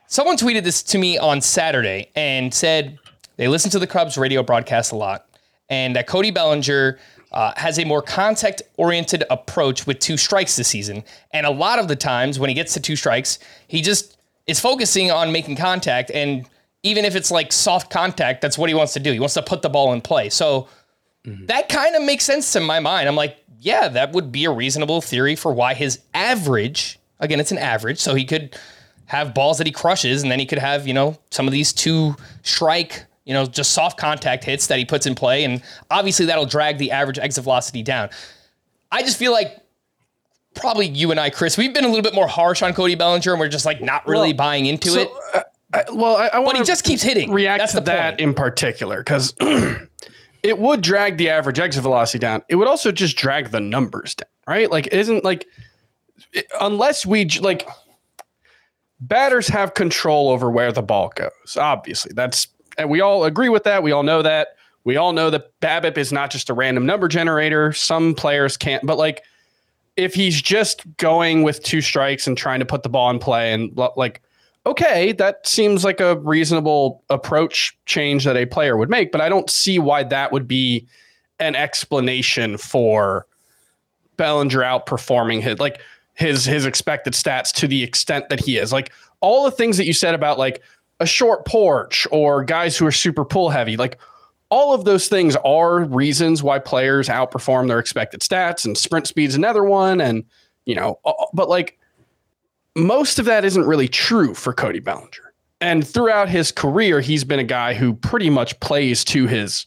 Someone 0.08 0.36
tweeted 0.36 0.64
this 0.64 0.82
to 0.82 0.98
me 0.98 1.16
on 1.18 1.40
Saturday 1.40 2.10
and 2.16 2.52
said 2.52 2.98
they 3.36 3.48
listen 3.48 3.70
to 3.70 3.78
the 3.78 3.86
Cubs 3.86 4.18
radio 4.18 4.42
broadcast 4.42 4.92
a 4.92 4.96
lot, 4.96 5.26
and 5.68 5.94
that 5.94 6.06
Cody 6.06 6.30
Bellinger 6.30 6.98
uh, 7.32 7.52
has 7.56 7.78
a 7.78 7.84
more 7.84 8.02
contact 8.02 8.62
oriented 8.76 9.24
approach 9.30 9.86
with 9.86 9.98
two 10.00 10.16
strikes 10.16 10.56
this 10.56 10.68
season. 10.68 11.02
And 11.32 11.46
a 11.46 11.50
lot 11.50 11.78
of 11.78 11.88
the 11.88 11.96
times 11.96 12.38
when 12.38 12.48
he 12.48 12.54
gets 12.54 12.74
to 12.74 12.80
two 12.80 12.96
strikes, 12.96 13.38
he 13.68 13.80
just 13.80 14.18
is 14.46 14.60
focusing 14.60 15.10
on 15.10 15.32
making 15.32 15.56
contact. 15.56 16.10
And 16.10 16.46
even 16.82 17.04
if 17.04 17.16
it's 17.16 17.30
like 17.30 17.52
soft 17.52 17.90
contact, 17.90 18.42
that's 18.42 18.58
what 18.58 18.68
he 18.68 18.74
wants 18.74 18.92
to 18.94 19.00
do. 19.00 19.12
He 19.12 19.20
wants 19.20 19.34
to 19.34 19.42
put 19.42 19.62
the 19.62 19.70
ball 19.70 19.92
in 19.92 20.02
play. 20.02 20.28
So 20.28 20.68
mm-hmm. 21.24 21.46
that 21.46 21.68
kind 21.68 21.96
of 21.96 22.02
makes 22.02 22.24
sense 22.24 22.52
to 22.52 22.60
my 22.60 22.80
mind. 22.80 23.08
I'm 23.08 23.16
like, 23.16 23.38
yeah, 23.60 23.88
that 23.88 24.12
would 24.12 24.30
be 24.30 24.44
a 24.44 24.50
reasonable 24.50 25.00
theory 25.00 25.36
for 25.36 25.54
why 25.54 25.74
his 25.74 26.00
average 26.12 26.98
Again, 27.22 27.40
it's 27.40 27.52
an 27.52 27.58
average, 27.58 27.98
so 27.98 28.14
he 28.14 28.24
could 28.24 28.58
have 29.06 29.34
balls 29.34 29.58
that 29.58 29.66
he 29.66 29.72
crushes, 29.72 30.22
and 30.22 30.30
then 30.30 30.38
he 30.38 30.46
could 30.46 30.58
have 30.58 30.86
you 30.86 30.94
know 30.94 31.18
some 31.30 31.46
of 31.46 31.52
these 31.52 31.72
two 31.72 32.14
strike, 32.42 33.04
you 33.24 33.32
know, 33.32 33.46
just 33.46 33.72
soft 33.72 33.98
contact 33.98 34.44
hits 34.44 34.66
that 34.66 34.78
he 34.78 34.84
puts 34.84 35.06
in 35.06 35.14
play, 35.14 35.44
and 35.44 35.62
obviously 35.90 36.26
that'll 36.26 36.46
drag 36.46 36.78
the 36.78 36.90
average 36.90 37.18
exit 37.18 37.44
velocity 37.44 37.82
down. 37.82 38.10
I 38.90 39.02
just 39.02 39.16
feel 39.16 39.32
like 39.32 39.58
probably 40.54 40.86
you 40.86 41.10
and 41.10 41.18
I, 41.18 41.30
Chris, 41.30 41.56
we've 41.56 41.72
been 41.72 41.84
a 41.84 41.88
little 41.88 42.02
bit 42.02 42.14
more 42.14 42.28
harsh 42.28 42.62
on 42.62 42.74
Cody 42.74 42.94
Bellinger, 42.94 43.32
and 43.32 43.40
we're 43.40 43.48
just 43.48 43.66
like 43.66 43.80
not 43.80 44.06
really 44.06 44.28
well, 44.28 44.36
buying 44.36 44.66
into 44.66 44.90
so, 44.90 45.00
it. 45.00 45.10
Uh, 45.34 45.42
I, 45.72 45.84
well, 45.92 46.16
I, 46.16 46.26
I 46.28 46.38
want 46.38 46.56
but 46.56 46.58
he 46.58 46.64
just 46.64 46.84
keeps 46.84 47.02
hitting. 47.02 47.32
React 47.32 47.60
That's 47.60 47.72
to 47.74 47.80
that 47.80 48.10
point. 48.12 48.20
in 48.20 48.34
particular 48.34 48.98
because 48.98 49.34
it 50.42 50.58
would 50.58 50.82
drag 50.82 51.16
the 51.16 51.30
average 51.30 51.58
exit 51.58 51.82
velocity 51.82 52.18
down. 52.18 52.42
It 52.48 52.56
would 52.56 52.68
also 52.68 52.92
just 52.92 53.16
drag 53.16 53.50
the 53.50 53.60
numbers 53.60 54.14
down, 54.14 54.28
right? 54.46 54.70
Like, 54.70 54.88
isn't 54.88 55.24
like 55.24 55.46
unless 56.60 57.04
we 57.06 57.26
like 57.40 57.68
batters 59.00 59.48
have 59.48 59.74
control 59.74 60.30
over 60.30 60.50
where 60.50 60.72
the 60.72 60.82
ball 60.82 61.12
goes. 61.14 61.56
Obviously, 61.56 62.12
that's 62.14 62.48
and 62.78 62.88
we 62.88 63.00
all 63.00 63.24
agree 63.24 63.48
with 63.48 63.64
that. 63.64 63.82
We 63.82 63.92
all 63.92 64.02
know 64.02 64.22
that. 64.22 64.48
We 64.84 64.96
all 64.96 65.12
know 65.12 65.30
that 65.30 65.58
BABIP 65.60 65.96
is 65.96 66.12
not 66.12 66.30
just 66.30 66.50
a 66.50 66.54
random 66.54 66.86
number 66.86 67.06
generator. 67.06 67.72
Some 67.72 68.14
players 68.14 68.56
can't, 68.56 68.84
but 68.84 68.98
like 68.98 69.22
if 69.96 70.14
he's 70.14 70.40
just 70.40 70.84
going 70.96 71.42
with 71.42 71.62
two 71.62 71.80
strikes 71.80 72.26
and 72.26 72.36
trying 72.36 72.60
to 72.60 72.66
put 72.66 72.82
the 72.82 72.88
ball 72.88 73.10
in 73.10 73.18
play 73.18 73.52
and 73.52 73.76
like 73.96 74.22
okay, 74.64 75.10
that 75.12 75.46
seems 75.46 75.84
like 75.84 76.00
a 76.00 76.16
reasonable 76.20 77.02
approach 77.10 77.76
change 77.86 78.24
that 78.24 78.36
a 78.36 78.46
player 78.46 78.76
would 78.76 78.88
make, 78.88 79.10
but 79.10 79.20
I 79.20 79.28
don't 79.28 79.50
see 79.50 79.80
why 79.80 80.04
that 80.04 80.30
would 80.30 80.46
be 80.46 80.86
an 81.40 81.56
explanation 81.56 82.56
for 82.56 83.26
Bellinger 84.16 84.60
outperforming 84.60 85.40
his 85.40 85.58
like 85.58 85.80
his 86.14 86.44
his 86.44 86.66
expected 86.66 87.14
stats 87.14 87.52
to 87.54 87.66
the 87.66 87.82
extent 87.82 88.28
that 88.28 88.40
he 88.40 88.58
is. 88.58 88.72
Like 88.72 88.92
all 89.20 89.44
the 89.44 89.50
things 89.50 89.76
that 89.76 89.86
you 89.86 89.92
said 89.92 90.14
about 90.14 90.38
like 90.38 90.62
a 91.00 91.06
short 91.06 91.44
porch 91.46 92.06
or 92.10 92.44
guys 92.44 92.76
who 92.76 92.86
are 92.86 92.92
super 92.92 93.24
pull 93.24 93.50
heavy, 93.50 93.76
like 93.76 93.98
all 94.50 94.74
of 94.74 94.84
those 94.84 95.08
things 95.08 95.36
are 95.36 95.84
reasons 95.84 96.42
why 96.42 96.58
players 96.58 97.08
outperform 97.08 97.68
their 97.68 97.78
expected 97.78 98.20
stats 98.20 98.64
and 98.64 98.76
sprint 98.76 99.06
speed's 99.06 99.34
another 99.34 99.64
one 99.64 99.98
and 99.98 100.24
you 100.66 100.74
know 100.74 101.00
but 101.32 101.48
like 101.48 101.78
most 102.76 103.18
of 103.18 103.24
that 103.26 103.44
isn't 103.44 103.66
really 103.66 103.88
true 103.88 104.34
for 104.34 104.52
Cody 104.52 104.80
Bellinger. 104.80 105.32
And 105.60 105.86
throughout 105.86 106.28
his 106.28 106.50
career, 106.50 107.00
he's 107.00 107.24
been 107.24 107.38
a 107.38 107.44
guy 107.44 107.74
who 107.74 107.94
pretty 107.94 108.30
much 108.30 108.58
plays 108.60 109.04
to 109.06 109.26
his 109.26 109.66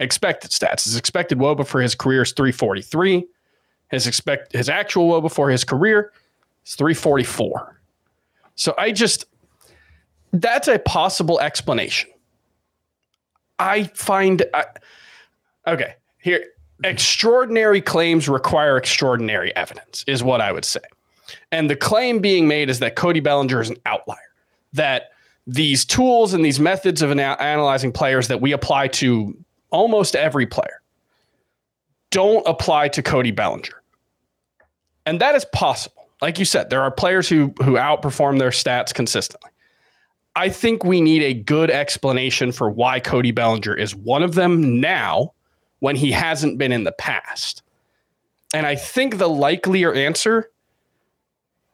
expected 0.00 0.50
stats. 0.50 0.84
His 0.84 0.96
expected 0.96 1.38
WOBA 1.38 1.66
for 1.66 1.80
his 1.80 1.94
career 1.94 2.22
is 2.22 2.32
343. 2.32 3.26
His 3.90 4.06
expect 4.06 4.52
his 4.52 4.68
actual 4.68 5.08
WOBA 5.08 5.22
before 5.22 5.50
his 5.50 5.64
career 5.64 6.12
is 6.64 6.74
344. 6.74 7.80
So 8.54 8.74
I 8.78 8.92
just 8.92 9.26
that's 10.32 10.68
a 10.68 10.78
possible 10.78 11.40
explanation. 11.40 12.10
I 13.58 13.84
find 13.84 14.44
I, 14.52 14.64
okay 15.66 15.94
here 16.18 16.44
extraordinary 16.84 17.80
claims 17.80 18.28
require 18.28 18.76
extraordinary 18.76 19.54
evidence 19.56 20.04
is 20.06 20.22
what 20.22 20.40
I 20.40 20.52
would 20.52 20.64
say. 20.64 20.80
And 21.52 21.70
the 21.70 21.76
claim 21.76 22.18
being 22.20 22.46
made 22.48 22.68
is 22.68 22.80
that 22.80 22.96
Cody 22.96 23.20
Bellinger 23.20 23.60
is 23.60 23.70
an 23.70 23.76
outlier, 23.86 24.18
that 24.72 25.10
these 25.46 25.84
tools 25.84 26.34
and 26.34 26.44
these 26.44 26.60
methods 26.60 27.02
of 27.02 27.10
ana- 27.10 27.36
analyzing 27.40 27.92
players 27.92 28.28
that 28.28 28.40
we 28.40 28.52
apply 28.52 28.88
to 28.88 29.36
almost 29.70 30.16
every 30.16 30.46
player 30.46 30.82
don't 32.16 32.48
apply 32.48 32.88
to 32.88 33.02
Cody 33.02 33.30
Bellinger. 33.30 33.82
And 35.04 35.20
that 35.20 35.34
is 35.34 35.44
possible. 35.52 36.08
Like 36.22 36.38
you 36.38 36.46
said, 36.46 36.70
there 36.70 36.80
are 36.80 36.90
players 36.90 37.28
who 37.28 37.52
who 37.62 37.72
outperform 37.72 38.38
their 38.38 38.48
stats 38.48 38.94
consistently. 38.94 39.50
I 40.34 40.48
think 40.48 40.82
we 40.82 41.02
need 41.02 41.22
a 41.22 41.34
good 41.34 41.70
explanation 41.70 42.52
for 42.52 42.70
why 42.70 43.00
Cody 43.00 43.32
Bellinger 43.32 43.74
is 43.74 43.94
one 43.94 44.22
of 44.22 44.34
them 44.34 44.80
now 44.80 45.34
when 45.80 45.94
he 45.94 46.10
hasn't 46.10 46.56
been 46.56 46.72
in 46.72 46.84
the 46.84 46.92
past. 46.92 47.62
And 48.54 48.64
I 48.64 48.76
think 48.76 49.18
the 49.18 49.28
likelier 49.28 49.92
answer 49.92 50.50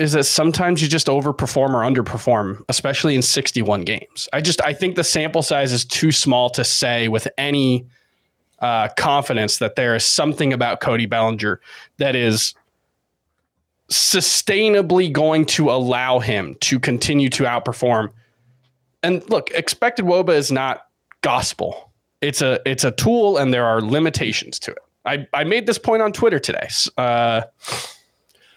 is 0.01 0.11
that 0.11 0.25
sometimes 0.25 0.83
you 0.83 0.89
just 0.89 1.07
overperform 1.07 1.73
or 1.73 1.89
underperform, 1.89 2.65
especially 2.69 3.15
in 3.15 3.23
61 3.23 3.83
games. 3.83 4.29
I 4.33 4.41
just 4.41 4.61
I 4.63 4.73
think 4.73 4.97
the 4.97 5.05
sample 5.05 5.43
size 5.43 5.73
is 5.73 5.85
too 5.85 6.11
small 6.11 6.51
to 6.51 6.65
say 6.65 7.07
with 7.07 7.29
any 7.39 7.87
uh, 8.63 8.89
confidence 8.97 9.59
that 9.59 9.77
there 9.77 9.95
is 9.95 10.07
something 10.07 10.53
about 10.53 10.81
Cody 10.81 11.07
Bellinger 11.07 11.61
that 11.99 12.17
is 12.17 12.55
sustainably 13.91 15.13
going 15.13 15.45
to 15.45 15.71
allow 15.71 16.21
him 16.21 16.57
to 16.61 16.79
continue 16.79 17.29
to 17.31 17.43
outperform. 17.43 18.11
And 19.03 19.29
look, 19.29 19.51
expected 19.51 20.07
WOBA 20.07 20.35
is 20.35 20.53
not 20.53 20.87
gospel. 21.21 21.93
It's 22.21 22.41
a 22.41 22.61
it's 22.65 22.85
a 22.85 22.93
tool, 22.93 23.37
and 23.37 23.53
there 23.53 23.67
are 23.67 23.83
limitations 23.83 24.61
to 24.61 24.71
it. 24.71 24.79
I, 25.05 25.27
I 25.35 25.43
made 25.43 25.67
this 25.67 25.79
point 25.79 26.01
on 26.01 26.13
Twitter 26.13 26.39
today. 26.39 26.69
Uh, 26.97 27.43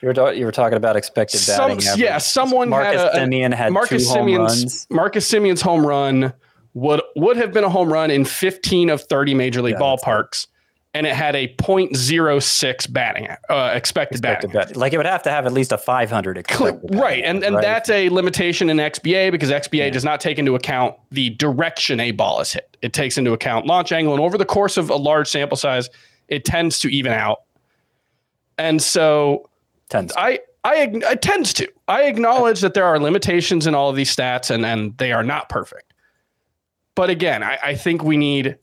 you 0.02 0.10
were, 0.10 0.34
you 0.34 0.46
were 0.46 0.52
talking 0.52 0.78
about 0.78 0.96
expected 0.96 1.42
batting 1.48 1.80
Some, 1.82 2.00
Yeah, 2.00 2.20
someone 2.20 2.70
Marcus 2.70 3.02
had 3.02 3.16
a, 3.16 3.26
Semien 3.26 3.52
had 3.52 3.74
Marcus 3.74 4.08
two 4.08 4.14
home 4.14 4.36
runs. 4.36 4.86
Marcus 4.92 5.28
Semien's 5.32 5.62
home 5.62 5.84
run 5.84 6.32
would 6.76 7.02
would 7.16 7.38
have 7.38 7.52
been 7.52 7.64
a 7.64 7.70
home 7.70 7.92
run 7.92 8.12
in 8.12 8.24
15 8.26 8.90
of 8.92 9.02
30 9.02 9.34
major 9.34 9.62
league 9.64 9.74
Yeah, 9.76 9.80
ballparks, 9.80 10.46
and 10.94 11.08
it 11.08 11.16
had 11.16 11.36
a 11.36 11.48
.06 11.56 12.92
batting 12.94 13.28
uh, 13.50 13.72
expected, 13.74 14.16
Expected 14.18 14.52
batting. 14.52 14.74
bat- 14.74 14.78
Like 14.78 14.94
it 14.94 14.98
would 14.98 15.06
have 15.06 15.24
to 15.24 15.32
have 15.32 15.46
at 15.46 15.54
least 15.54 15.72
a 15.72 15.78
500 15.78 16.38
expected 16.38 16.96
Right, 16.96 17.24
and 17.24 17.44
and 17.44 17.56
right? 17.56 17.62
that's 17.62 17.90
a 17.90 18.10
limitation 18.10 18.70
in 18.70 18.78
XBA 18.78 19.32
because 19.32 19.50
XBA 19.50 19.92
does 19.92 20.04
not 20.04 20.20
take 20.20 20.38
into 20.38 20.54
account 20.56 20.96
the 21.12 21.32
direction 21.32 22.00
a 22.00 22.12
ball 22.12 22.40
is 22.42 22.54
hit. 22.54 22.78
It 22.82 22.94
takes 22.94 23.18
into 23.18 23.34
account 23.34 23.66
launch 23.66 23.92
angle, 23.92 24.14
and 24.14 24.22
over 24.22 24.38
the 24.38 24.46
course 24.46 24.78
of 24.78 24.90
a 24.90 24.96
large 24.96 25.28
sample 25.30 25.58
size, 25.58 25.90
it 26.28 26.46
tends 26.46 26.78
to 26.80 26.90
even 26.90 27.14
out. 27.14 27.42
And 28.58 28.82
so 28.82 29.50
Tends. 29.90 30.14
I 30.18 30.40
I 30.64 30.90
it 30.92 31.22
tends 31.22 31.54
to. 31.54 31.72
I 31.88 32.04
acknowledge 32.04 32.62
that 32.62 32.74
there 32.74 32.86
are 32.86 33.00
limitations 33.00 33.68
in 33.68 33.76
all 33.76 33.90
of 33.90 33.96
these 33.96 34.14
stats, 34.14 34.50
and 34.50 34.66
and 34.66 34.98
they 34.98 35.12
are 35.12 35.24
not 35.24 35.48
perfect. 35.50 35.94
But 36.96 37.10
again, 37.10 37.44
I, 37.44 37.60
I 37.62 37.76
think 37.76 38.04
we 38.04 38.18
need 38.18 38.58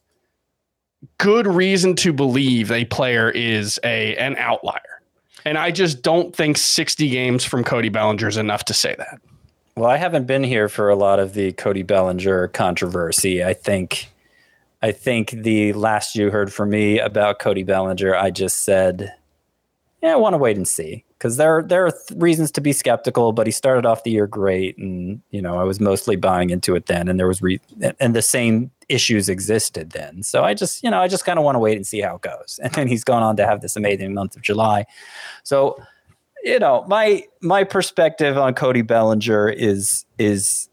good 1.18 1.46
reason 1.46 1.94
to 1.96 2.12
believe 2.12 2.70
a 2.70 2.84
player 2.86 3.30
is 3.30 3.78
a 3.84 4.16
an 4.16 4.36
outlier, 4.38 5.02
and 5.44 5.58
I 5.58 5.70
just 5.70 6.02
don't 6.02 6.34
think 6.34 6.56
sixty 6.56 7.08
games 7.08 7.44
from 7.44 7.64
Cody 7.64 7.88
Bellinger 7.88 8.28
is 8.28 8.36
enough 8.36 8.64
to 8.66 8.74
say 8.74 8.94
that. 8.96 9.20
Well, 9.76 9.90
I 9.90 9.96
haven't 9.96 10.26
been 10.26 10.44
here 10.44 10.68
for 10.68 10.90
a 10.90 10.96
lot 10.96 11.18
of 11.18 11.34
the 11.34 11.52
Cody 11.52 11.82
Bellinger 11.82 12.48
controversy. 12.48 13.44
I 13.44 13.54
think 13.54 14.08
I 14.82 14.92
think 14.92 15.30
the 15.30 15.72
last 15.74 16.16
you 16.16 16.30
heard 16.30 16.52
from 16.52 16.70
me 16.70 16.98
about 16.98 17.38
Cody 17.38 17.62
Bellinger, 17.62 18.14
I 18.16 18.30
just 18.30 18.64
said, 18.64 19.14
yeah, 20.02 20.14
I 20.14 20.16
want 20.16 20.34
to 20.34 20.38
wait 20.38 20.56
and 20.56 20.66
see 20.66 21.04
because 21.16 21.36
there 21.36 21.62
there 21.62 21.86
are 21.86 21.92
th- 21.92 22.20
reasons 22.20 22.50
to 22.52 22.60
be 22.60 22.72
skeptical. 22.72 23.32
But 23.32 23.46
he 23.46 23.52
started 23.52 23.86
off 23.86 24.02
the 24.02 24.10
year 24.10 24.26
great, 24.26 24.76
and 24.76 25.22
you 25.30 25.40
know 25.40 25.58
I 25.58 25.62
was 25.62 25.78
mostly 25.78 26.16
buying 26.16 26.50
into 26.50 26.74
it 26.74 26.86
then, 26.86 27.08
and 27.08 27.20
there 27.20 27.28
was 27.28 27.40
re- 27.40 27.60
and 28.00 28.14
the 28.14 28.22
same 28.22 28.72
issues 28.88 29.28
existed 29.28 29.90
then. 29.90 30.24
So 30.24 30.42
I 30.42 30.54
just 30.54 30.82
you 30.82 30.90
know 30.90 31.00
I 31.00 31.06
just 31.06 31.24
kind 31.24 31.38
of 31.38 31.44
want 31.44 31.54
to 31.54 31.60
wait 31.60 31.76
and 31.76 31.86
see 31.86 32.00
how 32.00 32.16
it 32.16 32.22
goes. 32.22 32.58
And 32.64 32.72
then 32.72 32.88
he's 32.88 33.04
gone 33.04 33.22
on 33.22 33.36
to 33.36 33.46
have 33.46 33.60
this 33.60 33.76
amazing 33.76 34.12
month 34.12 34.34
of 34.34 34.42
July. 34.42 34.86
So 35.44 35.80
you 36.42 36.58
know 36.58 36.84
my 36.88 37.24
my 37.40 37.62
perspective 37.62 38.36
on 38.36 38.54
Cody 38.54 38.82
Bellinger 38.82 39.50
is 39.50 40.04
is 40.18 40.68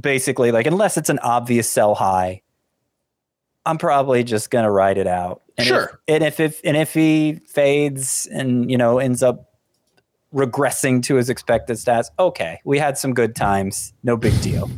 basically 0.00 0.50
like 0.50 0.66
unless 0.66 0.96
it's 0.96 1.08
an 1.08 1.20
obvious 1.20 1.70
sell 1.70 1.94
high, 1.94 2.42
I'm 3.66 3.78
probably 3.78 4.24
just 4.24 4.50
gonna 4.50 4.70
ride 4.70 4.98
it 4.98 5.06
out. 5.06 5.42
And 5.58 5.66
Sure. 5.66 6.00
If, 6.06 6.14
and 6.14 6.24
if 6.24 6.40
if 6.40 6.60
and 6.64 6.76
if 6.76 6.94
he 6.94 7.40
fades 7.46 8.26
and 8.32 8.70
you 8.70 8.78
know 8.78 8.98
ends 8.98 9.22
up 9.22 9.50
regressing 10.34 11.02
to 11.04 11.16
his 11.16 11.28
expected 11.28 11.76
stats, 11.76 12.06
okay, 12.18 12.60
we 12.64 12.78
had 12.78 12.96
some 12.96 13.14
good 13.14 13.34
times, 13.34 13.92
no 14.02 14.16
big 14.16 14.40
deal. 14.42 14.70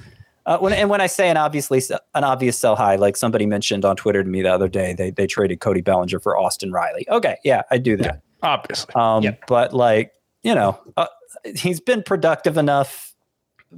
Uh, 0.44 0.58
when, 0.58 0.72
and 0.72 0.90
when 0.90 1.00
I 1.00 1.06
say 1.06 1.28
an 1.30 1.36
obviously 1.36 1.80
an 2.14 2.24
obvious 2.24 2.58
sell 2.58 2.74
high, 2.74 2.96
like 2.96 3.16
somebody 3.16 3.46
mentioned 3.46 3.84
on 3.84 3.94
Twitter 3.94 4.24
to 4.24 4.28
me 4.28 4.42
the 4.42 4.52
other 4.52 4.68
day, 4.68 4.92
they 4.92 5.10
they 5.10 5.26
traded 5.26 5.60
Cody 5.60 5.82
Bellinger 5.82 6.18
for 6.18 6.36
Austin 6.36 6.72
Riley. 6.72 7.06
Okay, 7.08 7.36
yeah, 7.44 7.62
I 7.70 7.78
do 7.78 7.96
that. 7.98 8.22
Obviously, 8.42 8.92
Um, 8.96 9.22
Yep. 9.22 9.44
But 9.46 9.72
like, 9.72 10.12
you 10.42 10.54
know, 10.54 10.80
uh, 10.96 11.06
he's 11.54 11.80
been 11.80 12.02
productive 12.02 12.56
enough 12.56 13.14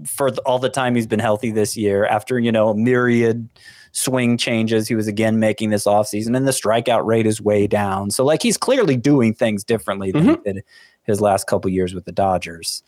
for 0.06 0.30
all 0.46 0.58
the 0.58 0.70
time 0.70 0.94
he's 0.94 1.06
been 1.06 1.20
healthy 1.20 1.50
this 1.50 1.76
year. 1.76 2.06
After 2.06 2.38
you 2.38 2.50
know 2.50 2.70
a 2.70 2.74
myriad 2.74 3.46
swing 3.94 4.36
changes, 4.36 4.88
he 4.88 4.94
was 4.94 5.06
again 5.06 5.38
making 5.38 5.70
this 5.70 5.86
offseason, 5.86 6.36
and 6.36 6.46
the 6.46 6.52
strikeout 6.52 7.06
rate 7.06 7.26
is 7.26 7.40
way 7.40 7.66
down. 7.66 8.10
So 8.10 8.24
like, 8.24 8.42
he's 8.42 8.58
clearly 8.58 8.96
doing 8.96 9.32
things 9.32 9.64
differently 9.64 10.10
than 10.10 10.28
he 10.28 10.36
did 10.44 10.64
his 11.04 11.20
last 11.20 11.46
couple 11.46 11.70
years 11.70 11.94
with 11.94 12.04
the 12.04 12.12
Dodgers. 12.12 12.82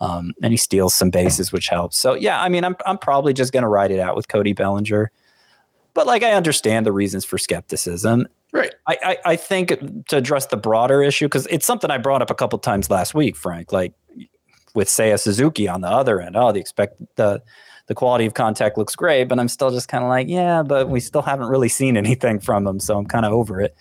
Um, 0.00 0.32
and 0.42 0.52
he 0.52 0.56
steals 0.56 0.94
some 0.94 1.10
bases, 1.10 1.52
which 1.52 1.68
helps. 1.68 1.98
So 1.98 2.14
yeah, 2.14 2.42
I 2.42 2.48
mean, 2.48 2.64
I'm 2.64 2.76
I'm 2.86 2.98
probably 2.98 3.32
just 3.32 3.52
gonna 3.52 3.68
ride 3.68 3.90
it 3.90 4.00
out 4.00 4.16
with 4.16 4.28
Cody 4.28 4.52
Bellinger. 4.52 5.10
But 5.94 6.06
like, 6.06 6.22
I 6.22 6.32
understand 6.32 6.86
the 6.86 6.92
reasons 6.92 7.24
for 7.24 7.38
skepticism. 7.38 8.26
right. 8.52 8.74
I, 8.86 8.98
I, 9.04 9.18
I 9.32 9.36
think 9.36 10.06
to 10.08 10.16
address 10.16 10.46
the 10.46 10.56
broader 10.56 11.02
issue, 11.02 11.26
because 11.26 11.46
it's 11.48 11.66
something 11.66 11.90
I 11.90 11.98
brought 11.98 12.22
up 12.22 12.30
a 12.30 12.34
couple 12.34 12.58
times 12.58 12.90
last 12.90 13.14
week, 13.14 13.36
Frank, 13.36 13.72
like 13.72 13.92
with 14.74 14.88
Seiya 14.88 15.20
Suzuki 15.20 15.68
on 15.68 15.82
the 15.82 15.88
other 15.88 16.20
end. 16.20 16.36
Oh, 16.36 16.50
the 16.50 16.60
expect 16.60 17.00
the 17.16 17.42
the 17.92 17.96
quality 17.98 18.26
of 18.26 18.34
contact 18.34 18.78
looks 18.78 18.96
great, 18.96 19.24
but 19.24 19.38
I'm 19.38 19.48
still 19.48 19.70
just 19.70 19.88
kind 19.88 20.02
of 20.02 20.08
like, 20.08 20.28
yeah, 20.28 20.62
but 20.62 20.88
we 20.88 20.98
still 20.98 21.22
haven't 21.22 21.48
really 21.48 21.68
seen 21.68 21.96
anything 21.96 22.40
from 22.40 22.66
him, 22.66 22.80
so 22.80 22.96
I'm 22.98 23.06
kind 23.06 23.26
of 23.26 23.32
over 23.32 23.60
it. 23.60 23.76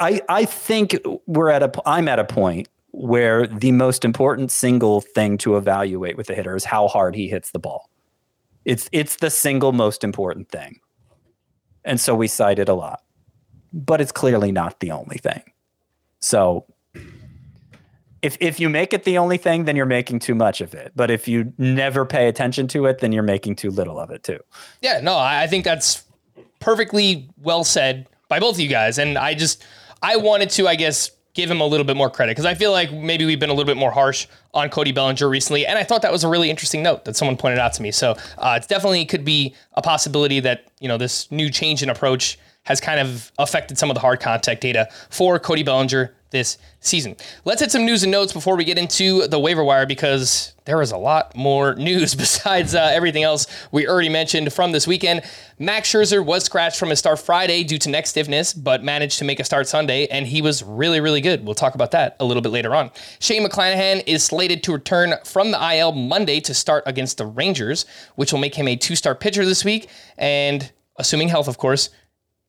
I 0.00 0.22
I 0.28 0.44
think 0.44 0.98
we're 1.26 1.50
at 1.50 1.62
a 1.62 1.70
I'm 1.86 2.08
at 2.08 2.18
a 2.18 2.24
point 2.24 2.68
where 2.90 3.46
the 3.46 3.72
most 3.72 4.04
important 4.04 4.50
single 4.50 5.00
thing 5.00 5.38
to 5.38 5.56
evaluate 5.56 6.16
with 6.16 6.28
a 6.30 6.34
hitter 6.34 6.56
is 6.56 6.64
how 6.64 6.88
hard 6.88 7.14
he 7.14 7.28
hits 7.28 7.50
the 7.50 7.58
ball. 7.58 7.90
It's 8.64 8.88
it's 8.92 9.16
the 9.16 9.30
single 9.30 9.72
most 9.72 10.02
important 10.02 10.48
thing. 10.48 10.80
And 11.84 12.00
so 12.00 12.14
we 12.14 12.28
cite 12.28 12.58
it 12.58 12.68
a 12.68 12.74
lot 12.74 13.02
but 13.72 14.00
it's 14.00 14.12
clearly 14.12 14.52
not 14.52 14.80
the 14.80 14.90
only 14.90 15.18
thing. 15.18 15.42
So 16.20 16.66
if 18.22 18.36
if 18.40 18.58
you 18.60 18.68
make 18.68 18.92
it 18.92 19.04
the 19.04 19.18
only 19.18 19.36
thing, 19.36 19.64
then 19.64 19.76
you're 19.76 19.84
making 19.84 20.20
too 20.20 20.34
much 20.34 20.60
of 20.60 20.74
it. 20.74 20.92
But 20.94 21.10
if 21.10 21.28
you 21.28 21.52
never 21.58 22.04
pay 22.04 22.28
attention 22.28 22.68
to 22.68 22.86
it, 22.86 23.00
then 23.00 23.12
you're 23.12 23.22
making 23.22 23.56
too 23.56 23.70
little 23.70 23.98
of 23.98 24.10
it 24.10 24.22
too. 24.22 24.38
Yeah, 24.80 25.00
no, 25.00 25.18
I 25.18 25.46
think 25.48 25.64
that's 25.64 26.04
perfectly 26.60 27.28
well 27.36 27.64
said 27.64 28.06
by 28.28 28.40
both 28.40 28.54
of 28.54 28.60
you 28.60 28.68
guys. 28.68 28.98
And 28.98 29.18
I 29.18 29.34
just, 29.34 29.64
I 30.00 30.16
wanted 30.16 30.50
to, 30.50 30.68
I 30.68 30.76
guess, 30.76 31.10
give 31.34 31.50
him 31.50 31.60
a 31.60 31.66
little 31.66 31.84
bit 31.84 31.96
more 31.96 32.08
credit 32.08 32.32
because 32.32 32.44
I 32.44 32.54
feel 32.54 32.72
like 32.72 32.92
maybe 32.92 33.24
we've 33.24 33.40
been 33.40 33.50
a 33.50 33.54
little 33.54 33.66
bit 33.66 33.76
more 33.76 33.90
harsh 33.90 34.26
on 34.54 34.68
Cody 34.68 34.92
Bellinger 34.92 35.28
recently. 35.28 35.66
And 35.66 35.78
I 35.78 35.82
thought 35.82 36.02
that 36.02 36.12
was 36.12 36.24
a 36.24 36.28
really 36.28 36.48
interesting 36.48 36.82
note 36.82 37.04
that 37.04 37.16
someone 37.16 37.36
pointed 37.36 37.58
out 37.58 37.72
to 37.74 37.82
me. 37.82 37.90
So 37.90 38.16
uh, 38.38 38.60
it 38.62 38.68
definitely 38.68 39.04
could 39.04 39.24
be 39.24 39.54
a 39.74 39.82
possibility 39.82 40.40
that, 40.40 40.70
you 40.78 40.88
know, 40.88 40.96
this 40.96 41.30
new 41.30 41.50
change 41.50 41.82
in 41.82 41.90
approach 41.90 42.38
has 42.64 42.80
kind 42.80 43.00
of 43.00 43.32
affected 43.38 43.76
some 43.76 43.90
of 43.90 43.94
the 43.94 44.00
hard 44.00 44.20
contact 44.20 44.60
data 44.60 44.88
for 45.10 45.38
Cody 45.38 45.62
Bellinger 45.62 46.14
this 46.32 46.58
season. 46.80 47.16
Let's 47.44 47.60
hit 47.60 47.70
some 47.70 47.84
news 47.84 48.02
and 48.02 48.10
notes 48.10 48.32
before 48.32 48.56
we 48.56 48.64
get 48.64 48.76
into 48.76 49.28
the 49.28 49.38
waiver 49.38 49.62
wire 49.62 49.86
because 49.86 50.54
there 50.64 50.82
is 50.82 50.90
a 50.90 50.96
lot 50.96 51.36
more 51.36 51.74
news 51.76 52.14
besides 52.16 52.74
uh, 52.74 52.90
everything 52.92 53.22
else 53.22 53.46
we 53.70 53.86
already 53.86 54.08
mentioned 54.08 54.52
from 54.52 54.72
this 54.72 54.86
weekend. 54.86 55.22
Max 55.60 55.92
Scherzer 55.92 56.24
was 56.24 56.44
scratched 56.44 56.78
from 56.78 56.90
his 56.90 56.98
start 56.98 57.20
Friday 57.20 57.62
due 57.62 57.78
to 57.78 57.88
neck 57.88 58.08
stiffness, 58.08 58.52
but 58.52 58.82
managed 58.82 59.18
to 59.18 59.24
make 59.24 59.38
a 59.38 59.44
start 59.44 59.68
Sunday, 59.68 60.06
and 60.08 60.26
he 60.26 60.42
was 60.42 60.64
really, 60.64 61.00
really 61.00 61.20
good. 61.20 61.44
We'll 61.44 61.54
talk 61.54 61.76
about 61.76 61.92
that 61.92 62.16
a 62.18 62.24
little 62.24 62.42
bit 62.42 62.50
later 62.50 62.74
on. 62.74 62.90
Shane 63.20 63.46
McClanahan 63.46 64.02
is 64.06 64.24
slated 64.24 64.64
to 64.64 64.72
return 64.72 65.14
from 65.24 65.52
the 65.52 65.76
IL 65.76 65.92
Monday 65.92 66.40
to 66.40 66.54
start 66.54 66.82
against 66.86 67.18
the 67.18 67.26
Rangers, 67.26 67.86
which 68.16 68.32
will 68.32 68.40
make 68.40 68.56
him 68.56 68.66
a 68.66 68.74
two-star 68.74 69.14
pitcher 69.14 69.44
this 69.44 69.64
week, 69.64 69.88
and 70.18 70.72
assuming 70.96 71.28
health, 71.28 71.46
of 71.46 71.58
course. 71.58 71.90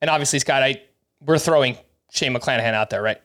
And 0.00 0.10
obviously, 0.10 0.38
Scott, 0.38 0.62
I 0.62 0.82
we're 1.20 1.38
throwing 1.38 1.78
Shane 2.10 2.34
McClanahan 2.34 2.74
out 2.74 2.90
there, 2.90 3.02
right? 3.02 3.20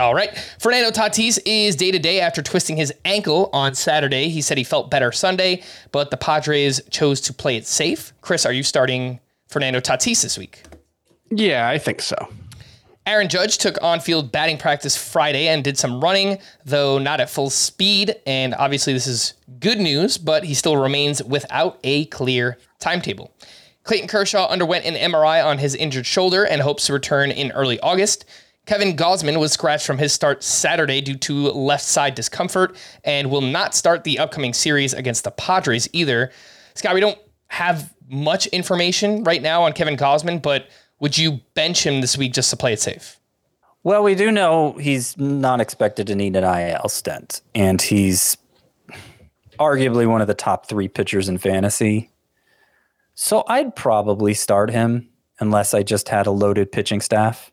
All 0.00 0.14
right. 0.14 0.34
Fernando 0.58 0.90
Tatis 0.90 1.38
is 1.44 1.76
day 1.76 1.90
to 1.90 1.98
day 1.98 2.20
after 2.20 2.40
twisting 2.40 2.78
his 2.78 2.90
ankle 3.04 3.50
on 3.52 3.74
Saturday. 3.74 4.30
He 4.30 4.40
said 4.40 4.56
he 4.56 4.64
felt 4.64 4.90
better 4.90 5.12
Sunday, 5.12 5.62
but 5.92 6.10
the 6.10 6.16
Padres 6.16 6.80
chose 6.88 7.20
to 7.20 7.34
play 7.34 7.56
it 7.56 7.66
safe. 7.66 8.14
Chris, 8.22 8.46
are 8.46 8.52
you 8.52 8.62
starting 8.62 9.20
Fernando 9.48 9.78
Tatis 9.78 10.22
this 10.22 10.38
week? 10.38 10.62
Yeah, 11.30 11.68
I 11.68 11.76
think 11.76 12.00
so. 12.00 12.16
Aaron 13.06 13.28
Judge 13.28 13.58
took 13.58 13.76
on 13.82 14.00
field 14.00 14.32
batting 14.32 14.56
practice 14.56 14.96
Friday 14.96 15.48
and 15.48 15.62
did 15.62 15.76
some 15.76 16.00
running, 16.00 16.38
though 16.64 16.98
not 16.98 17.20
at 17.20 17.28
full 17.28 17.50
speed. 17.50 18.14
And 18.26 18.54
obviously, 18.54 18.94
this 18.94 19.06
is 19.06 19.34
good 19.58 19.78
news, 19.78 20.16
but 20.16 20.44
he 20.44 20.54
still 20.54 20.78
remains 20.78 21.22
without 21.22 21.78
a 21.84 22.06
clear 22.06 22.56
timetable. 22.78 23.32
Clayton 23.84 24.08
Kershaw 24.08 24.48
underwent 24.48 24.86
an 24.86 24.94
MRI 24.94 25.44
on 25.44 25.58
his 25.58 25.74
injured 25.74 26.06
shoulder 26.06 26.44
and 26.44 26.62
hopes 26.62 26.86
to 26.86 26.92
return 26.94 27.30
in 27.30 27.52
early 27.52 27.78
August. 27.80 28.24
Kevin 28.70 28.96
Gausman 28.96 29.40
was 29.40 29.50
scratched 29.50 29.84
from 29.84 29.98
his 29.98 30.12
start 30.12 30.44
Saturday 30.44 31.00
due 31.00 31.16
to 31.16 31.50
left 31.50 31.82
side 31.82 32.14
discomfort 32.14 32.76
and 33.02 33.28
will 33.28 33.40
not 33.40 33.74
start 33.74 34.04
the 34.04 34.20
upcoming 34.20 34.52
series 34.52 34.94
against 34.94 35.24
the 35.24 35.32
Padres 35.32 35.88
either. 35.92 36.30
Scott, 36.74 36.94
we 36.94 37.00
don't 37.00 37.18
have 37.48 37.92
much 38.08 38.46
information 38.46 39.24
right 39.24 39.42
now 39.42 39.64
on 39.64 39.72
Kevin 39.72 39.96
Gausman, 39.96 40.40
but 40.40 40.68
would 41.00 41.18
you 41.18 41.40
bench 41.54 41.84
him 41.84 42.00
this 42.00 42.16
week 42.16 42.32
just 42.32 42.48
to 42.50 42.56
play 42.56 42.72
it 42.72 42.80
safe? 42.80 43.18
Well, 43.82 44.04
we 44.04 44.14
do 44.14 44.30
know 44.30 44.74
he's 44.74 45.18
not 45.18 45.60
expected 45.60 46.06
to 46.06 46.14
need 46.14 46.36
an 46.36 46.44
IL 46.44 46.88
stint, 46.90 47.40
and 47.56 47.82
he's 47.82 48.36
arguably 49.58 50.06
one 50.06 50.20
of 50.20 50.28
the 50.28 50.34
top 50.34 50.66
three 50.66 50.86
pitchers 50.86 51.28
in 51.28 51.38
fantasy. 51.38 52.12
So 53.16 53.42
I'd 53.48 53.74
probably 53.74 54.32
start 54.32 54.70
him 54.70 55.08
unless 55.40 55.74
I 55.74 55.82
just 55.82 56.08
had 56.08 56.28
a 56.28 56.30
loaded 56.30 56.70
pitching 56.70 57.00
staff. 57.00 57.50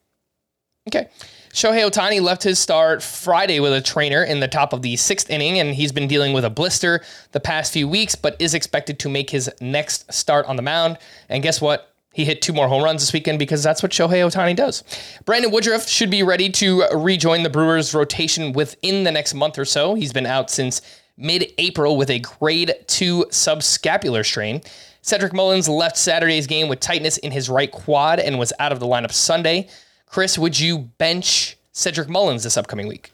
Okay. 0.87 1.07
Shohei 1.53 1.89
Ohtani 1.89 2.21
left 2.21 2.43
his 2.43 2.59
start 2.59 3.01
Friday 3.01 3.59
with 3.59 3.73
a 3.73 3.81
trainer 3.81 4.23
in 4.23 4.39
the 4.39 4.47
top 4.47 4.73
of 4.73 4.81
the 4.81 4.95
sixth 4.95 5.29
inning, 5.29 5.59
and 5.59 5.73
he's 5.73 5.91
been 5.91 6.07
dealing 6.07 6.33
with 6.33 6.45
a 6.45 6.49
blister 6.49 7.01
the 7.31 7.39
past 7.39 7.73
few 7.73 7.87
weeks, 7.87 8.15
but 8.15 8.35
is 8.39 8.53
expected 8.53 8.99
to 8.99 9.09
make 9.09 9.29
his 9.29 9.49
next 9.59 10.11
start 10.13 10.45
on 10.45 10.55
the 10.55 10.61
mound. 10.61 10.97
And 11.29 11.41
guess 11.41 11.59
what? 11.59 11.93
He 12.13 12.25
hit 12.25 12.41
two 12.41 12.53
more 12.53 12.67
home 12.67 12.83
runs 12.83 13.01
this 13.01 13.13
weekend 13.13 13.37
because 13.37 13.63
that's 13.63 13.83
what 13.83 13.91
Shohei 13.91 14.25
Ohtani 14.25 14.55
does. 14.55 14.83
Brandon 15.25 15.51
Woodruff 15.51 15.87
should 15.87 16.09
be 16.09 16.23
ready 16.23 16.49
to 16.49 16.83
rejoin 16.93 17.43
the 17.43 17.49
Brewers' 17.49 17.93
rotation 17.93 18.53
within 18.53 19.03
the 19.03 19.11
next 19.11 19.33
month 19.33 19.59
or 19.59 19.65
so. 19.65 19.93
He's 19.93 20.13
been 20.13 20.25
out 20.25 20.49
since 20.49 20.81
mid 21.17 21.53
April 21.57 21.97
with 21.97 22.09
a 22.09 22.19
grade 22.19 22.73
two 22.87 23.25
subscapular 23.29 24.25
strain. 24.25 24.61
Cedric 25.01 25.33
Mullins 25.33 25.69
left 25.69 25.95
Saturday's 25.95 26.47
game 26.47 26.67
with 26.67 26.79
tightness 26.79 27.17
in 27.17 27.31
his 27.31 27.49
right 27.49 27.71
quad 27.71 28.19
and 28.19 28.37
was 28.37 28.51
out 28.59 28.71
of 28.71 28.79
the 28.79 28.87
lineup 28.87 29.11
Sunday. 29.11 29.69
Chris, 30.07 30.37
would 30.37 30.59
you 30.59 30.79
bench 30.97 31.57
Cedric 31.73 32.09
Mullins 32.09 32.43
this 32.43 32.57
upcoming 32.57 32.87
week? 32.87 33.11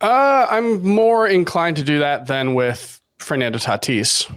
Uh, 0.00 0.46
I'm 0.50 0.82
more 0.86 1.26
inclined 1.26 1.76
to 1.76 1.82
do 1.82 1.98
that 1.98 2.26
than 2.26 2.54
with 2.54 3.00
Fernando 3.18 3.58
Tatis. 3.58 4.30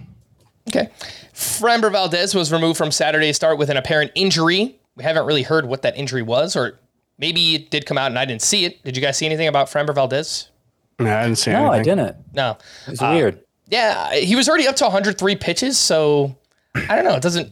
Okay. 0.68 0.88
Framber 1.34 1.90
Valdez 1.90 2.34
was 2.34 2.52
removed 2.52 2.78
from 2.78 2.90
Saturday's 2.90 3.36
start 3.36 3.58
with 3.58 3.70
an 3.70 3.76
apparent 3.76 4.12
injury. 4.14 4.76
We 4.96 5.04
haven't 5.04 5.26
really 5.26 5.42
heard 5.42 5.66
what 5.66 5.82
that 5.82 5.96
injury 5.96 6.22
was, 6.22 6.54
or 6.54 6.78
maybe 7.18 7.54
it 7.54 7.70
did 7.70 7.86
come 7.86 7.98
out 7.98 8.06
and 8.06 8.18
I 8.18 8.24
didn't 8.24 8.42
see 8.42 8.64
it. 8.64 8.82
Did 8.84 8.96
you 8.96 9.02
guys 9.02 9.18
see 9.18 9.26
anything 9.26 9.48
about 9.48 9.68
Framber 9.68 9.94
Valdez? 9.94 10.50
No, 10.98 11.14
I 11.14 11.24
didn't 11.24 11.38
see 11.38 11.50
No, 11.50 11.70
I 11.70 11.82
didn't. 11.82 12.16
No. 12.34 12.56
It's 12.86 13.00
weird. 13.00 13.40
Yeah, 13.68 14.14
he 14.14 14.36
was 14.36 14.48
already 14.48 14.68
up 14.68 14.76
to 14.76 14.84
103 14.84 15.36
pitches, 15.36 15.78
so 15.78 16.36
I 16.74 16.94
don't 16.94 17.04
know. 17.04 17.14
It 17.14 17.22
doesn't 17.22 17.50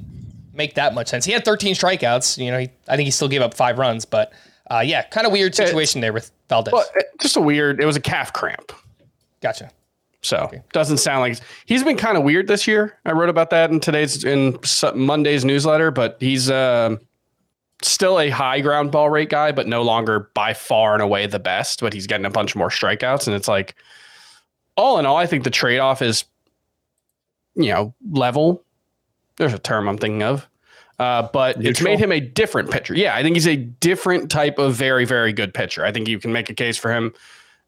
make 0.52 0.74
that 0.74 0.94
much 0.94 1.08
sense. 1.08 1.24
He 1.24 1.32
had 1.32 1.44
13 1.44 1.74
strikeouts. 1.74 2.42
You 2.42 2.50
know, 2.50 2.58
he, 2.60 2.70
I 2.88 2.96
think 2.96 3.06
he 3.06 3.10
still 3.10 3.28
gave 3.28 3.42
up 3.42 3.54
five 3.54 3.78
runs, 3.78 4.04
but 4.04 4.32
uh, 4.70 4.80
yeah, 4.84 5.02
kind 5.02 5.26
of 5.26 5.32
weird 5.32 5.54
situation 5.54 6.00
there 6.00 6.12
with 6.12 6.30
Valdez. 6.48 6.72
Well, 6.72 6.84
just 7.20 7.36
a 7.36 7.40
weird. 7.40 7.80
It 7.80 7.86
was 7.86 7.96
a 7.96 8.00
calf 8.00 8.32
cramp. 8.32 8.72
Gotcha. 9.40 9.70
So 10.22 10.50
doesn't 10.72 10.98
sound 10.98 11.20
like 11.20 11.38
he's 11.66 11.82
been 11.82 11.96
kind 11.96 12.16
of 12.16 12.22
weird 12.22 12.46
this 12.46 12.68
year. 12.68 12.96
I 13.04 13.12
wrote 13.12 13.28
about 13.28 13.50
that 13.50 13.70
in 13.70 13.80
today's 13.80 14.22
in 14.22 14.56
Monday's 14.94 15.44
newsletter, 15.44 15.90
but 15.90 16.16
he's 16.20 16.48
um 16.48 17.00
still 17.82 18.20
a 18.20 18.30
high 18.30 18.60
ground 18.60 18.92
ball 18.92 19.10
rate 19.10 19.30
guy, 19.30 19.50
but 19.50 19.66
no 19.66 19.82
longer 19.82 20.30
by 20.34 20.54
far 20.54 20.94
and 20.94 21.02
away 21.02 21.26
the 21.26 21.40
best. 21.40 21.80
But 21.80 21.92
he's 21.92 22.06
getting 22.06 22.24
a 22.24 22.30
bunch 22.30 22.54
more 22.54 22.68
strikeouts, 22.68 23.26
and 23.26 23.34
it's 23.34 23.48
like 23.48 23.74
all 24.76 25.00
in 25.00 25.06
all, 25.06 25.16
I 25.16 25.26
think 25.26 25.42
the 25.42 25.50
trade 25.50 25.80
off 25.80 26.02
is 26.02 26.24
you 27.56 27.72
know 27.72 27.92
level. 28.08 28.64
There's 29.36 29.54
a 29.54 29.58
term 29.58 29.88
I'm 29.88 29.98
thinking 29.98 30.22
of. 30.22 30.48
Uh, 30.98 31.28
but 31.32 31.64
it's 31.64 31.80
made 31.80 31.98
him 31.98 32.12
a 32.12 32.20
different 32.20 32.70
pitcher. 32.70 32.94
Yeah, 32.94 33.16
I 33.16 33.22
think 33.22 33.34
he's 33.34 33.48
a 33.48 33.56
different 33.56 34.30
type 34.30 34.58
of 34.58 34.74
very, 34.74 35.04
very 35.04 35.32
good 35.32 35.52
pitcher. 35.52 35.84
I 35.84 35.90
think 35.90 36.06
you 36.06 36.18
can 36.18 36.32
make 36.32 36.48
a 36.48 36.54
case 36.54 36.76
for 36.76 36.92
him 36.92 37.12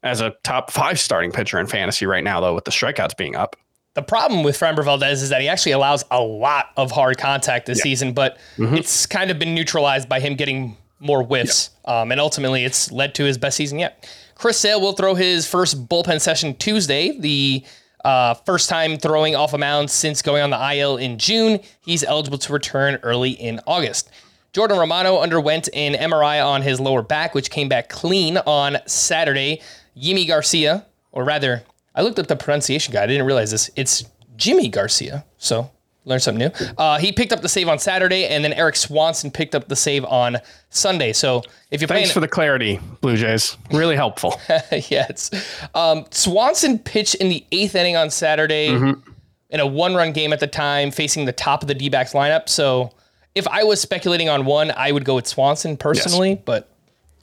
as 0.03 0.21
a 0.21 0.35
top 0.43 0.71
five 0.71 0.99
starting 0.99 1.31
pitcher 1.31 1.59
in 1.59 1.67
fantasy 1.67 2.05
right 2.05 2.23
now, 2.23 2.39
though, 2.39 2.53
with 2.53 2.65
the 2.65 2.71
strikeouts 2.71 3.17
being 3.17 3.35
up. 3.35 3.57
The 3.95 4.03
problem 4.03 4.43
with 4.43 4.57
Framber 4.57 4.83
Valdez 4.83 5.21
is 5.21 5.29
that 5.29 5.41
he 5.41 5.47
actually 5.47 5.71
allows 5.71 6.03
a 6.11 6.21
lot 6.21 6.67
of 6.77 6.91
hard 6.91 7.17
contact 7.17 7.65
this 7.65 7.79
season, 7.79 8.13
but 8.13 8.37
it's 8.57 9.05
kind 9.05 9.31
of 9.31 9.39
been 9.39 9.55
neutralized 9.55 10.07
by 10.07 10.19
him 10.19 10.35
getting 10.35 10.77
more 10.99 11.23
whiffs. 11.23 11.71
Um, 11.85 12.11
and 12.11 12.19
ultimately, 12.21 12.63
it's 12.65 12.91
led 12.91 13.15
to 13.15 13.23
his 13.23 13.37
best 13.37 13.57
season 13.57 13.79
yet. 13.79 14.09
Chris 14.35 14.59
Sale 14.59 14.81
will 14.81 14.93
throw 14.93 15.15
his 15.15 15.47
first 15.47 15.87
bullpen 15.87 16.19
session 16.19 16.55
Tuesday, 16.55 17.17
the 17.17 17.63
uh, 18.05 18.35
first 18.35 18.69
time 18.69 18.97
throwing 18.97 19.35
off 19.35 19.53
a 19.53 19.57
mound 19.57 19.89
since 19.89 20.21
going 20.21 20.43
on 20.43 20.51
the 20.51 20.77
IL 20.77 20.97
in 20.97 21.17
June. 21.17 21.59
He's 21.81 22.03
eligible 22.03 22.37
to 22.37 22.53
return 22.53 22.99
early 23.01 23.31
in 23.31 23.59
August. 23.65 24.11
Jordan 24.53 24.77
Romano 24.77 25.19
underwent 25.19 25.67
an 25.73 25.95
MRI 25.95 26.45
on 26.45 26.61
his 26.61 26.79
lower 26.79 27.01
back, 27.01 27.33
which 27.33 27.49
came 27.49 27.67
back 27.67 27.89
clean 27.89 28.37
on 28.37 28.77
Saturday. 28.85 29.61
Yimi 29.97 30.27
Garcia, 30.27 30.85
or 31.11 31.23
rather, 31.23 31.63
I 31.95 32.03
looked 32.03 32.19
up 32.19 32.27
the 32.27 32.35
pronunciation 32.35 32.93
guide. 32.93 33.03
I 33.03 33.07
didn't 33.07 33.25
realize 33.25 33.51
this. 33.51 33.69
It's 33.75 34.05
Jimmy 34.37 34.69
Garcia. 34.69 35.25
So 35.37 35.71
learn 36.05 36.19
something 36.19 36.47
new. 36.47 36.65
Uh, 36.77 36.97
he 36.97 37.11
picked 37.11 37.33
up 37.33 37.41
the 37.41 37.49
save 37.49 37.67
on 37.67 37.79
Saturday, 37.79 38.27
and 38.27 38.43
then 38.43 38.53
Erik 38.53 38.75
Swanson 38.75 39.31
picked 39.31 39.55
up 39.55 39.67
the 39.67 39.75
save 39.75 40.05
on 40.05 40.37
Sunday. 40.69 41.11
So 41.13 41.41
if 41.71 41.81
you're 41.81 41.87
Thanks 41.87 42.07
playing, 42.09 42.13
for 42.13 42.19
the 42.19 42.27
clarity, 42.27 42.79
Blue 43.01 43.17
Jays. 43.17 43.57
Really 43.71 43.95
helpful. 43.95 44.39
yes, 44.71 45.31
um, 45.73 46.05
Swanson 46.11 46.79
pitched 46.79 47.15
in 47.15 47.29
the 47.29 47.43
eighth 47.51 47.75
inning 47.75 47.95
on 47.95 48.09
Saturday 48.09 48.67
in 48.67 49.59
a 49.59 49.67
one-run 49.67 50.11
game 50.11 50.33
at 50.33 50.39
the 50.39 50.47
time, 50.47 50.91
facing 50.91 51.25
the 51.25 51.31
top 51.31 51.61
of 51.61 51.67
the 51.67 51.75
D-backs 51.75 52.13
lineup. 52.13 52.49
So 52.49 52.91
if 53.35 53.47
I 53.47 53.63
was 53.63 53.81
speculating 53.81 54.29
on 54.29 54.45
one, 54.45 54.71
I 54.71 54.91
would 54.91 55.05
go 55.05 55.15
with 55.15 55.27
Swanson 55.27 55.77
personally, 55.77 56.41
but 56.45 56.69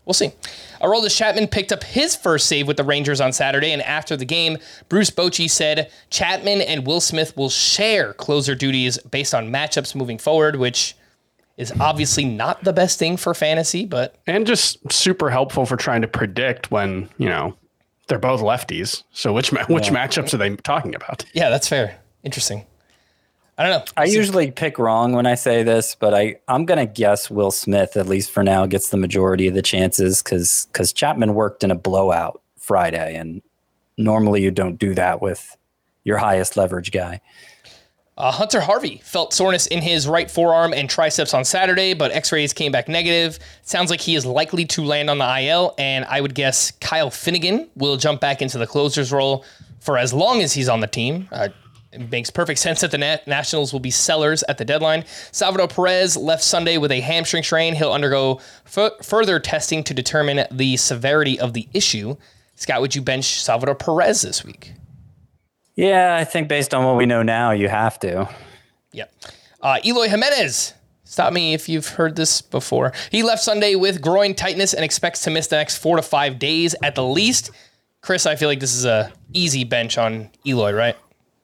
we'll 0.05 0.15
see. 0.15 0.33
Aroldis 0.83 1.17
Chapman 1.17 1.47
picked 1.49 1.73
up 1.73 1.85
his 1.85 2.17
first 2.17 2.47
save 2.47 2.67
with 2.67 2.77
the 2.77 2.85
Rangers 2.85 3.21
on 3.21 3.33
Saturday, 3.33 3.73
and 3.73 3.83
after 3.83 4.17
the 4.17 4.25
game, 4.25 4.59
Bruce 4.89 5.11
Bochy 5.11 5.49
said 5.49 5.91
Chapman 6.11 6.61
and 6.61 6.87
Will 6.87 7.01
Smith 7.01 7.37
will 7.37 7.51
share 7.51 8.13
closer 8.15 8.55
duties 8.55 8.99
based 8.99 9.35
on 9.35 9.49
matchups 9.51 9.95
moving 9.95 10.19
forward, 10.19 10.57
which 10.57 10.97
is 11.57 11.73
obviously 11.81 12.25
not 12.25 12.65
the 12.65 12.73
best 12.73 12.99
thing 12.99 13.17
for 13.17 13.35
fantasy, 13.35 13.85
but 13.85 14.17
and 14.27 14.47
just 14.47 14.79
super 14.93 15.31
helpful 15.31 15.67
for 15.67 15.77
trying 15.77 16.03
to 16.03 16.09
predict 16.09 16.71
when, 16.71 17.09
you 17.19 17.29
know, 17.29 17.55
they're 18.09 18.19
both 18.19 18.41
lefties. 18.41 19.05
So 19.13 19.33
which 19.33 19.53
ma- 19.53 19.65
which 19.67 19.91
matchups 19.91 20.35
are 20.35 20.39
they 20.39 20.57
talking 20.57 20.95
about? 20.95 21.25
yeah, 21.35 21.51
that's 21.51 21.69
fair. 21.69 21.99
Interesting. 22.25 22.67
I 23.63 23.69
don't 23.69 23.79
know. 23.79 23.93
I 23.97 24.07
usually 24.07 24.51
pick 24.51 24.77
wrong 24.77 25.13
when 25.13 25.25
I 25.25 25.37
say 25.37 25.63
this, 25.63 25.95
but 25.95 26.13
I 26.13 26.35
I'm 26.49 26.65
gonna 26.65 26.85
guess 26.85 27.31
Will 27.31 27.53
Smith 27.53 27.97
at 27.97 28.09
least 28.09 28.33
for 28.33 28.43
now 28.43 28.67
gets 28.67 28.89
the 28.89 28.97
majority 28.97 29.47
of 29.47 29.55
the 29.55 29.63
chances 29.63 30.21
because 30.21 30.67
because 30.73 30.93
Chapman 30.93 31.35
worked 31.35 31.63
in 31.63 31.71
a 31.71 31.77
blowout 31.77 32.43
Friday, 32.59 33.15
and 33.15 33.41
normally 33.97 34.43
you 34.43 34.51
don't 34.51 34.81
do 34.81 34.97
that 34.97 35.23
with 35.23 35.57
your 36.03 36.19
highest 36.19 36.57
leverage 36.57 36.91
guy. 36.91 37.21
Uh, 38.19 38.33
Hunter 38.33 38.61
Harvey 38.61 39.01
felt 39.05 39.33
soreness 39.33 39.69
in 39.69 39.81
his 39.81 40.09
right 40.09 40.29
forearm 40.29 40.73
and 40.73 40.91
triceps 40.91 41.33
on 41.33 41.45
Saturday, 41.45 41.95
but 41.95 42.11
x 42.11 42.33
rays 42.33 42.53
came 42.53 42.73
back 42.73 42.89
negative. 42.89 43.39
Sounds 43.63 43.91
like 43.91 44.01
he 44.01 44.17
is 44.17 44.27
likely 44.27 44.65
to 44.65 44.83
land 44.83 45.09
on 45.09 45.19
the 45.19 45.41
IL, 45.41 45.77
and 45.79 46.05
I 46.07 46.21
would 46.21 46.35
guess 46.35 46.73
Kyle 46.81 47.11
Finnegan 47.11 47.71
will 47.77 47.97
jump 47.97 48.21
back 48.21 48.43
into 48.43 48.59
the 48.59 48.67
closer's 48.67 49.13
role 49.13 49.45
for 49.79 49.99
as 49.99 50.13
long 50.13 50.43
as 50.43 50.53
he's 50.53 50.69
on 50.69 50.81
the 50.81 50.89
team. 50.89 51.29
Uh, 51.31 51.49
it 51.93 52.11
makes 52.11 52.31
perfect 52.31 52.59
sense 52.59 52.81
that 52.81 52.91
the 52.91 52.99
Nat- 52.99 53.27
Nationals 53.27 53.73
will 53.73 53.81
be 53.81 53.91
sellers 53.91 54.43
at 54.49 54.59
the 54.59 54.65
deadline. 54.65 55.05
Salvador 55.31 55.69
Perez 55.69 56.17
left 56.17 56.43
Sunday 56.43 56.79
with 56.79 56.91
a 56.91 57.01
hamstring 57.01 57.43
strain. 57.43 57.75
He'll 57.75 57.93
undergo 57.93 58.41
f- 58.67 58.93
further 59.03 59.39
testing 59.39 59.85
to 59.85 59.95
determine 59.95 60.47
the 60.51 60.77
severity 60.79 61.39
of 61.39 61.53
the 61.53 61.69
issue. 61.75 62.17
Scott, 62.57 62.81
would 62.81 62.95
you 62.95 63.03
bench 63.03 63.43
Salvador 63.43 63.75
Perez 63.75 64.23
this 64.23 64.45
week? 64.45 64.73
Yeah, 65.75 66.17
I 66.17 66.25
think 66.25 66.49
based 66.49 66.75
on 66.75 66.85
what 66.85 66.97
we 66.97 67.07
know 67.07 67.23
now, 67.23 67.51
you 67.51 67.69
have 67.69 67.99
to. 68.01 68.29
Yep. 68.93 69.13
Uh, 69.61 69.79
Eloy 69.85 70.09
Jimenez. 70.09 70.75
Stop 71.05 71.35
me 71.35 71.53
if 71.53 71.69
you've 71.69 71.89
heard 71.89 72.17
this 72.17 72.41
before. 72.41 72.93
He 73.11 73.23
left 73.23 73.43
Sunday 73.43 73.75
with 73.75 74.01
groin 74.01 74.35
tightness 74.35 74.73
and 74.73 74.83
expects 74.83 75.21
to 75.25 75.31
miss 75.31 75.47
the 75.49 75.57
next 75.57 75.77
four 75.77 75.97
to 75.97 76.03
five 76.03 76.39
days 76.39 76.75
at 76.83 76.95
the 76.95 77.05
least. 77.05 77.51
Chris, 78.01 78.25
I 78.25 78.37
feel 78.37 78.49
like 78.49 78.61
this 78.61 78.75
is 78.75 78.87
a 78.87 79.13
easy 79.35 79.65
bench 79.65 79.99
on 79.99 80.31
Eloy, 80.47 80.73
right? 80.73 80.97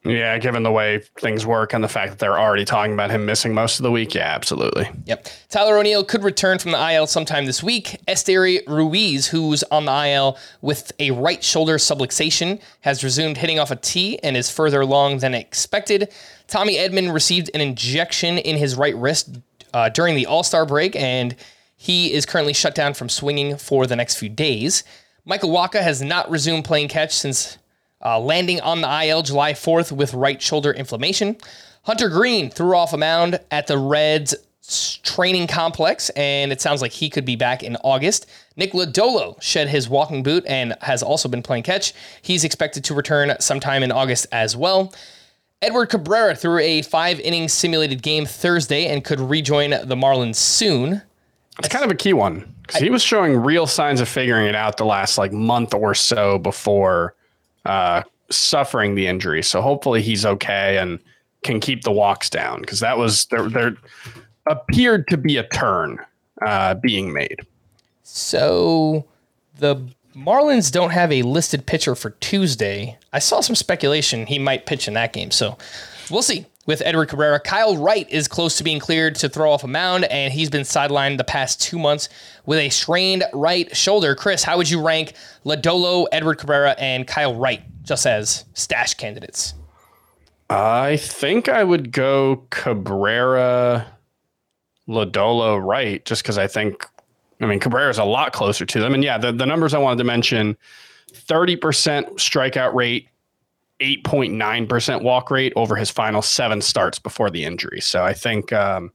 Yeah, 0.04 0.38
given 0.38 0.62
the 0.62 0.70
way 0.70 1.02
things 1.18 1.44
work 1.44 1.74
and 1.74 1.82
the 1.82 1.88
fact 1.88 2.12
that 2.12 2.18
they're 2.20 2.38
already 2.38 2.64
talking 2.64 2.92
about 2.92 3.10
him 3.10 3.26
missing 3.26 3.52
most 3.52 3.80
of 3.80 3.82
the 3.82 3.90
week, 3.90 4.14
yeah, 4.14 4.32
absolutely. 4.32 4.88
Yep. 5.06 5.26
Tyler 5.48 5.76
O'Neill 5.76 6.04
could 6.04 6.22
return 6.22 6.58
from 6.58 6.70
the 6.70 6.92
IL 6.92 7.08
sometime 7.08 7.46
this 7.46 7.62
week. 7.62 7.96
Esteury 8.06 8.60
Ruiz, 8.68 9.26
who's 9.26 9.64
on 9.64 9.86
the 9.86 10.08
IL 10.08 10.38
with 10.62 10.92
a 11.00 11.10
right 11.10 11.42
shoulder 11.42 11.78
subluxation, 11.78 12.60
has 12.82 13.02
resumed 13.02 13.38
hitting 13.38 13.58
off 13.58 13.72
a 13.72 13.76
tee 13.76 14.18
and 14.22 14.36
is 14.36 14.48
further 14.48 14.80
along 14.80 15.18
than 15.18 15.34
expected. 15.34 16.12
Tommy 16.46 16.76
Edman 16.76 17.12
received 17.12 17.50
an 17.52 17.60
injection 17.60 18.38
in 18.38 18.56
his 18.56 18.76
right 18.76 18.96
wrist 18.96 19.38
uh, 19.74 19.88
during 19.88 20.14
the 20.14 20.26
All 20.26 20.44
Star 20.44 20.64
break, 20.64 20.94
and 20.94 21.34
he 21.76 22.12
is 22.12 22.24
currently 22.24 22.52
shut 22.52 22.74
down 22.74 22.94
from 22.94 23.08
swinging 23.08 23.56
for 23.56 23.86
the 23.86 23.96
next 23.96 24.14
few 24.14 24.28
days. 24.28 24.84
Michael 25.24 25.50
Wacha 25.50 25.82
has 25.82 26.00
not 26.00 26.30
resumed 26.30 26.64
playing 26.64 26.88
catch 26.88 27.12
since 27.12 27.58
uh, 28.04 28.18
landing 28.20 28.60
on 28.60 28.80
the 28.80 29.04
IL 29.06 29.22
July 29.22 29.52
4th 29.52 29.92
with 29.92 30.14
right 30.14 30.40
shoulder 30.40 30.72
inflammation. 30.72 31.36
Hunter 31.82 32.08
Greene 32.08 32.50
threw 32.50 32.76
off 32.76 32.92
a 32.92 32.96
mound 32.96 33.40
at 33.50 33.66
the 33.66 33.78
Reds 33.78 34.34
training 35.02 35.46
complex, 35.46 36.10
and 36.10 36.52
it 36.52 36.60
sounds 36.60 36.82
like 36.82 36.92
he 36.92 37.08
could 37.08 37.24
be 37.24 37.36
back 37.36 37.62
in 37.62 37.76
August. 37.76 38.26
Nick 38.56 38.72
Lodolo 38.72 39.40
shed 39.40 39.68
his 39.68 39.88
walking 39.88 40.22
boot 40.22 40.44
and 40.46 40.76
has 40.82 41.02
also 41.02 41.28
been 41.28 41.42
playing 41.42 41.62
catch. 41.62 41.94
He's 42.20 42.44
expected 42.44 42.84
to 42.84 42.94
return 42.94 43.34
sometime 43.40 43.82
in 43.82 43.90
August 43.90 44.26
as 44.32 44.56
well. 44.56 44.92
Edward 45.60 45.86
Cabrera 45.86 46.36
threw 46.36 46.58
a 46.58 46.82
five 46.82 47.18
inning 47.20 47.48
simulated 47.48 48.02
game 48.02 48.26
Thursday 48.26 48.86
and 48.86 49.02
could 49.02 49.18
rejoin 49.18 49.70
the 49.70 49.96
Marlins 49.96 50.36
soon. 50.36 51.02
It's 51.58 51.68
kind 51.68 51.84
of 51.84 51.90
a 51.90 51.96
key 51.96 52.12
one 52.12 52.54
because 52.62 52.80
he 52.80 52.90
was 52.90 53.02
showing 53.02 53.36
real 53.36 53.66
signs 53.66 54.00
of 54.00 54.08
figuring 54.08 54.46
it 54.46 54.54
out 54.54 54.76
the 54.76 54.84
last 54.84 55.18
like 55.18 55.32
month 55.32 55.74
or 55.74 55.94
so 55.94 56.38
before 56.38 57.14
uh, 57.64 58.02
suffering 58.30 58.94
the 58.94 59.06
injury. 59.06 59.42
So 59.42 59.60
hopefully 59.60 60.02
he's 60.02 60.24
okay 60.24 60.78
and 60.78 60.98
can 61.44 61.60
keep 61.60 61.82
the 61.82 61.92
walks 61.92 62.28
down 62.30 62.60
because 62.60 62.80
that 62.80 62.98
was 62.98 63.26
there. 63.26 63.48
There 63.48 63.76
appeared 64.46 65.06
to 65.08 65.16
be 65.16 65.36
a 65.36 65.46
turn 65.48 65.98
uh, 66.44 66.74
being 66.74 67.12
made. 67.12 67.40
So 68.02 69.04
the 69.58 69.76
Marlins 70.16 70.72
don't 70.72 70.90
have 70.90 71.12
a 71.12 71.22
listed 71.22 71.66
pitcher 71.66 71.94
for 71.94 72.10
Tuesday. 72.10 72.98
I 73.12 73.18
saw 73.18 73.40
some 73.40 73.54
speculation 73.54 74.26
he 74.26 74.38
might 74.38 74.66
pitch 74.66 74.88
in 74.88 74.94
that 74.94 75.12
game. 75.12 75.30
So 75.30 75.56
we'll 76.10 76.22
see. 76.22 76.46
With 76.68 76.82
Edward 76.84 77.08
Cabrera, 77.08 77.40
Kyle 77.40 77.78
Wright 77.78 78.06
is 78.10 78.28
close 78.28 78.58
to 78.58 78.62
being 78.62 78.78
cleared 78.78 79.14
to 79.16 79.30
throw 79.30 79.50
off 79.50 79.64
a 79.64 79.66
mound, 79.66 80.04
and 80.04 80.30
he's 80.34 80.50
been 80.50 80.64
sidelined 80.64 81.16
the 81.16 81.24
past 81.24 81.62
two 81.62 81.78
months 81.78 82.10
with 82.44 82.58
a 82.58 82.68
strained 82.68 83.24
right 83.32 83.74
shoulder. 83.74 84.14
Chris, 84.14 84.44
how 84.44 84.58
would 84.58 84.68
you 84.68 84.84
rank 84.86 85.14
Lodolo, 85.46 86.06
Edward 86.12 86.34
Cabrera, 86.34 86.72
and 86.78 87.06
Kyle 87.06 87.34
Wright 87.34 87.62
just 87.84 88.06
as 88.06 88.44
stash 88.52 88.92
candidates? 88.92 89.54
I 90.50 90.98
think 90.98 91.48
I 91.48 91.64
would 91.64 91.90
go 91.90 92.44
Cabrera, 92.50 93.86
Lodolo, 94.86 95.64
Wright, 95.64 96.04
just 96.04 96.22
because 96.22 96.36
I 96.36 96.48
think, 96.48 96.84
I 97.40 97.46
mean, 97.46 97.60
Cabrera 97.60 97.88
is 97.88 97.96
a 97.96 98.04
lot 98.04 98.34
closer 98.34 98.66
to 98.66 98.78
them. 98.78 98.92
And 98.92 99.02
yeah, 99.02 99.16
the, 99.16 99.32
the 99.32 99.46
numbers 99.46 99.72
I 99.72 99.78
wanted 99.78 99.96
to 99.96 100.04
mention 100.04 100.54
30% 101.14 101.56
strikeout 102.16 102.74
rate, 102.74 103.08
8.9% 103.80 105.02
walk 105.02 105.30
rate 105.30 105.52
over 105.56 105.76
his 105.76 105.90
final 105.90 106.22
seven 106.22 106.60
starts 106.60 106.98
before 106.98 107.30
the 107.30 107.44
injury. 107.44 107.80
So 107.80 108.04
I 108.04 108.12
think 108.12 108.52
um, 108.52 108.92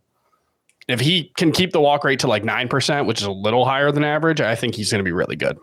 if 0.87 0.99
he 0.99 1.31
can 1.37 1.51
keep 1.51 1.71
the 1.71 1.81
walk 1.81 2.03
rate 2.03 2.19
to 2.19 2.27
like 2.27 2.43
9%, 2.43 3.05
which 3.05 3.21
is 3.21 3.27
a 3.27 3.31
little 3.31 3.65
higher 3.65 3.91
than 3.91 4.03
average, 4.03 4.41
I 4.41 4.55
think 4.55 4.75
he's 4.75 4.91
going 4.91 4.99
to 4.99 5.03
be 5.03 5.11
really 5.11 5.35
good. 5.35 5.57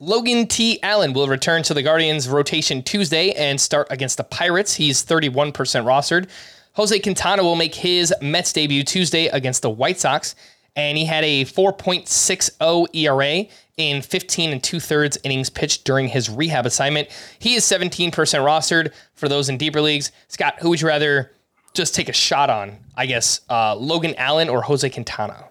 Logan 0.00 0.46
T. 0.46 0.80
Allen 0.84 1.12
will 1.12 1.26
return 1.26 1.64
to 1.64 1.74
the 1.74 1.82
Guardians 1.82 2.28
rotation 2.28 2.82
Tuesday 2.82 3.32
and 3.32 3.60
start 3.60 3.88
against 3.90 4.16
the 4.16 4.24
Pirates. 4.24 4.74
He's 4.74 5.04
31% 5.04 5.52
rostered. 5.52 6.28
Jose 6.74 6.96
Quintana 7.00 7.42
will 7.42 7.56
make 7.56 7.74
his 7.74 8.14
Mets 8.22 8.52
debut 8.52 8.84
Tuesday 8.84 9.26
against 9.26 9.62
the 9.62 9.70
White 9.70 9.98
Sox, 9.98 10.36
and 10.78 10.96
he 10.96 11.04
had 11.04 11.24
a 11.24 11.44
4.60 11.44 12.86
ERA 12.94 13.46
in 13.76 14.00
15 14.00 14.52
and 14.52 14.62
two 14.62 14.78
thirds 14.78 15.18
innings 15.24 15.50
pitched 15.50 15.84
during 15.84 16.06
his 16.06 16.30
rehab 16.30 16.66
assignment. 16.66 17.08
He 17.40 17.54
is 17.54 17.64
17% 17.64 18.12
rostered 18.12 18.92
for 19.14 19.28
those 19.28 19.48
in 19.48 19.58
deeper 19.58 19.80
leagues. 19.80 20.12
Scott, 20.28 20.54
who 20.60 20.70
would 20.70 20.80
you 20.80 20.86
rather 20.86 21.32
just 21.74 21.96
take 21.96 22.08
a 22.08 22.12
shot 22.12 22.48
on? 22.48 22.78
I 22.96 23.06
guess 23.06 23.40
uh, 23.50 23.74
Logan 23.74 24.14
Allen 24.16 24.48
or 24.48 24.62
Jose 24.62 24.88
Quintana, 24.88 25.48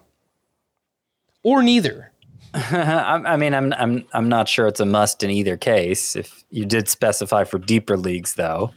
or 1.42 1.62
neither. 1.62 2.10
I, 2.54 3.36
mean, 3.36 3.52
I'm 3.52 3.74
I'm 3.74 4.06
I'm 4.14 4.28
not 4.30 4.48
sure 4.48 4.66
it's 4.66 4.80
a 4.80 4.86
must 4.86 5.22
in 5.22 5.30
either 5.30 5.58
case. 5.58 6.16
If 6.16 6.44
you 6.50 6.64
did 6.64 6.88
specify 6.88 7.44
for 7.44 7.58
deeper 7.58 7.98
leagues, 7.98 8.34
though, 8.34 8.72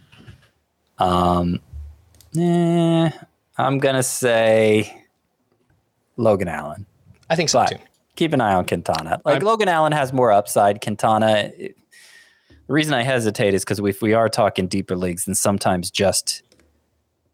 um, 0.97 1.61
eh, 2.37 3.09
I'm 3.57 3.79
gonna 3.79 4.03
say 4.03 5.00
Logan 6.21 6.47
Allen. 6.47 6.85
I 7.29 7.35
think 7.35 7.49
so 7.49 7.59
But 7.59 7.69
too. 7.71 7.77
keep 8.15 8.33
an 8.33 8.41
eye 8.41 8.53
on 8.53 8.65
Quintana. 8.65 9.21
Like 9.25 9.43
Logan 9.43 9.67
Allen 9.67 9.91
has 9.93 10.13
more 10.13 10.31
upside. 10.31 10.81
Quintana. 10.81 11.51
it- 11.57 11.75
the 12.67 12.73
reason 12.73 12.93
I 12.93 13.03
hesitate 13.03 13.53
is 13.53 13.65
because 13.65 13.79
if 13.79 14.01
we 14.01 14.13
are 14.13 14.29
talking 14.29 14.67
deeper 14.67 14.95
leagues, 14.95 15.25
then 15.25 15.35
sometimes 15.35 15.91
just 15.91 16.41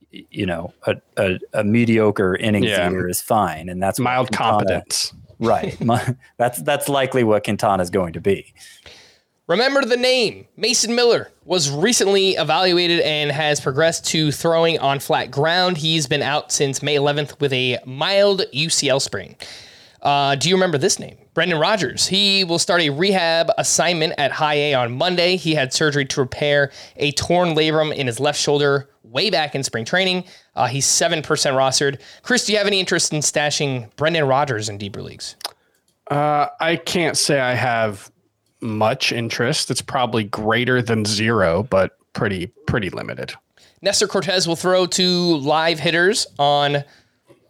you 0.09 0.45
know 0.47 0.73
a, 0.87 0.95
a, 1.17 1.39
a 1.53 1.63
mediocre 1.63 2.35
innings 2.35 2.65
Yeah. 2.65 2.89
is 3.07 3.21
fine, 3.21 3.69
and 3.69 3.83
that's 3.83 3.99
Mild 3.99 4.29
Quintana- 4.29 4.51
competence. 4.57 5.13
Right. 5.39 5.77
That's 6.37 6.59
that's 6.63 6.89
likely 6.89 7.23
what 7.23 7.43
Quintana 7.43 7.83
is 7.83 7.91
going 7.91 8.13
to 8.13 8.19
be. 8.21 8.51
Remember 9.47 9.85
the 9.85 9.95
name. 9.95 10.45
Mason 10.57 10.93
Miller 10.93 11.31
was 11.45 11.71
recently 11.71 12.31
evaluated 12.31 12.99
and 12.99 13.31
has 13.31 13.61
progressed 13.61 14.05
to 14.07 14.29
throwing 14.29 14.77
on 14.79 14.99
flat 14.99 15.31
ground. 15.31 15.77
He's 15.77 16.05
been 16.05 16.21
out 16.21 16.51
since 16.51 16.83
May 16.83 16.95
11th 16.95 17.39
with 17.39 17.53
a 17.53 17.79
mild 17.85 18.41
UCL 18.53 19.01
sprain. 19.01 19.37
Uh, 20.01 20.35
do 20.35 20.49
you 20.49 20.55
remember 20.55 20.77
this 20.77 20.99
name? 20.99 21.17
Brendan 21.33 21.59
Rodgers. 21.59 22.07
He 22.07 22.43
will 22.43 22.59
start 22.59 22.81
a 22.81 22.89
rehab 22.89 23.49
assignment 23.57 24.15
at 24.17 24.33
High 24.33 24.55
A 24.55 24.73
on 24.73 24.91
Monday. 24.91 25.37
He 25.37 25.55
had 25.55 25.71
surgery 25.71 26.03
to 26.03 26.19
repair 26.19 26.73
a 26.97 27.13
torn 27.13 27.55
labrum 27.55 27.95
in 27.95 28.05
his 28.05 28.19
left 28.19 28.39
shoulder 28.41 28.89
way 29.03 29.29
back 29.29 29.55
in 29.55 29.63
spring 29.63 29.85
training. 29.85 30.25
Uh, 30.57 30.67
he's 30.67 30.85
7% 30.85 31.23
rostered. 31.23 32.01
Chris, 32.21 32.45
do 32.45 32.51
you 32.51 32.57
have 32.57 32.67
any 32.67 32.81
interest 32.81 33.13
in 33.13 33.21
stashing 33.21 33.95
Brendan 33.95 34.25
Rodgers 34.25 34.67
in 34.67 34.77
deeper 34.77 35.01
leagues? 35.01 35.37
Uh, 36.11 36.47
I 36.59 36.75
can't 36.75 37.17
say 37.17 37.39
I 37.39 37.53
have 37.53 38.11
much 38.61 39.11
interest. 39.11 39.69
It's 39.71 39.81
probably 39.81 40.23
greater 40.23 40.81
than 40.81 41.05
zero, 41.05 41.63
but 41.63 41.97
pretty 42.13 42.47
pretty 42.65 42.89
limited. 42.89 43.33
Nestor 43.81 44.07
Cortes 44.07 44.47
will 44.47 44.55
throw 44.55 44.85
to 44.87 45.37
live 45.37 45.79
hitters 45.79 46.27
on. 46.39 46.83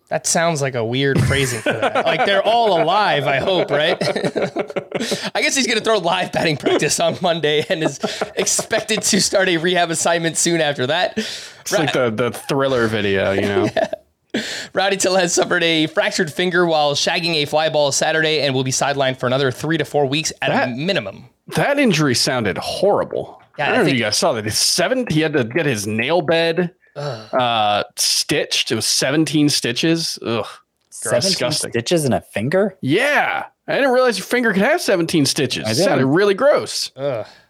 That 0.10 0.26
sounds 0.26 0.62
like 0.62 0.74
a 0.74 0.86
weird 0.86 1.20
phrasing 1.20 1.60
for 1.60 1.74
that. 1.74 2.06
like 2.06 2.26
they're 2.26 2.42
all 2.42 2.82
alive, 2.82 3.28
I 3.28 3.38
hope, 3.38 3.70
right? 3.70 3.98
I 5.36 5.42
guess 5.42 5.54
he's 5.54 5.68
going 5.68 5.78
to 5.80 5.84
throw 5.84 5.98
live 5.98 6.32
batting 6.32 6.56
practice 6.56 6.98
on 7.02 7.18
Monday 7.22 7.66
and 7.68 7.84
is 7.84 8.00
expected 8.38 9.02
to 9.02 9.22
start 9.22 9.50
a 9.50 9.58
rehab 9.58 9.90
assignment 9.90 10.38
soon 10.38 10.62
after 10.62 10.88
that. 10.88 11.18
It's 11.18 11.74
like 11.74 11.92
the 11.92 12.10
the 12.10 12.32
thriller 12.32 12.88
video, 12.88 13.34
you 13.34 13.42
know. 13.42 13.68
Rowdy 14.74 14.98
Tellez 14.98 15.34
suffered 15.34 15.64
a 15.64 15.88
fractured 15.88 16.32
finger 16.32 16.66
while 16.66 16.94
shagging 16.94 17.36
a 17.36 17.46
fly 17.46 17.70
ball 17.70 17.92
Saturday 17.92 18.42
and 18.42 18.54
will 18.54 18.64
be 18.64 18.72
sidelined 18.72 19.20
for 19.20 19.28
another 19.28 19.52
three 19.52 19.78
to 19.78 19.86
four 19.86 20.06
weeks 20.06 20.34
at 20.42 20.68
a 20.68 20.72
minimum. 20.72 21.30
That 21.56 21.80
injury 21.80 22.16
sounded 22.16 22.58
horrible. 22.58 23.42
Yeah, 23.58 23.66
I 23.66 23.68
I 23.68 23.76
don't 23.76 23.86
know 23.86 23.88
if 23.90 23.94
you 23.98 24.04
guys 24.04 24.18
saw 24.18 24.34
that. 24.34 24.46
It's 24.46 24.58
seven. 24.58 25.06
He 25.10 25.22
had 25.22 25.34
to 25.34 25.44
get 25.44 25.66
his 25.66 25.88
nail 25.88 26.22
bed 26.22 26.74
uh, 26.98 27.84
stitched. 27.96 28.72
It 28.72 28.76
was 28.76 28.86
17 28.86 29.50
stitches. 29.50 30.20
Ugh. 30.26 30.46
17 30.90 31.30
disgusting. 31.30 31.72
stitches 31.72 32.06
in 32.06 32.14
a 32.14 32.22
finger? 32.22 32.76
Yeah. 32.82 33.46
I 33.68 33.76
didn't 33.76 33.92
realize 33.92 34.18
your 34.18 34.26
finger 34.26 34.52
could 34.54 34.64
have 34.64 34.82
17 34.82 35.26
stitches. 35.26 35.66
I 35.68 35.72
It 35.72 35.76
sounded 35.76 36.08
really 36.08 36.34
gross. 36.34 36.92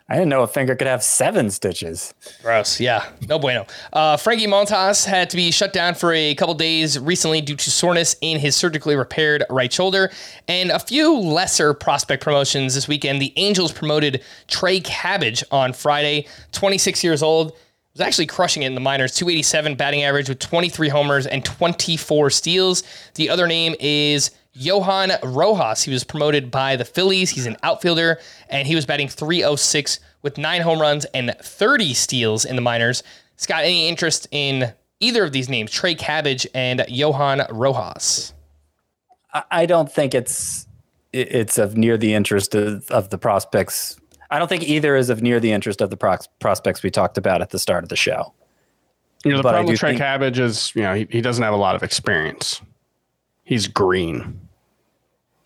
I 0.09 0.15
didn't 0.15 0.29
know 0.29 0.41
a 0.41 0.47
finger 0.47 0.73
could 0.73 0.87
have 0.87 1.03
seven 1.03 1.51
stitches. 1.51 2.13
Gross. 2.41 2.79
Yeah. 2.79 3.05
No 3.27 3.39
bueno. 3.39 3.65
Uh, 3.91 4.15
Frankie 4.15 4.47
Montas 4.47 5.03
had 5.03 5.29
to 5.31 5.35
be 5.35 5.51
shut 5.51 5.73
down 5.73 5.95
for 5.95 6.13
a 6.13 6.33
couple 6.35 6.53
days 6.53 6.97
recently 6.97 7.41
due 7.41 7.57
to 7.57 7.69
soreness 7.69 8.15
in 8.21 8.39
his 8.39 8.55
surgically 8.55 8.95
repaired 8.95 9.43
right 9.49 9.71
shoulder. 9.71 10.09
And 10.47 10.71
a 10.71 10.79
few 10.79 11.19
lesser 11.19 11.73
prospect 11.73 12.23
promotions 12.23 12.73
this 12.75 12.87
weekend. 12.87 13.21
The 13.21 13.33
Angels 13.35 13.73
promoted 13.73 14.23
Trey 14.47 14.79
Cabbage 14.79 15.43
on 15.51 15.73
Friday, 15.73 16.27
26 16.53 17.03
years 17.03 17.21
old. 17.21 17.57
Was 17.93 18.01
actually 18.01 18.27
crushing 18.27 18.63
it 18.63 18.67
in 18.67 18.75
the 18.75 18.79
minors, 18.81 19.13
287 19.15 19.75
batting 19.75 20.03
average 20.03 20.29
with 20.29 20.39
23 20.39 20.87
homers 20.87 21.25
and 21.27 21.43
24 21.43 22.29
steals. 22.29 22.83
The 23.15 23.29
other 23.29 23.47
name 23.47 23.75
is 23.79 24.31
Johan 24.57 25.11
Rojas. 25.23 25.83
He 25.83 25.91
was 25.91 26.03
promoted 26.03 26.49
by 26.51 26.75
the 26.75 26.85
Phillies. 26.85 27.29
He's 27.29 27.45
an 27.45 27.57
outfielder, 27.63 28.19
and 28.49 28.67
he 28.67 28.75
was 28.75 28.85
batting 28.85 29.07
306 29.07 29.99
with 30.23 30.37
nine 30.37 30.61
home 30.61 30.79
runs 30.81 31.05
and 31.13 31.35
30 31.41 31.93
steals 31.93 32.43
in 32.45 32.55
the 32.55 32.61
minors. 32.61 33.03
Scott, 33.37 33.63
any 33.63 33.87
interest 33.87 34.27
in 34.31 34.73
either 34.99 35.23
of 35.23 35.31
these 35.31 35.47
names, 35.49 35.71
Trey 35.71 35.93
Cabbage 35.95 36.47
and 36.55 36.83
Johan 36.89 37.41
Rojas? 37.51 38.33
I- 39.33 39.43
I 39.51 39.65
don't 39.65 39.91
think 39.91 40.13
it's 40.15 40.65
it's 41.13 41.57
of 41.57 41.77
near 41.77 41.97
the 41.97 42.13
interest 42.13 42.53
of, 42.53 42.89
of 42.91 43.09
the 43.09 43.17
prospects. 43.17 43.97
I 44.29 44.39
don't 44.39 44.47
think 44.49 44.63
either 44.63 44.95
is 44.95 45.09
of 45.09 45.21
near 45.21 45.39
the 45.39 45.51
interest 45.53 45.79
of 45.81 45.89
the 45.89 45.97
prox- 45.97 46.27
prospects 46.39 46.83
we 46.83 46.91
talked 46.91 47.17
about 47.17 47.41
at 47.41 47.51
the 47.51 47.59
start 47.59 47.83
of 47.83 47.89
the 47.89 47.95
show. 47.95 48.33
You 49.23 49.31
know, 49.31 49.37
the 49.37 49.43
But 49.43 49.51
problem 49.51 49.67
with 49.71 49.79
Trey 49.79 49.91
think- 49.91 49.99
Cabbage 50.01 50.37
is, 50.37 50.71
you 50.75 50.81
know, 50.81 50.93
he, 50.95 51.07
he 51.09 51.21
doesn't 51.21 51.43
have 51.43 51.53
a 51.53 51.57
lot 51.57 51.75
of 51.75 51.81
experience. 51.83 52.61
He's 53.43 53.67
green. 53.67 54.39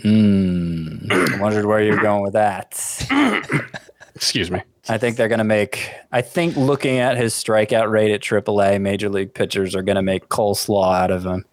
I 0.04 1.38
wondered 1.39 1.66
where 1.66 1.82
you're 1.82 2.02
going 2.02 2.24
with 2.24 2.34
that. 2.34 2.74
Excuse 4.16 4.52
me. 4.52 4.62
I 4.89 4.97
think 4.97 5.16
they're 5.16 5.28
going 5.28 5.39
to 5.39 5.43
make. 5.43 5.91
I 6.12 6.22
think 6.22 6.56
looking 6.56 6.97
at 6.99 7.18
his 7.18 7.34
strikeout 7.34 7.89
rate 7.89 8.12
at 8.12 8.22
AAA, 8.22 8.82
major 8.82 9.10
league 9.10 9.34
pitchers 9.34 9.76
are 9.76 9.82
going 9.84 9.95
to 9.95 10.02
make 10.02 10.28
coleslaw 10.30 10.95
out 10.95 11.12
of 11.12 11.26
him. 11.26 11.45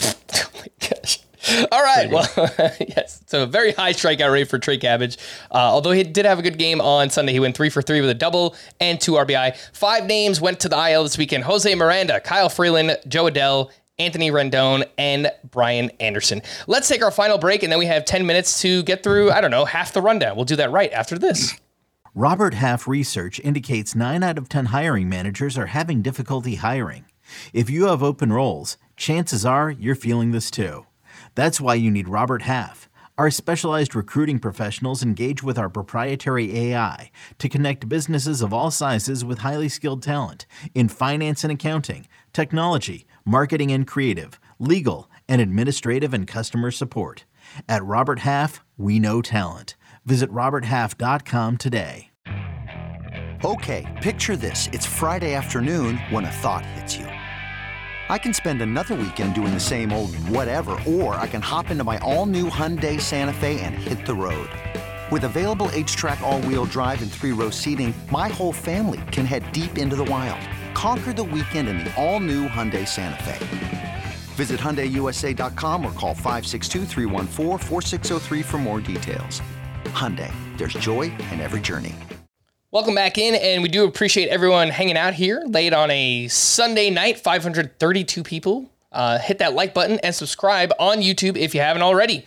Oh 0.34 0.50
my 0.60 0.88
gosh. 0.88 1.20
All 1.70 1.82
right. 1.82 2.10
Well, 2.10 2.26
yes. 2.80 3.22
So 3.26 3.44
a 3.44 3.46
very 3.46 3.72
high 3.72 3.92
strikeout 3.92 4.32
rate 4.32 4.48
for 4.48 4.58
Trey 4.58 4.78
Cabbage. 4.78 5.16
Uh, 5.50 5.56
although 5.58 5.92
he 5.92 6.02
did 6.02 6.24
have 6.24 6.38
a 6.38 6.42
good 6.42 6.58
game 6.58 6.80
on 6.80 7.10
Sunday. 7.10 7.32
He 7.32 7.40
went 7.40 7.56
three 7.56 7.70
for 7.70 7.82
three 7.82 8.00
with 8.00 8.10
a 8.10 8.14
double 8.14 8.56
and 8.80 9.00
two 9.00 9.12
RBI. 9.12 9.56
Five 9.72 10.06
names 10.06 10.40
went 10.40 10.60
to 10.60 10.68
the 10.68 10.90
IL 10.90 11.04
this 11.04 11.16
weekend. 11.16 11.44
Jose 11.44 11.72
Miranda, 11.74 12.20
Kyle 12.20 12.48
Freeland, 12.48 12.98
Jo 13.06 13.26
Adell, 13.26 13.70
Anthony 13.98 14.30
Rendon, 14.30 14.84
and 14.98 15.30
Brian 15.50 15.90
Anderson. 16.00 16.42
Let's 16.66 16.86
take 16.86 17.02
our 17.02 17.10
final 17.10 17.38
break, 17.38 17.62
and 17.62 17.72
then 17.72 17.78
we 17.78 17.86
have 17.86 18.04
10 18.04 18.26
minutes 18.26 18.60
to 18.60 18.82
get 18.82 19.02
through, 19.02 19.30
I 19.30 19.40
don't 19.40 19.50
know, 19.50 19.64
half 19.64 19.94
the 19.94 20.02
rundown. 20.02 20.36
We'll 20.36 20.44
do 20.44 20.56
that 20.56 20.70
right 20.70 20.92
after 20.92 21.18
this. 21.18 21.58
Robert 22.14 22.54
Half 22.54 22.86
research 22.86 23.40
indicates 23.40 23.94
9 23.94 24.22
out 24.22 24.38
of 24.38 24.48
10 24.48 24.66
hiring 24.66 25.08
managers 25.08 25.56
are 25.56 25.66
having 25.66 26.02
difficulty 26.02 26.56
hiring. 26.56 27.06
If 27.52 27.70
you 27.70 27.86
have 27.86 28.02
open 28.02 28.32
roles, 28.32 28.76
chances 28.96 29.44
are 29.44 29.70
you're 29.70 29.94
feeling 29.94 30.30
this 30.30 30.50
too. 30.50 30.86
That's 31.34 31.60
why 31.60 31.74
you 31.74 31.90
need 31.90 32.08
Robert 32.08 32.42
Half. 32.42 32.88
Our 33.18 33.30
specialized 33.30 33.94
recruiting 33.94 34.38
professionals 34.38 35.02
engage 35.02 35.42
with 35.42 35.58
our 35.58 35.70
proprietary 35.70 36.54
AI 36.58 37.10
to 37.38 37.48
connect 37.48 37.88
businesses 37.88 38.42
of 38.42 38.52
all 38.52 38.70
sizes 38.70 39.24
with 39.24 39.38
highly 39.38 39.70
skilled 39.70 40.02
talent 40.02 40.44
in 40.74 40.88
finance 40.88 41.42
and 41.42 41.50
accounting, 41.50 42.08
technology, 42.34 43.06
marketing 43.26 43.72
and 43.72 43.86
creative, 43.86 44.38
legal, 44.58 45.10
and 45.28 45.42
administrative 45.42 46.14
and 46.14 46.26
customer 46.26 46.70
support. 46.70 47.26
At 47.68 47.84
Robert 47.84 48.20
Half, 48.20 48.64
we 48.78 48.98
know 48.98 49.20
talent. 49.20 49.76
Visit 50.06 50.30
RobertHalf.com 50.30 51.56
today. 51.58 52.10
Okay, 53.44 53.84
picture 54.02 54.36
this. 54.36 54.68
It's 54.72 54.86
Friday 54.86 55.34
afternoon 55.34 55.98
when 56.10 56.24
a 56.24 56.30
thought 56.30 56.64
hits 56.64 56.96
you. 56.96 57.04
I 58.08 58.18
can 58.18 58.32
spend 58.32 58.62
another 58.62 58.94
weekend 58.94 59.34
doing 59.34 59.52
the 59.52 59.60
same 59.60 59.92
old 59.92 60.14
whatever, 60.30 60.78
or 60.86 61.16
I 61.16 61.26
can 61.26 61.42
hop 61.42 61.70
into 61.70 61.84
my 61.84 61.98
all 61.98 62.24
new 62.24 62.48
Hyundai 62.48 63.00
Santa 63.00 63.32
Fe 63.32 63.60
and 63.60 63.74
hit 63.74 64.06
the 64.06 64.14
road. 64.14 64.48
With 65.10 65.24
available 65.24 65.66
HTRAC, 65.68 66.20
all 66.20 66.40
wheel 66.42 66.64
drive, 66.64 67.02
and 67.02 67.10
three 67.10 67.32
row 67.32 67.50
seating, 67.50 67.92
my 68.10 68.28
whole 68.28 68.52
family 68.52 69.02
can 69.12 69.26
head 69.26 69.50
deep 69.52 69.76
into 69.76 69.96
the 69.96 70.04
wild. 70.04 70.40
Conquer 70.76 71.12
the 71.14 71.24
weekend 71.24 71.70
in 71.70 71.78
the 71.78 71.90
all 71.96 72.20
new 72.20 72.46
Hyundai 72.46 72.86
Santa 72.86 73.22
Fe. 73.22 74.02
Visit 74.34 74.60
HyundaiUSA.com 74.60 75.86
or 75.86 75.92
call 75.92 76.14
562-314-4603 76.14 78.44
for 78.44 78.58
more 78.58 78.82
details. 78.82 79.40
Hyundai, 79.84 80.30
there's 80.58 80.74
joy 80.74 81.04
in 81.32 81.40
every 81.40 81.62
journey. 81.62 81.94
Welcome 82.72 82.94
back 82.94 83.16
in, 83.16 83.36
and 83.36 83.62
we 83.62 83.70
do 83.70 83.86
appreciate 83.86 84.28
everyone 84.28 84.68
hanging 84.68 84.98
out 84.98 85.14
here 85.14 85.42
late 85.46 85.72
on 85.72 85.90
a 85.90 86.28
Sunday 86.28 86.90
night. 86.90 87.18
532 87.18 88.22
people. 88.22 88.70
Uh, 88.92 89.18
hit 89.18 89.38
that 89.38 89.54
like 89.54 89.72
button 89.72 89.98
and 90.00 90.14
subscribe 90.14 90.74
on 90.78 90.98
YouTube 90.98 91.38
if 91.38 91.54
you 91.54 91.62
haven't 91.62 91.80
already. 91.80 92.22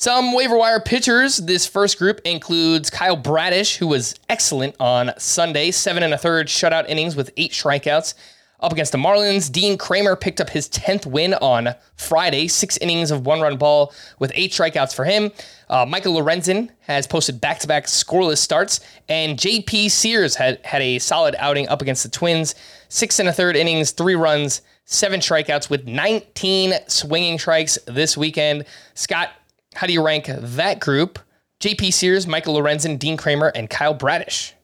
Some 0.00 0.32
waiver 0.32 0.56
wire 0.56 0.80
pitchers. 0.80 1.36
This 1.36 1.66
first 1.66 1.98
group 1.98 2.22
includes 2.24 2.88
Kyle 2.88 3.18
Bradish, 3.18 3.76
who 3.76 3.86
was 3.86 4.14
excellent 4.30 4.74
on 4.80 5.12
Sunday, 5.18 5.70
seven 5.70 6.02
and 6.02 6.14
a 6.14 6.16
third 6.16 6.46
shutout 6.46 6.88
innings 6.88 7.16
with 7.16 7.30
eight 7.36 7.52
strikeouts. 7.52 8.14
Up 8.60 8.72
against 8.72 8.92
the 8.92 8.98
Marlins, 8.98 9.52
Dean 9.52 9.76
Kremer 9.76 10.16
picked 10.16 10.40
up 10.40 10.48
his 10.48 10.70
10th 10.70 11.04
win 11.04 11.34
on 11.34 11.74
Friday, 11.96 12.48
six 12.48 12.78
innings 12.78 13.10
of 13.10 13.26
one 13.26 13.42
run 13.42 13.58
ball 13.58 13.92
with 14.18 14.32
eight 14.34 14.52
strikeouts 14.52 14.94
for 14.94 15.04
him. 15.04 15.32
Uh, 15.68 15.84
Michael 15.84 16.14
Lorenzen 16.14 16.70
has 16.80 17.06
posted 17.06 17.38
back 17.38 17.58
to 17.58 17.66
back 17.66 17.84
scoreless 17.84 18.38
starts, 18.38 18.80
and 19.10 19.38
JP 19.38 19.90
Sears 19.90 20.34
had, 20.34 20.64
had 20.64 20.80
a 20.80 20.98
solid 20.98 21.34
outing 21.38 21.68
up 21.68 21.82
against 21.82 22.04
the 22.04 22.08
Twins, 22.08 22.54
six 22.88 23.18
and 23.18 23.28
a 23.28 23.34
third 23.34 23.54
innings, 23.54 23.90
three 23.90 24.14
runs, 24.14 24.62
seven 24.86 25.20
strikeouts 25.20 25.68
with 25.68 25.86
19 25.86 26.72
swinging 26.86 27.38
strikes 27.38 27.78
this 27.86 28.16
weekend. 28.16 28.64
Scott, 28.94 29.28
how 29.74 29.86
do 29.86 29.92
you 29.92 30.04
rank 30.04 30.26
that 30.28 30.80
group? 30.80 31.18
JP 31.60 31.92
Sears, 31.92 32.26
Michael 32.26 32.54
Lorenzen, 32.54 32.98
Dean 32.98 33.16
Kremer, 33.16 33.52
and 33.54 33.68
Kyle 33.68 33.94
Bradish. 33.94 34.54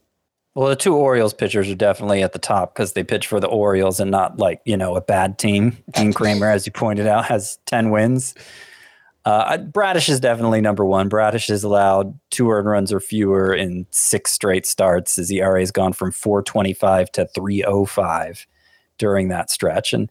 Well, 0.54 0.68
the 0.68 0.76
two 0.76 0.94
Orioles 0.94 1.34
pitchers 1.34 1.68
are 1.68 1.74
definitely 1.74 2.22
at 2.22 2.32
the 2.32 2.38
top 2.38 2.74
because 2.74 2.94
they 2.94 3.04
pitch 3.04 3.26
for 3.26 3.40
the 3.40 3.46
Orioles 3.46 4.00
and 4.00 4.10
not 4.10 4.38
like, 4.38 4.62
you 4.64 4.76
know, 4.76 4.96
a 4.96 5.02
bad 5.02 5.38
team. 5.38 5.76
Dean 5.92 6.14
Kremer, 6.14 6.48
as 6.48 6.64
you 6.64 6.72
pointed 6.72 7.06
out, 7.06 7.26
has 7.26 7.58
10 7.66 7.90
wins. 7.90 8.34
Uh, 9.26 9.58
Bradish 9.58 10.08
is 10.08 10.18
definitely 10.18 10.62
number 10.62 10.84
one. 10.86 11.08
Bradish 11.10 11.48
has 11.48 11.62
allowed 11.62 12.18
two 12.30 12.50
earned 12.50 12.68
runs 12.68 12.90
or 12.90 13.00
fewer 13.00 13.52
in 13.52 13.84
six 13.90 14.32
straight 14.32 14.64
starts. 14.64 15.16
His 15.16 15.30
ERA 15.30 15.60
has 15.60 15.70
gone 15.70 15.92
from 15.92 16.10
425 16.10 17.12
to 17.12 17.26
305 17.26 18.46
during 18.96 19.28
that 19.28 19.50
stretch. 19.50 19.92
And 19.92 20.10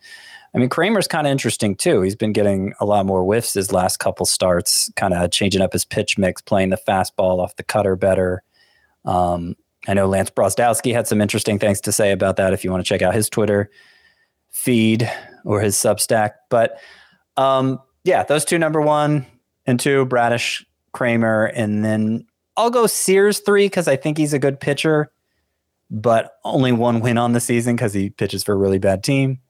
I 0.56 0.58
mean, 0.58 0.70
Kremer's 0.70 1.08
kind 1.08 1.28
of 1.28 1.32
interesting 1.32 1.76
too. 1.76 2.02
He's 2.02 2.16
been 2.16 2.32
getting 2.32 2.74
a 2.80 2.86
lot 2.86 3.06
more 3.06 3.24
whiffs 3.24 3.54
his 3.56 3.74
last 3.74 3.98
couple 3.98 4.26
starts, 4.26 4.90
kind 4.96 5.14
of 5.14 5.30
changing 5.32 5.62
up 5.62 5.74
his 5.74 5.84
pitch 5.84 6.18
mix, 6.18 6.42
playing 6.42 6.70
the 6.70 6.80
fastball 6.88 7.40
off 7.40 7.58
the 7.58 7.64
cutter 7.64 7.98
better. 7.98 8.42
Um, 9.04 9.56
I 9.88 9.94
know 9.94 10.08
Lance 10.08 10.30
Brozdowski 10.30 10.94
had 10.94 11.08
some 11.08 11.20
interesting 11.20 11.60
things 11.60 11.82
to 11.82 11.92
say 11.92 12.12
about 12.12 12.38
that 12.38 12.54
if 12.54 12.64
you 12.64 12.72
want 12.72 12.84
to 12.84 12.88
check 12.88 13.02
out 13.02 13.14
his 13.14 13.30
Twitter 13.30 13.70
feed 14.50 15.12
or 15.44 15.60
his 15.60 15.76
Substack. 15.76 16.32
But 16.50 16.80
um, 17.36 17.82
yeah, 18.06 18.24
those 18.24 18.46
two, 18.46 18.58
number 18.58 18.82
one 18.82 19.26
and 19.66 19.78
two, 19.78 20.06
Bradish, 20.06 20.66
Kramer, 20.94 21.46
and 21.48 21.84
then 21.84 22.26
I'll 22.56 22.72
go 22.72 22.88
Sears 22.88 23.42
three 23.42 23.66
because 23.66 23.90
I 23.90 23.98
think 23.98 24.18
he's 24.18 24.34
a 24.34 24.40
good 24.40 24.62
pitcher, 24.62 25.12
but 25.92 26.38
only 26.46 26.72
one 26.72 27.02
win 27.02 27.18
on 27.18 27.34
the 27.34 27.42
season 27.42 27.76
because 27.76 27.94
he 27.94 28.10
pitches 28.10 28.42
for 28.42 28.54
a 28.54 28.58
really 28.58 28.80
bad 28.80 29.04
team. 29.04 29.42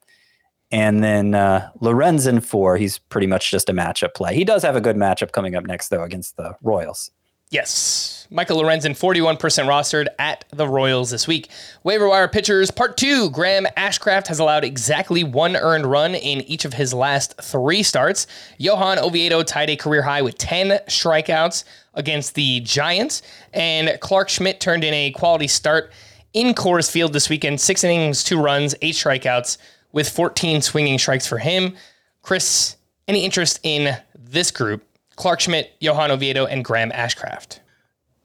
And 0.71 1.03
then 1.03 1.35
uh, 1.35 1.69
Lorenzen 1.81 2.43
four, 2.43 2.77
he's 2.77 2.97
pretty 2.97 3.27
much 3.27 3.51
just 3.51 3.69
a 3.69 3.73
matchup 3.73 4.13
play. 4.13 4.35
He 4.35 4.43
does 4.43 4.63
have 4.63 4.75
a 4.75 4.81
good 4.81 4.95
matchup 4.95 5.31
coming 5.31 5.55
up 5.55 5.65
next 5.65 5.89
though 5.89 6.03
against 6.03 6.37
the 6.37 6.55
Royals. 6.61 7.11
Yes. 7.51 8.27
Michael 8.31 8.61
Lorenzen, 8.61 8.97
41% 8.97 9.37
rostered 9.37 10.07
at 10.17 10.45
the 10.49 10.67
Royals 10.67 11.11
this 11.11 11.27
week. 11.27 11.49
Waiver 11.83 12.09
wire 12.09 12.27
pitchers, 12.27 12.71
part 12.71 12.97
two. 12.97 13.29
Graham 13.29 13.67
Ashcraft 13.77 14.27
has 14.27 14.39
allowed 14.39 14.63
exactly 14.63 15.23
one 15.23 15.55
earned 15.55 15.85
run 15.85 16.15
in 16.15 16.41
each 16.41 16.65
of 16.65 16.73
his 16.73 16.91
last 16.91 17.39
three 17.39 17.83
starts. 17.83 18.25
Johan 18.57 18.97
Oviedo 18.97 19.43
tied 19.43 19.69
a 19.69 19.75
career 19.75 20.01
high 20.01 20.23
with 20.23 20.39
10 20.39 20.79
strikeouts 20.87 21.63
against 21.93 22.33
the 22.33 22.61
Giants. 22.61 23.21
And 23.53 23.95
Clarke 24.01 24.29
Schmidt 24.29 24.59
turned 24.59 24.83
in 24.83 24.93
a 24.93 25.11
quality 25.11 25.47
start 25.47 25.93
in 26.33 26.55
Coors 26.55 26.91
Field 26.91 27.13
this 27.13 27.29
weekend. 27.29 27.61
Six 27.61 27.83
innings, 27.83 28.23
two 28.23 28.41
runs, 28.41 28.73
eight 28.81 28.95
strikeouts 28.95 29.57
with 29.95 30.09
14 30.09 30.61
swinging 30.61 30.99
strikes 30.99 31.25
for 31.25 31.39
him. 31.39 31.73
Chris, 32.21 32.75
any 33.07 33.23
interest 33.25 33.59
in 33.63 33.97
this 34.13 34.51
group? 34.51 34.83
Clarke 35.15 35.39
Schmidt, 35.39 35.71
Johan 35.79 36.11
Oviedo, 36.11 36.45
and 36.45 36.63
Graham 36.63 36.91
Ashcraft. 36.91 37.59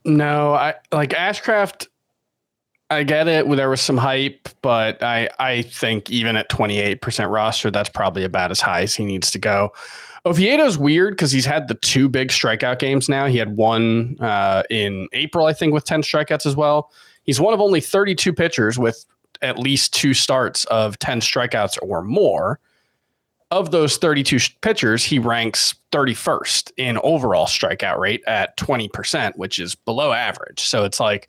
No, 0.03 0.53
I 0.53 0.75
like 0.91 1.11
Ashcraft. 1.11 1.87
I 2.89 3.03
get 3.03 3.29
it. 3.29 3.49
There 3.49 3.69
was 3.69 3.79
some 3.79 3.97
hype, 3.97 4.49
but 4.61 5.01
I 5.01 5.29
I 5.39 5.61
think 5.61 6.09
even 6.11 6.35
at 6.35 6.49
28% 6.49 7.31
roster, 7.31 7.71
that's 7.71 7.87
probably 7.87 8.25
about 8.25 8.51
as 8.51 8.59
high 8.59 8.81
as 8.81 8.93
he 8.93 9.05
needs 9.05 9.31
to 9.31 9.39
go. 9.39 9.71
Oviedo's 10.25 10.77
weird 10.77 11.13
because 11.13 11.31
he's 11.31 11.45
had 11.45 11.69
the 11.69 11.75
two 11.75 12.09
big 12.09 12.29
strikeout 12.29 12.79
games 12.79 13.07
now. 13.07 13.27
He 13.27 13.37
had 13.37 13.55
one 13.55 14.17
uh, 14.19 14.63
in 14.69 15.07
April, 15.13 15.45
I 15.45 15.53
think, 15.53 15.73
with 15.73 15.85
10 15.85 16.03
strikeouts 16.03 16.45
as 16.45 16.55
well. 16.55 16.91
He's 17.23 17.39
one 17.39 17.53
of 17.53 17.61
only 17.61 17.81
32 17.81 18.33
pitchers 18.33 18.77
with 18.77 19.05
at 19.41 19.59
least 19.59 19.93
two 19.93 20.13
starts 20.13 20.65
of 20.65 20.97
10 20.99 21.21
strikeouts 21.21 21.77
or 21.81 22.01
more. 22.01 22.59
Of 23.49 23.71
those 23.71 23.97
32 23.97 24.39
pitchers, 24.61 25.03
he 25.03 25.19
ranks 25.19 25.75
31st 25.91 26.71
in 26.77 26.97
overall 26.99 27.45
strikeout 27.45 27.97
rate 27.97 28.23
at 28.25 28.55
20%, 28.57 29.35
which 29.35 29.59
is 29.59 29.75
below 29.75 30.13
average. 30.13 30.61
So 30.61 30.85
it's 30.85 31.01
like 31.01 31.27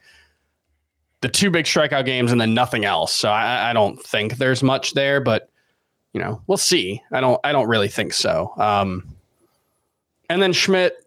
the 1.20 1.28
two 1.28 1.50
big 1.50 1.64
strikeout 1.64 2.04
games 2.04 2.30
and 2.30 2.40
then 2.40 2.54
nothing 2.54 2.84
else. 2.84 3.12
So 3.12 3.28
I, 3.28 3.70
I 3.70 3.72
don't 3.72 4.00
think 4.00 4.36
there's 4.36 4.62
much 4.62 4.92
there, 4.92 5.20
but 5.20 5.48
you 6.12 6.20
know, 6.20 6.42
we'll 6.46 6.58
see. 6.58 7.02
I 7.10 7.20
don't 7.20 7.40
I 7.42 7.52
don't 7.52 7.68
really 7.68 7.88
think 7.88 8.12
so. 8.12 8.52
Um, 8.56 9.16
and 10.28 10.42
then 10.42 10.52
Schmidt, 10.52 11.01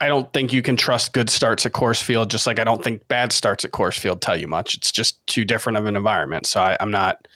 I 0.00 0.08
don't 0.08 0.32
think 0.32 0.52
you 0.52 0.62
can 0.62 0.76
trust 0.76 1.12
good 1.12 1.28
starts 1.28 1.66
at 1.66 1.72
Coors 1.72 2.02
Field, 2.02 2.30
just 2.30 2.46
like 2.46 2.58
I 2.58 2.64
don't 2.64 2.82
think 2.82 3.06
bad 3.08 3.32
starts 3.32 3.64
at 3.64 3.70
Coors 3.70 3.98
Field 3.98 4.22
tell 4.22 4.36
you 4.36 4.48
much. 4.48 4.74
It's 4.74 4.90
just 4.90 5.24
too 5.26 5.44
different 5.44 5.76
of 5.76 5.86
an 5.86 5.96
environment. 5.96 6.46
So 6.46 6.60
I, 6.60 6.76
I'm 6.80 6.90
not 6.90 7.28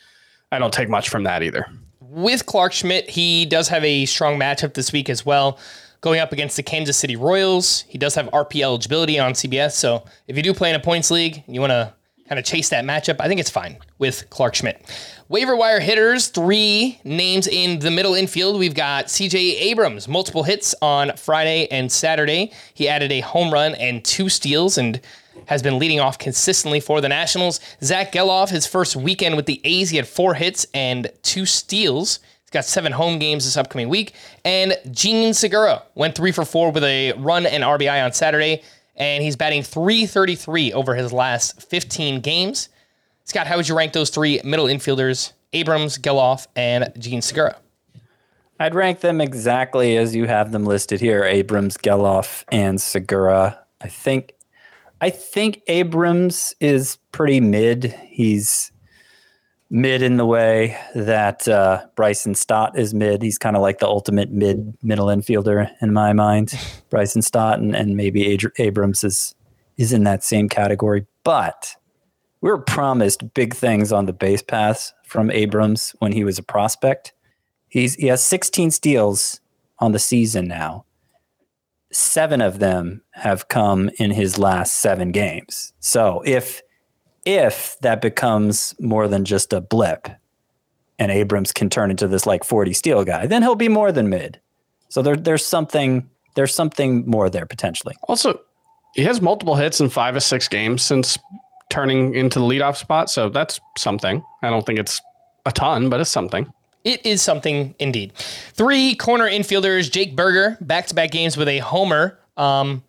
I 0.51 0.59
don't 0.59 0.73
take 0.73 0.89
much 0.89 1.09
from 1.09 1.25
that 1.25 1.43
either. 1.43 1.67
With 2.01 2.47
Clarke 2.47 2.73
Schmidt, 2.73 3.11
he 3.11 3.45
does 3.45 3.69
have 3.69 3.85
a 3.85 4.07
strong 4.07 4.39
matchup 4.39 4.75
this 4.75 4.93
week 4.93 5.11
as 5.11 5.27
well. 5.27 5.59
Going 6.01 6.21
up 6.21 6.33
against 6.33 6.57
the 6.57 6.63
Kansas 6.63 6.97
City 6.97 7.17
Royals. 7.17 7.83
He 7.89 7.99
does 7.99 8.15
have 8.15 8.27
RP 8.27 8.63
eligibility 8.63 9.19
on 9.19 9.33
CBS. 9.33 9.73
So 9.73 10.05
if 10.29 10.37
you 10.37 10.43
do 10.43 10.55
play 10.55 10.71
in 10.71 10.77
a 10.77 10.81
points 10.81 11.11
league, 11.11 11.43
and 11.47 11.55
you 11.55 11.61
want 11.61 11.73
to 11.73 11.93
kind 12.29 12.39
of 12.39 12.45
chase 12.45 12.71
that 12.71 12.85
matchup, 12.85 13.17
I 13.21 13.29
think 13.29 13.41
it's 13.41 13.51
fine 13.51 13.77
with 13.99 14.29
Clarke 14.31 14.55
Schmidt. 14.55 14.83
Waiver 15.29 15.57
wire 15.57 15.81
hitters, 15.81 16.29
three 16.29 16.99
names 17.05 17.47
in 17.47 17.79
the 17.79 17.91
middle 17.91 18.15
infield. 18.15 18.59
We've 18.59 18.75
got 18.75 19.07
CJ 19.07 19.35
Abrams, 19.35 20.09
multiple 20.09 20.43
hits 20.43 20.75
on 20.81 21.17
Friday 21.17 21.67
and 21.71 21.91
Saturday. 21.91 22.53
He 22.73 22.89
added 22.89 23.13
a 23.13 23.21
home 23.21 23.53
run 23.53 23.75
and 23.75 24.05
two 24.05 24.29
steals 24.29 24.79
and 24.79 25.01
has 25.47 25.63
been 25.63 25.79
leading 25.79 26.01
off 26.01 26.19
consistently 26.19 26.81
for 26.81 27.01
the 27.01 27.09
Nationals. 27.09 27.61
Zack 27.83 28.13
Gelof, 28.13 28.51
his 28.51 28.67
first 28.67 28.97
weekend 28.97 29.37
with 29.37 29.47
the 29.47 29.61
A's, 29.65 29.91
he 29.91 29.97
had 29.97 30.09
four 30.09 30.35
hits 30.35 30.67
and 30.73 31.11
two 31.23 31.45
steals. 31.45 32.21
He's 32.43 32.51
got 32.51 32.65
seven 32.65 32.93
home 32.93 33.19
games 33.19 33.45
this 33.45 33.57
upcoming 33.57 33.89
week. 33.89 34.15
And 34.45 34.79
Jean 34.91 35.35
Segura 35.35 35.83
went 35.95 36.15
three 36.15 36.33
for 36.33 36.45
four 36.45 36.71
with 36.71 36.85
a 36.85 37.13
run 37.13 37.45
and 37.45 37.63
RBI 37.63 38.05
on 38.05 38.13
Saturday 38.13 38.63
and 38.97 39.23
he's 39.23 39.37
batting 39.37 39.63
333 39.63 40.73
over 40.73 40.95
his 40.95 41.13
last 41.13 41.63
15 41.69 42.21
games. 42.21 42.69
Scott, 43.25 43.47
how 43.47 43.57
would 43.57 43.69
you 43.69 43.77
rank 43.77 43.93
those 43.93 44.11
three 44.11 44.41
middle 44.45 44.67
infielders, 44.67 45.33
Abrams, 45.53 45.99
Gelof, 45.99 46.47
and 46.55 46.93
Jean 46.99 47.23
Segura? 47.23 47.57
I'd 48.61 48.75
rank 48.75 49.01
them 49.01 49.21
exactly 49.21 49.97
as 49.97 50.15
you 50.15 50.27
have 50.27 50.53
them 50.53 50.65
listed 50.65 51.01
here: 51.01 51.25
Abrams, 51.25 51.77
Gelof, 51.77 52.45
and 52.53 52.81
Segura. 52.81 53.59
I 53.81 53.89
think, 53.89 54.35
I 55.01 55.11
think 55.11 55.63
Abrams 55.67 56.55
is 56.61 56.99
pretty 57.11 57.41
mid. 57.41 57.95
He's 58.09 58.71
mid 59.75 60.03
in 60.03 60.19
the 60.19 60.25
way 60.25 60.79
that 60.95 61.49
uh, 61.49 61.85
Bryson 61.97 62.37
Stott 62.37 62.79
is 62.79 62.95
mid. 62.95 63.23
He's 63.23 63.39
kind 63.39 63.57
of 63.57 63.63
like 63.63 63.81
the 63.81 63.89
ultimate 63.89 64.31
mid 64.31 64.73
middle 64.85 65.07
infielder 65.07 65.69
in 65.83 65.93
my 65.93 66.13
mind. 66.13 66.55
Bryson 66.91 67.23
Stott 67.23 67.59
and, 67.59 67.75
and 67.75 67.97
maybe 67.97 68.33
Ad- 68.33 68.53
Abrams 68.59 69.03
is 69.03 69.35
is 69.77 69.93
in 69.93 70.05
that 70.05 70.23
same 70.23 70.49
category. 70.49 71.07
But 71.25 71.75
we 72.41 72.51
were 72.51 72.59
promised 72.59 73.35
big 73.35 73.53
things 73.53 73.91
on 73.91 74.07
the 74.07 74.13
base 74.13 74.43
paths 74.43 74.95
from 75.05 75.29
Abrams 75.33 75.93
when 75.99 76.13
he 76.13 76.23
was 76.23 76.39
a 76.39 76.45
prospect. 76.45 77.13
He's 77.69 77.97
he 77.97 78.07
has 78.07 78.25
16 78.25 78.71
steals 78.71 79.41
on 79.81 79.91
the 79.91 79.99
season 79.99 80.47
now. 80.47 80.85
Seven 81.91 82.41
of 82.41 82.61
them 82.61 83.03
have 83.15 83.49
come 83.49 83.91
in 83.99 84.13
his 84.13 84.39
last 84.39 84.77
seven 84.77 85.11
games. 85.11 85.73
So 85.81 86.23
if 86.25 86.63
if 87.25 87.77
that 87.81 88.01
becomes 88.01 88.75
more 88.81 89.09
than 89.09 89.25
just 89.25 89.53
a 89.53 89.61
blip 89.61 90.09
and 90.99 91.11
Abrams 91.11 91.53
can 91.53 91.71
turn 91.71 91.91
into 91.91 92.07
this 92.07 92.27
like 92.27 92.45
40 92.45 92.73
steel 92.73 93.05
guy, 93.05 93.27
then 93.27 93.43
he'll 93.43 93.55
be 93.55 93.69
more 93.69 93.93
than 93.93 94.09
mid. 94.09 94.41
So 94.89 95.03
there, 95.03 95.17
there's 95.17 95.45
something 95.45 96.09
there's 96.35 96.55
something 96.55 97.09
more 97.09 97.31
there 97.31 97.47
potentially. 97.47 97.95
Also, 98.09 98.41
he 98.95 99.05
has 99.05 99.21
multiple 99.21 99.55
hits 99.55 99.81
in 99.81 99.89
five 99.89 100.17
or 100.17 100.21
six 100.21 100.49
games 100.49 100.83
since 100.83 101.19
turning 101.69 102.15
into 102.15 102.39
the 102.39 102.45
leadoff 102.45 102.77
spot. 102.77 103.11
So 103.11 103.29
that's 103.29 103.61
something. 103.79 104.23
I 104.43 104.51
don't 104.51 104.65
think 104.67 104.79
it's 104.79 105.01
a 105.47 105.53
ton, 105.53 105.89
but 105.89 106.01
it's 106.01 106.11
something. 106.11 106.53
It 106.85 107.05
is 107.07 107.23
something 107.23 107.75
indeed. 107.79 108.13
Three 108.53 108.95
corner 108.95 109.29
infielders, 109.29 109.91
Jake 109.91 110.15
Burger, 110.15 110.59
back 110.61 110.87
to 110.89 110.95
back 110.95 111.11
games 111.11 111.37
with 111.37 111.49
a 111.49 111.59
homer. 111.59 112.19
Um, 112.37 112.83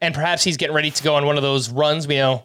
and 0.00 0.14
perhaps 0.14 0.42
he's 0.42 0.56
getting 0.56 0.74
ready 0.74 0.90
to 0.90 1.02
go 1.02 1.14
on 1.14 1.26
one 1.26 1.36
of 1.36 1.42
those 1.42 1.68
runs. 1.68 2.08
We 2.08 2.16
know 2.16 2.44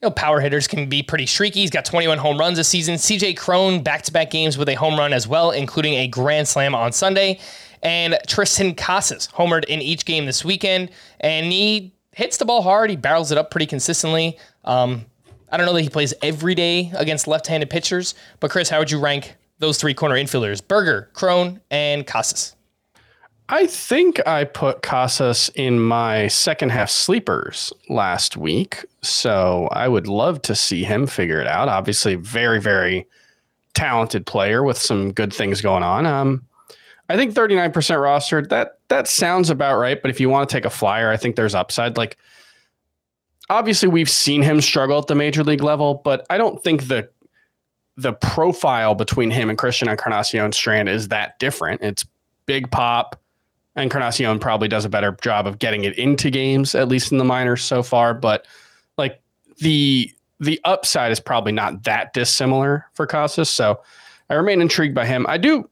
you 0.00 0.06
know, 0.06 0.12
power 0.12 0.40
hitters 0.40 0.68
can 0.68 0.88
be 0.88 1.02
pretty 1.02 1.26
streaky. 1.26 1.60
He's 1.60 1.70
got 1.70 1.84
21 1.84 2.18
home 2.18 2.38
runs 2.38 2.56
this 2.56 2.68
season. 2.68 2.94
CJ 2.94 3.36
Cron, 3.36 3.82
back 3.82 4.02
to 4.02 4.12
back 4.12 4.30
games 4.30 4.56
with 4.56 4.68
a 4.68 4.74
home 4.74 4.96
run 4.96 5.12
as 5.12 5.26
well, 5.26 5.50
including 5.50 5.94
a 5.94 6.06
grand 6.06 6.46
slam 6.46 6.74
on 6.74 6.92
Sunday. 6.92 7.40
And 7.82 8.16
Triston 8.28 8.76
Casas 8.76 9.28
homered 9.28 9.64
in 9.64 9.82
each 9.82 10.04
game 10.04 10.24
this 10.26 10.44
weekend. 10.44 10.90
And 11.18 11.46
he 11.46 11.94
hits 12.12 12.36
the 12.36 12.44
ball 12.44 12.62
hard. 12.62 12.90
He 12.90 12.96
barrels 12.96 13.32
it 13.32 13.38
up 13.38 13.50
pretty 13.50 13.66
consistently. 13.66 14.38
Um, 14.64 15.04
I 15.50 15.56
don't 15.56 15.66
know 15.66 15.72
that 15.72 15.82
he 15.82 15.88
plays 15.88 16.14
every 16.22 16.54
day 16.54 16.92
against 16.94 17.26
left 17.26 17.46
handed 17.48 17.70
pitchers, 17.70 18.14
but 18.38 18.50
Chris, 18.50 18.68
how 18.68 18.78
would 18.78 18.90
you 18.90 19.00
rank 19.00 19.34
those 19.58 19.78
three 19.78 19.94
corner 19.94 20.14
infielders? 20.14 20.66
Burger, 20.66 21.10
Cron, 21.12 21.60
and 21.70 22.06
Casas. 22.06 22.54
I 23.50 23.66
think 23.66 24.26
I 24.26 24.44
put 24.44 24.82
Casas 24.82 25.50
in 25.54 25.80
my 25.80 26.28
second 26.28 26.70
half 26.70 26.90
sleepers 26.90 27.72
last 27.88 28.36
week. 28.36 28.84
So 29.02 29.68
I 29.72 29.88
would 29.88 30.06
love 30.06 30.42
to 30.42 30.54
see 30.54 30.84
him 30.84 31.06
figure 31.06 31.40
it 31.40 31.46
out. 31.46 31.68
Obviously, 31.68 32.14
very, 32.16 32.60
very 32.60 33.06
talented 33.72 34.26
player 34.26 34.62
with 34.62 34.76
some 34.76 35.12
good 35.12 35.32
things 35.32 35.62
going 35.62 35.82
on. 35.82 36.04
Um, 36.04 36.44
I 37.08 37.16
think 37.16 37.32
39% 37.32 37.72
rostered, 37.72 38.50
that 38.50 38.80
that 38.88 39.08
sounds 39.08 39.48
about 39.48 39.78
right. 39.78 40.00
But 40.00 40.10
if 40.10 40.20
you 40.20 40.28
want 40.28 40.48
to 40.48 40.52
take 40.52 40.66
a 40.66 40.70
flyer, 40.70 41.10
I 41.10 41.16
think 41.16 41.36
there's 41.36 41.54
upside. 41.54 41.96
Like 41.96 42.18
obviously 43.48 43.88
we've 43.88 44.10
seen 44.10 44.42
him 44.42 44.60
struggle 44.60 44.98
at 44.98 45.06
the 45.06 45.14
major 45.14 45.42
league 45.42 45.62
level, 45.62 46.02
but 46.04 46.26
I 46.28 46.36
don't 46.36 46.62
think 46.62 46.88
the 46.88 47.08
the 47.96 48.12
profile 48.12 48.94
between 48.94 49.30
him 49.30 49.48
and 49.48 49.58
Christian 49.58 49.88
Encarnacion 49.88 50.52
Strand 50.52 50.88
is 50.88 51.08
that 51.08 51.38
different. 51.38 51.82
It's 51.82 52.04
big 52.46 52.70
pop 52.70 53.18
Encarnacion 53.78 54.38
probably 54.38 54.68
does 54.68 54.84
a 54.84 54.88
better 54.88 55.16
job 55.22 55.46
of 55.46 55.58
getting 55.58 55.84
it 55.84 55.98
into 55.98 56.30
games, 56.30 56.74
at 56.74 56.88
least 56.88 57.12
in 57.12 57.18
the 57.18 57.24
minors 57.24 57.62
so 57.62 57.82
far. 57.82 58.14
But 58.14 58.46
like 58.96 59.20
the 59.58 60.12
the 60.40 60.60
upside 60.64 61.10
is 61.10 61.20
probably 61.20 61.52
not 61.52 61.84
that 61.84 62.12
dissimilar 62.12 62.86
for 62.94 63.06
Casas. 63.06 63.50
So 63.50 63.80
I 64.30 64.34
remain 64.34 64.60
intrigued 64.60 64.94
by 64.94 65.06
him. 65.06 65.26
I 65.28 65.38
do 65.38 65.68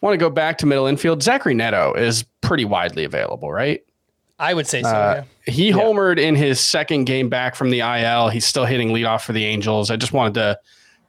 want 0.00 0.14
to 0.14 0.18
go 0.18 0.30
back 0.30 0.58
to 0.58 0.66
middle 0.66 0.86
infield. 0.86 1.22
Zachary 1.22 1.54
Neto 1.54 1.92
is 1.94 2.24
pretty 2.40 2.64
widely 2.64 3.04
available, 3.04 3.52
right? 3.52 3.82
I 4.38 4.54
would 4.54 4.66
say 4.66 4.82
so. 4.82 4.88
Uh, 4.88 5.24
yeah. 5.46 5.52
He 5.52 5.70
homered 5.70 6.18
in 6.18 6.34
his 6.34 6.60
second 6.60 7.04
game 7.04 7.28
back 7.28 7.54
from 7.54 7.70
the 7.70 7.80
IL. 7.80 8.30
He's 8.30 8.46
still 8.46 8.64
hitting 8.64 8.88
leadoff 8.88 9.22
for 9.22 9.32
the 9.34 9.44
Angels. 9.44 9.90
I 9.90 9.96
just 9.96 10.12
wanted 10.12 10.34
to 10.34 10.58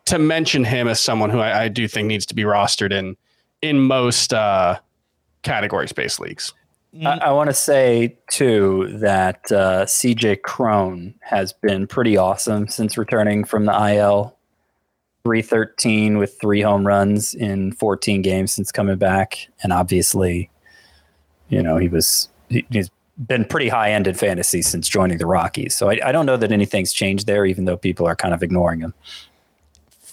to 0.05 0.19
mention 0.19 0.63
him 0.63 0.87
as 0.87 0.99
someone 0.99 1.29
who 1.29 1.39
I, 1.39 1.63
I 1.63 1.67
do 1.67 1.87
think 1.87 2.07
needs 2.07 2.25
to 2.25 2.35
be 2.35 2.43
rostered 2.43 2.91
in 2.91 3.15
in 3.61 3.79
most 3.79 4.33
uh, 4.33 4.79
category 5.43 5.87
space 5.87 6.19
leagues. 6.19 6.53
I, 7.05 7.17
I 7.17 7.31
want 7.31 7.49
to 7.49 7.53
say 7.53 8.17
too 8.29 8.97
that 8.99 9.51
uh, 9.51 9.85
CJ 9.85 10.41
Cron 10.41 11.13
has 11.21 11.53
been 11.53 11.87
pretty 11.87 12.17
awesome 12.17 12.67
since 12.67 12.97
returning 12.97 13.43
from 13.43 13.65
the 13.65 13.93
IL. 13.95 14.37
313 15.23 16.17
with 16.17 16.39
three 16.41 16.61
home 16.61 16.85
runs 16.85 17.35
in 17.35 17.71
14 17.73 18.23
games 18.23 18.51
since 18.51 18.71
coming 18.71 18.97
back. 18.97 19.47
And 19.61 19.71
obviously, 19.71 20.49
you 21.49 21.61
know, 21.61 21.77
he 21.77 21.87
was, 21.87 22.27
he, 22.49 22.65
he's 22.71 22.89
been 23.27 23.45
pretty 23.45 23.69
high 23.69 23.91
end 23.91 24.07
in 24.07 24.15
fantasy 24.15 24.61
since 24.61 24.89
joining 24.89 25.19
the 25.19 25.27
Rockies. 25.27 25.75
So 25.75 25.89
I, 25.89 25.99
I 26.03 26.11
don't 26.11 26.25
know 26.25 26.37
that 26.37 26.51
anything's 26.51 26.91
changed 26.91 27.27
there, 27.27 27.45
even 27.45 27.65
though 27.65 27.77
people 27.77 28.07
are 28.07 28.15
kind 28.15 28.33
of 28.33 28.41
ignoring 28.41 28.79
him. 28.79 28.93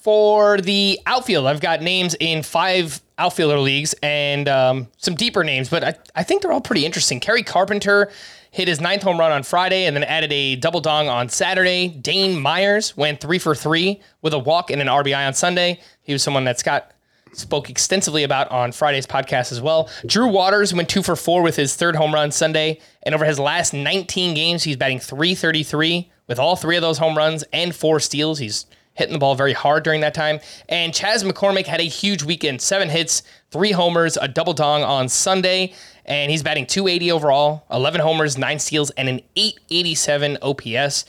For 0.03 0.59
the 0.59 1.01
outfield, 1.07 1.47
I've 1.47 1.61
got 1.61 1.83
names 1.83 2.15
in 2.21 2.45
five 2.45 3.03
outfielder 3.19 3.59
leagues 3.59 3.95
and 4.03 4.49
um, 4.49 4.89
some 4.97 5.17
deeper 5.17 5.43
names, 5.43 5.69
but 5.69 5.83
I, 5.83 5.95
I 6.15 6.23
think 6.23 6.41
they're 6.41 6.53
all 6.53 6.61
pretty 6.61 6.87
interesting. 6.87 7.19
Kerry 7.19 7.43
Carpenter 7.43 8.11
hit 8.53 8.69
his 8.69 8.81
ninth 8.81 9.03
home 9.03 9.19
run 9.19 9.33
on 9.33 9.43
Friday 9.43 9.87
and 9.87 9.97
then 9.97 10.05
added 10.05 10.33
a 10.33 10.55
double 10.57 10.81
dong 10.81 11.09
on 11.09 11.29
Saturday. 11.29 11.89
Dane 11.89 12.41
Myers 12.41 12.97
went 12.97 13.21
three 13.21 13.41
for 13.41 13.57
three 13.57 14.01
with 14.23 14.33
a 14.33 14.39
walk 14.39 14.71
and 14.71 14.81
an 14.81 14.87
RBI 14.87 15.27
on 15.27 15.35
Sunday. 15.35 15.81
He 16.03 16.13
was 16.13 16.23
someone 16.23 16.45
that 16.45 16.61
Scott 16.61 16.93
spoke 17.33 17.69
extensively 17.69 18.23
about 18.23 18.51
on 18.53 18.71
Friday's 18.71 19.07
podcast 19.07 19.51
as 19.51 19.61
well. 19.61 19.91
Drew 20.07 20.29
Waters 20.29 20.73
went 20.73 20.89
two 20.89 21.03
for 21.03 21.17
four 21.17 21.43
with 21.43 21.57
his 21.57 21.75
third 21.75 21.97
home 21.97 22.15
run 22.15 22.31
Sunday, 22.31 22.81
and 23.03 23.17
over 23.17 23.25
his 23.25 23.39
last 23.41 23.75
19 23.75 24.35
games, 24.35 24.63
he's 24.63 24.77
batting 24.77 25.01
333 25.01 26.11
with 26.29 26.39
all 26.39 26.55
three 26.55 26.77
of 26.77 26.83
those 26.83 26.99
home 26.99 27.17
runs 27.17 27.43
and 27.53 27.75
four 27.75 27.99
steals. 28.01 28.39
He's 28.39 28.67
hitting 28.99 29.13
the 29.13 29.19
ball 29.19 29.35
very 29.37 29.53
hard 29.53 29.85
during 29.85 30.01
that 30.03 30.13
time. 30.13 30.41
And 30.69 30.93
Chas 30.93 31.23
McCormick 31.23 31.67
had 31.67 31.81
a 31.81 31.85
huge 31.85 32.23
weekend 32.25 32.61
seven 32.61 32.89
hits, 32.91 33.23
three 33.51 33.71
homers, 33.71 34.19
a 34.19 34.29
double 34.29 34.53
dong 34.53 34.83
on 34.83 35.09
Sunday. 35.09 35.73
And 36.05 36.31
he's 36.31 36.43
batting 36.43 36.67
280 36.67 37.13
overall, 37.13 37.65
11 37.71 38.01
homers, 38.01 38.37
nine 38.37 38.59
steals, 38.59 38.91
and 38.91 39.09
an 39.09 39.21
887 39.37 40.39
OPS. 40.43 41.05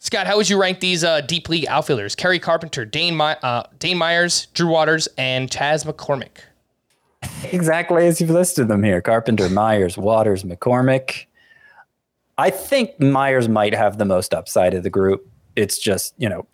Scott, 0.00 0.26
how 0.26 0.36
would 0.36 0.48
you 0.48 0.60
rank 0.60 0.80
these 0.80 1.02
uh, 1.04 1.20
deep 1.20 1.48
league 1.48 1.66
outfielders? 1.66 2.14
Kerry 2.14 2.38
Carpenter, 2.38 2.84
Dane, 2.84 3.16
My- 3.16 3.36
uh, 3.42 3.64
Dane 3.78 3.98
Myers, 3.98 4.46
Drew 4.54 4.68
Waters, 4.68 5.08
and 5.18 5.50
Chas 5.50 5.84
McCormick. 5.84 6.38
Exactly 7.52 8.06
as 8.06 8.20
you've 8.20 8.30
listed 8.30 8.68
them 8.68 8.84
here 8.84 9.00
Carpenter, 9.00 9.48
Myers, 9.48 9.98
Waters, 9.98 10.44
McCormick. 10.44 11.26
I 12.38 12.50
think 12.50 13.00
Myers 13.00 13.48
might 13.48 13.74
have 13.74 13.98
the 13.98 14.04
most 14.04 14.32
upside 14.32 14.72
of 14.72 14.84
the 14.84 14.90
group. 14.90 15.28
It's 15.56 15.78
just, 15.78 16.14
you 16.16 16.28
know, 16.28 16.46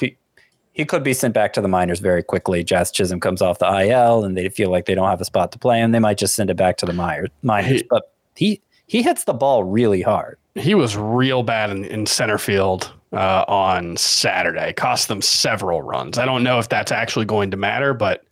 he, 0.75 0.85
could 0.85 1.03
be 1.03 1.15
sent 1.15 1.33
back 1.33 1.53
to 1.55 1.61
the 1.63 1.69
minors 1.69 2.01
very 2.01 2.23
quickly. 2.23 2.63
Jazz 2.63 2.91
Chisholm 2.91 3.21
comes 3.21 3.41
off 3.41 3.59
the 3.59 3.67
IL 3.89 4.25
and 4.25 4.37
they 4.37 4.49
feel 4.51 4.71
like 4.71 4.85
they 4.87 4.95
don't 4.95 5.09
have 5.09 5.21
a 5.21 5.25
spot 5.25 5.51
to 5.53 5.59
play 5.59 5.79
him. 5.81 5.93
They 5.93 5.99
might 6.01 6.19
just 6.19 6.35
send 6.35 6.51
it 6.51 6.57
back 6.57 6.77
to 6.79 6.87
the 6.87 6.93
minors. 6.93 7.31
minors. 7.43 7.81
He- 7.81 7.87
but 7.89 8.13
he 8.37 8.61
he 8.87 9.03
hits 9.03 9.25
the 9.25 9.33
ball 9.33 9.65
really 9.65 10.03
hard. 10.03 10.37
He 10.57 10.75
was 10.75 10.97
real 10.97 11.43
bad 11.43 11.71
in, 11.71 11.85
in 11.87 12.05
center 12.07 12.37
field 12.39 12.93
uh, 13.13 13.45
on 13.49 13.97
Saturday. 13.97 14.73
Cost 14.75 15.09
them 15.09 15.23
several 15.23 15.81
runs. 15.83 16.19
I 16.19 16.27
don't 16.27 16.43
know 16.45 16.59
if 16.59 16.69
that's 16.69 16.93
actually 16.93 17.25
going 17.25 17.51
to 17.53 17.57
matter, 17.57 17.95
but 17.95 18.25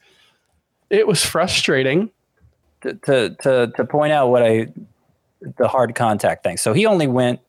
it 0.91 1.07
was 1.07 1.25
frustrating. 1.25 2.11
to, 2.83 2.95
to 2.95 3.31
to 3.43 3.73
to 3.77 3.85
point 3.85 4.13
out 4.13 4.29
what 4.29 4.43
I 4.43 4.69
the 5.59 5.67
hard 5.69 5.95
contact 5.95 6.45
thing. 6.45 6.57
So 6.59 6.73
he 6.73 6.87
only 6.87 7.07
went 7.07 7.41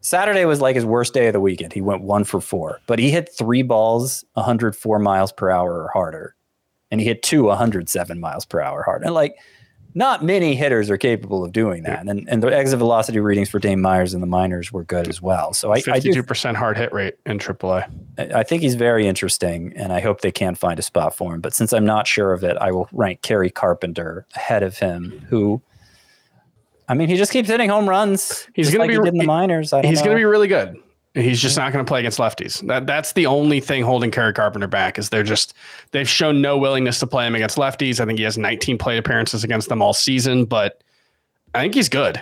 Saturday 0.00 0.44
was 0.44 0.60
like 0.60 0.76
his 0.76 0.84
worst 0.84 1.14
day 1.14 1.26
of 1.26 1.32
the 1.32 1.40
weekend. 1.40 1.72
He 1.72 1.80
went 1.80 2.02
one 2.02 2.24
for 2.24 2.40
four, 2.40 2.80
but 2.86 2.98
he 2.98 3.10
hit 3.10 3.30
three 3.36 3.62
balls 3.62 4.24
104 4.34 4.98
miles 4.98 5.32
per 5.32 5.50
hour 5.50 5.82
or 5.82 5.90
harder, 5.92 6.34
and 6.90 7.00
he 7.00 7.06
hit 7.06 7.22
two 7.22 7.44
107 7.44 8.18
miles 8.18 8.44
per 8.46 8.60
hour 8.60 8.82
hard. 8.82 9.02
And 9.02 9.14
like, 9.14 9.36
not 9.94 10.24
many 10.24 10.54
hitters 10.54 10.88
are 10.88 10.96
capable 10.96 11.44
of 11.44 11.52
doing 11.52 11.82
that. 11.82 12.06
And 12.06 12.28
and 12.28 12.42
the 12.42 12.48
exit 12.48 12.78
velocity 12.78 13.18
readings 13.18 13.50
for 13.50 13.58
Dane 13.58 13.80
Myers 13.80 14.14
in 14.14 14.20
the 14.20 14.26
minors 14.26 14.72
were 14.72 14.84
good 14.84 15.08
as 15.08 15.20
well. 15.20 15.52
So 15.52 15.72
I 15.72 15.76
I, 15.76 15.80
do, 15.80 15.92
Fifty-two 15.92 16.22
percent 16.22 16.56
hard 16.56 16.76
hit 16.76 16.92
rate 16.92 17.14
in 17.26 17.38
AAA. 17.38 17.88
I 18.34 18.42
think 18.42 18.62
he's 18.62 18.76
very 18.76 19.06
interesting, 19.06 19.72
and 19.76 19.92
I 19.92 20.00
hope 20.00 20.20
they 20.20 20.32
can 20.32 20.54
find 20.54 20.78
a 20.78 20.82
spot 20.82 21.16
for 21.16 21.34
him. 21.34 21.40
But 21.40 21.54
since 21.54 21.72
I'm 21.72 21.84
not 21.84 22.06
sure 22.06 22.32
of 22.32 22.44
it, 22.44 22.56
I 22.58 22.70
will 22.70 22.88
rank 22.92 23.22
Kerry 23.22 23.50
Carpenter 23.50 24.26
ahead 24.36 24.62
of 24.62 24.78
him. 24.78 25.26
Who, 25.28 25.60
I 26.90 26.94
mean, 26.94 27.08
he 27.08 27.16
just 27.16 27.30
keeps 27.30 27.48
hitting 27.48 27.70
home 27.70 27.88
runs. 27.88 28.48
He's 28.52 28.66
just 28.66 28.76
gonna 28.76 28.88
be- 28.88 29.00
he 29.00 29.08
in 29.08 29.18
the 29.18 29.24
minors. 29.24 29.72
I 29.72 29.80
don't 29.80 29.88
He's 29.88 30.00
going 30.00 30.10
to 30.10 30.16
be 30.16 30.24
really 30.24 30.48
good. 30.48 30.76
He's 31.14 31.40
just 31.40 31.56
not 31.56 31.72
going 31.72 31.84
to 31.84 31.88
play 31.88 32.00
against 32.00 32.18
lefties. 32.18 32.66
That 32.66 32.86
that's 32.86 33.12
the 33.12 33.26
only 33.26 33.60
thing 33.60 33.84
holding 33.84 34.10
Kerry 34.10 34.32
Carpenter 34.32 34.66
back 34.66 34.98
is 34.98 35.08
they're 35.08 35.22
just 35.22 35.54
they've 35.92 36.08
shown 36.08 36.42
no 36.42 36.58
willingness 36.58 36.98
to 37.00 37.06
play 37.06 37.26
him 37.28 37.36
against 37.36 37.56
lefties. 37.56 38.00
I 38.00 38.06
think 38.06 38.18
he 38.18 38.24
has 38.24 38.36
19 38.36 38.76
plate 38.76 38.98
appearances 38.98 39.44
against 39.44 39.68
them 39.68 39.82
all 39.82 39.92
season, 39.92 40.46
but 40.46 40.82
I 41.54 41.60
think 41.60 41.74
he's 41.74 41.88
good. 41.88 42.20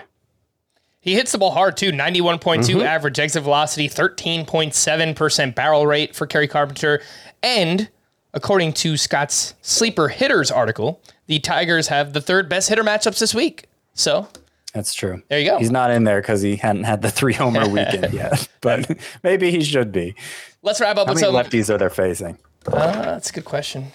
He 1.01 1.15
hits 1.15 1.33
the 1.33 1.39
ball 1.39 1.53
hard 1.53 1.79
too. 1.79 1.91
91.2 1.91 2.39
mm-hmm. 2.39 2.81
average 2.81 3.19
exit 3.19 3.43
velocity, 3.43 3.89
13.7% 3.89 5.55
barrel 5.55 5.87
rate 5.87 6.15
for 6.15 6.27
Kerry 6.27 6.49
Carpenter. 6.49 7.01
And 7.43 7.89
according 8.35 8.75
to 8.75 8.99
Scott's 8.99 9.55
Sleeper 9.63 10.09
Hitters 10.09 10.51
article, 10.51 11.01
the 11.27 11.39
Tigers 11.39 11.89
have 11.89 12.13
the 12.13 12.21
third 12.21 12.51
best 12.51 12.69
hitter 12.69 12.85
matchups 12.85 13.19
this 13.19 13.35
week. 13.35 13.67
So 13.95 14.29
That's 14.75 14.95
true. 14.95 15.23
There 15.29 15.39
you 15.39 15.51
go. 15.51 15.59
He's 15.59 15.71
not 15.71 15.91
in 15.91 16.05
there 16.05 16.21
because 16.21 16.43
he 16.43 16.57
hadn't 16.57 16.85
had 16.85 17.03
the 17.03 17.11
three 17.11 17.33
homer 17.33 17.69
weekend 17.71 18.13
yet, 18.13 18.49
but 18.61 18.89
maybe 19.23 19.51
he 19.51 19.63
should 19.65 19.93
be. 19.93 20.15
let's 20.63 20.81
wrap 20.81 20.97
up 20.99 21.07
How 21.07 21.15
with 21.15 21.23
many 21.23 21.33
some. 21.33 21.35
lefties 21.35 21.71
are 21.75 21.79
they 21.79 21.89
facing? 21.89 22.39
Uh, 22.67 23.03
that's 23.03 23.31
a 23.31 23.33
good 23.33 23.45
question. 23.47 23.87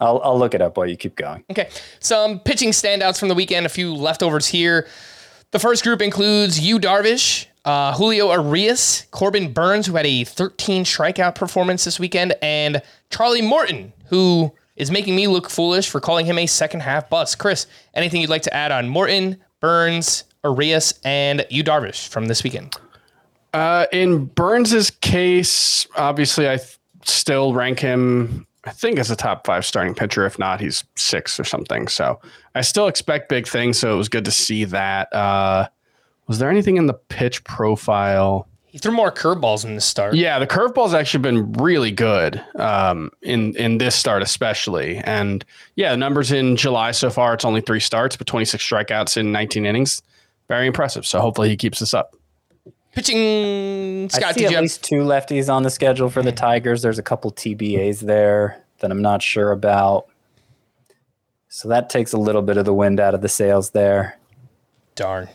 I'll 0.00 0.20
I'll 0.24 0.38
look 0.38 0.54
it 0.54 0.62
up 0.62 0.76
while 0.76 0.86
you 0.86 0.96
keep 0.96 1.16
going. 1.16 1.44
Okay. 1.50 1.68
Some 2.00 2.40
pitching 2.40 2.70
standouts 2.70 3.18
from 3.18 3.28
the 3.28 3.34
weekend, 3.34 3.66
a 3.66 3.68
few 3.68 3.94
leftovers 3.94 4.46
here. 4.46 4.86
The 5.50 5.58
first 5.58 5.82
group 5.82 6.00
includes 6.00 6.60
Yu 6.60 6.78
Darvish, 6.78 7.46
uh, 7.64 7.94
Julio 7.96 8.28
Urías, 8.28 9.10
Corbin 9.10 9.52
Burnes, 9.52 9.86
who 9.86 9.96
had 9.96 10.06
a 10.06 10.24
13 10.24 10.84
strikeout 10.84 11.34
performance 11.34 11.84
this 11.84 11.98
weekend, 11.98 12.34
and 12.42 12.80
Charlie 13.10 13.42
Morton, 13.42 13.92
who 14.06 14.52
is 14.76 14.90
making 14.90 15.16
me 15.16 15.26
look 15.26 15.50
foolish 15.50 15.88
for 15.90 16.00
calling 16.00 16.26
him 16.26 16.38
a 16.38 16.46
second 16.46 16.80
half 16.80 17.08
bust. 17.10 17.38
Chris, 17.38 17.66
anything 17.94 18.20
you'd 18.20 18.30
like 18.30 18.42
to 18.42 18.54
add 18.54 18.70
on 18.70 18.88
Morton, 18.88 19.38
Burnes, 19.60 20.24
Urías, 20.44 20.98
and 21.04 21.46
Yu 21.50 21.64
Darvish 21.64 22.08
from 22.08 22.26
this 22.26 22.42
weekend? 22.44 22.76
Uh, 23.52 23.86
in 23.92 24.26
Burnes's 24.26 24.90
case, 24.90 25.86
obviously, 25.96 26.48
I 26.48 26.56
th- 26.56 26.78
still 27.04 27.54
rank 27.54 27.80
him. 27.80 28.46
I 28.64 28.70
think 28.70 28.98
as 28.98 29.10
a 29.10 29.16
top 29.16 29.46
five 29.46 29.64
starting 29.64 29.94
pitcher. 29.94 30.26
If 30.26 30.38
not, 30.38 30.60
he's 30.60 30.84
six 30.96 31.40
or 31.40 31.44
something. 31.44 31.88
So 31.88 32.20
I 32.54 32.60
still 32.60 32.86
expect 32.86 33.28
big 33.28 33.46
things. 33.46 33.78
So 33.78 33.94
it 33.94 33.96
was 33.96 34.08
good 34.08 34.26
to 34.26 34.30
see 34.30 34.64
that. 34.64 35.12
Uh, 35.14 35.68
was 36.26 36.38
there 36.38 36.50
anything 36.50 36.76
in 36.76 36.86
the 36.86 36.94
pitch 36.94 37.42
profile? 37.44 38.46
He 38.68 38.76
threw 38.76 38.92
more 38.92 39.10
curveballs 39.10 39.64
in 39.64 39.74
the 39.74 39.80
start. 39.80 40.14
Yeah, 40.14 40.38
the 40.38 40.46
curveball's 40.46 40.92
actually 40.92 41.22
been 41.22 41.52
really 41.54 41.90
good 41.90 42.44
um, 42.56 43.10
in 43.22 43.56
in 43.56 43.78
this 43.78 43.94
start, 43.94 44.22
especially. 44.22 44.98
And 44.98 45.44
yeah, 45.74 45.90
the 45.92 45.96
numbers 45.96 46.30
in 46.32 46.54
July 46.56 46.90
so 46.90 47.08
far, 47.08 47.32
it's 47.32 47.46
only 47.46 47.62
three 47.62 47.80
starts, 47.80 48.16
but 48.16 48.26
26 48.26 48.62
strikeouts 48.62 49.16
in 49.16 49.32
19 49.32 49.64
innings. 49.64 50.02
Very 50.48 50.66
impressive. 50.66 51.06
So 51.06 51.20
hopefully 51.20 51.48
he 51.48 51.56
keeps 51.56 51.78
this 51.78 51.94
up. 51.94 52.14
Pitching, 52.92 54.04
I 54.04 54.08
Scott, 54.08 54.34
see 54.34 54.40
did 54.40 54.46
at 54.46 54.50
you 54.50 54.56
have 54.56 54.62
least 54.62 54.84
two 54.84 55.02
lefties 55.02 55.52
on 55.52 55.62
the 55.62 55.70
schedule 55.70 56.10
for 56.10 56.22
the 56.22 56.32
Tigers. 56.32 56.82
There's 56.82 56.98
a 56.98 57.02
couple 57.02 57.30
TBAs 57.32 58.00
there 58.00 58.62
that 58.80 58.90
I'm 58.90 59.02
not 59.02 59.22
sure 59.22 59.50
about. 59.50 60.08
So 61.48 61.68
that 61.68 61.88
takes 61.88 62.12
a 62.12 62.18
little 62.18 62.42
bit 62.42 62.56
of 62.56 62.64
the 62.64 62.74
wind 62.74 63.00
out 63.00 63.14
of 63.14 63.22
the 63.22 63.28
sails 63.28 63.70
there. 63.70 64.18
Darn. 64.94 65.28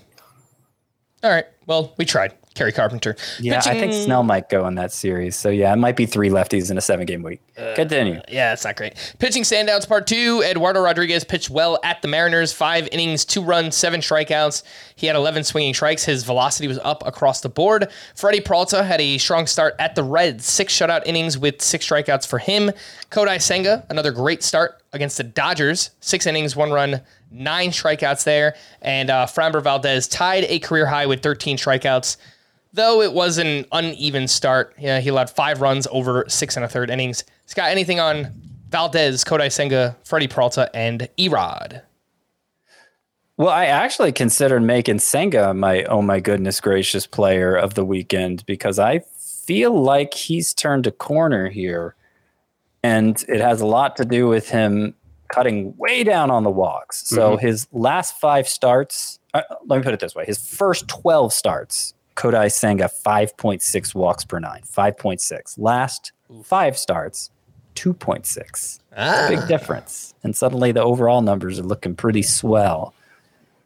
All 1.24 1.32
right. 1.32 1.46
Well, 1.66 1.94
we 1.98 2.06
tried. 2.06 2.34
Kerry 2.56 2.72
Carpenter. 2.72 3.16
Yeah, 3.40 3.62
I 3.66 3.80
think 3.80 3.94
Snell 3.94 4.24
might 4.24 4.50
go 4.50 4.68
in 4.68 4.76
that 4.76 4.92
series. 4.92 5.36
So 5.36 5.50
yeah, 5.50 5.74
it 5.74 5.78
might 5.78 5.96
be 5.96 6.06
three 6.06 6.30
lefties 6.30 6.70
in 6.70 6.78
a 6.78 6.82
seven 6.82 7.06
game 7.06 7.24
week. 7.24 7.42
Continue. 7.76 8.22
Yeah, 8.30 8.50
that's 8.50 8.64
not 8.64 8.76
great. 8.76 9.16
Pitching 9.20 9.44
standouts 9.44 9.88
part 9.88 10.08
two. 10.08 10.44
Eduardo 10.46 10.82
Rodriguez 10.82 11.24
pitched 11.24 11.50
well 11.50 11.80
at 11.84 12.02
the 12.02 12.08
Mariners. 12.08 12.54
Five 12.54 12.88
innings, 12.92 13.26
two 13.26 13.42
runs, 13.42 13.76
seven 13.76 14.02
strikeouts. 14.02 14.64
He 14.96 15.08
had 15.08 15.16
11 15.16 15.44
swinging 15.44 15.74
strikes. 15.74 16.04
His 16.06 16.24
velocity 16.24 16.68
was 16.68 16.80
up 16.80 17.06
across 17.06 17.42
the 17.42 17.50
board. 17.50 17.90
Freddie 18.16 18.42
Peralta 18.42 18.84
had 18.84 19.02
a 19.02 19.18
strong 19.18 19.48
start 19.48 19.76
at 19.80 19.96
the 19.96 20.04
Reds. 20.04 20.46
Six 20.46 20.76
shutout 20.78 21.04
innings 21.06 21.38
with 21.38 21.62
six 21.62 21.88
strikeouts 21.88 22.28
for 22.28 22.40
him. 22.40 22.72
Kodai 23.12 23.42
Senga, 23.42 23.86
another 23.90 24.12
great 24.12 24.44
start 24.44 24.82
against 24.94 25.18
the 25.18 25.24
Dodgers. 25.24 25.92
Six 26.00 26.26
innings, 26.28 26.56
one 26.56 26.72
run, 26.72 27.02
nine 27.32 27.70
strikeouts 27.70 28.24
there. 28.24 28.56
And 28.82 29.10
uh, 29.10 29.26
Framber 29.26 29.62
Valdez 29.62 30.08
tied 30.08 30.46
a 30.46 30.60
career 30.60 30.86
high 30.86 31.06
with 31.06 31.22
13 31.22 31.58
strikeouts. 31.58 32.18
Though 32.74 33.02
it 33.02 33.14
was 33.14 33.38
an 33.38 33.66
uneven 33.72 34.28
start, 34.28 34.74
yeah, 34.80 35.00
he 35.00 35.10
allowed 35.10 35.30
five 35.30 35.62
runs 35.62 35.88
over 35.92 36.26
six 36.28 36.56
and 36.56 36.66
a 36.66 36.68
third 36.68 36.90
innings. 36.90 37.24
Scott, 37.46 37.70
anything 37.70 38.00
on 38.00 38.34
Valdez, 38.70 39.24
Kodai 39.24 39.52
Senga, 39.52 39.96
Freddie 40.04 40.28
Peralta, 40.28 40.76
and 40.76 41.08
Erod? 41.20 41.84
Well, 43.38 43.50
I 43.50 43.66
actually 43.66 44.12
considered 44.12 44.62
making 44.62 45.00
Senga 45.00 45.54
my 45.54 45.84
oh 45.84 46.02
my 46.02 46.20
goodness 46.20 46.60
gracious 46.60 47.06
player 47.06 47.56
of 47.56 47.76
the 47.76 47.86
weekend 47.86 48.46
because 48.46 48.80
I 48.80 49.00
feel 49.00 49.80
like 49.80 50.14
he's 50.14 50.54
turned 50.54 50.88
a 50.88 50.92
corner 50.92 51.50
here. 51.50 51.96
And 52.84 53.24
it 53.28 53.40
has 53.40 53.62
a 53.62 53.66
lot 53.66 53.96
to 53.98 54.06
do 54.06 54.28
with 54.28 54.50
him 54.50 54.94
cutting 55.30 55.76
way 55.78 56.04
down 56.04 56.30
on 56.30 56.44
the 56.44 56.50
walks. 56.50 57.08
So 57.08 57.38
his 57.38 57.68
last 57.72 58.20
five 58.20 58.48
starts, 58.48 59.20
uh, 59.34 59.42
let 59.66 59.78
me 59.78 59.84
put 59.84 59.94
it 59.94 60.00
this 60.00 60.14
way 60.14 60.26
his 60.26 60.38
first 60.38 60.88
12 60.88 61.34
starts, 61.34 61.94
Kodai 62.16 62.52
Senga 62.52 62.90
5.6 63.06 63.96
walks 63.96 64.24
per 64.24 64.40
nine, 64.40 64.62
5.6. 64.62 65.56
Last 65.58 66.12
five 66.44 66.78
starts, 66.78 67.32
2.6. 67.76 68.80
Ah. 68.96 69.28
Big 69.30 69.48
difference. 69.48 70.14
And 70.24 70.36
suddenly 70.36 70.72
the 70.72 70.84
overall 70.84 71.22
numbers 71.22 71.60
are 71.60 71.64
looking 71.64 71.96
pretty 71.96 72.22
swell. 72.22 72.94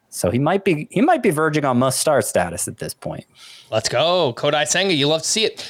So 0.09 0.31
he 0.31 0.39
might 0.39 0.63
be 0.63 0.87
he 0.89 1.01
might 1.01 1.21
be 1.21 1.29
verging 1.29 1.65
on 1.65 1.77
must 1.77 1.99
start 1.99 2.25
status 2.25 2.67
at 2.67 2.77
this 2.77 2.93
point. 2.93 3.25
Let's 3.69 3.89
go. 3.89 4.33
Kodai 4.33 4.67
Senga, 4.67 4.93
you 4.93 5.07
love 5.07 5.23
to 5.23 5.27
see 5.27 5.45
it. 5.45 5.67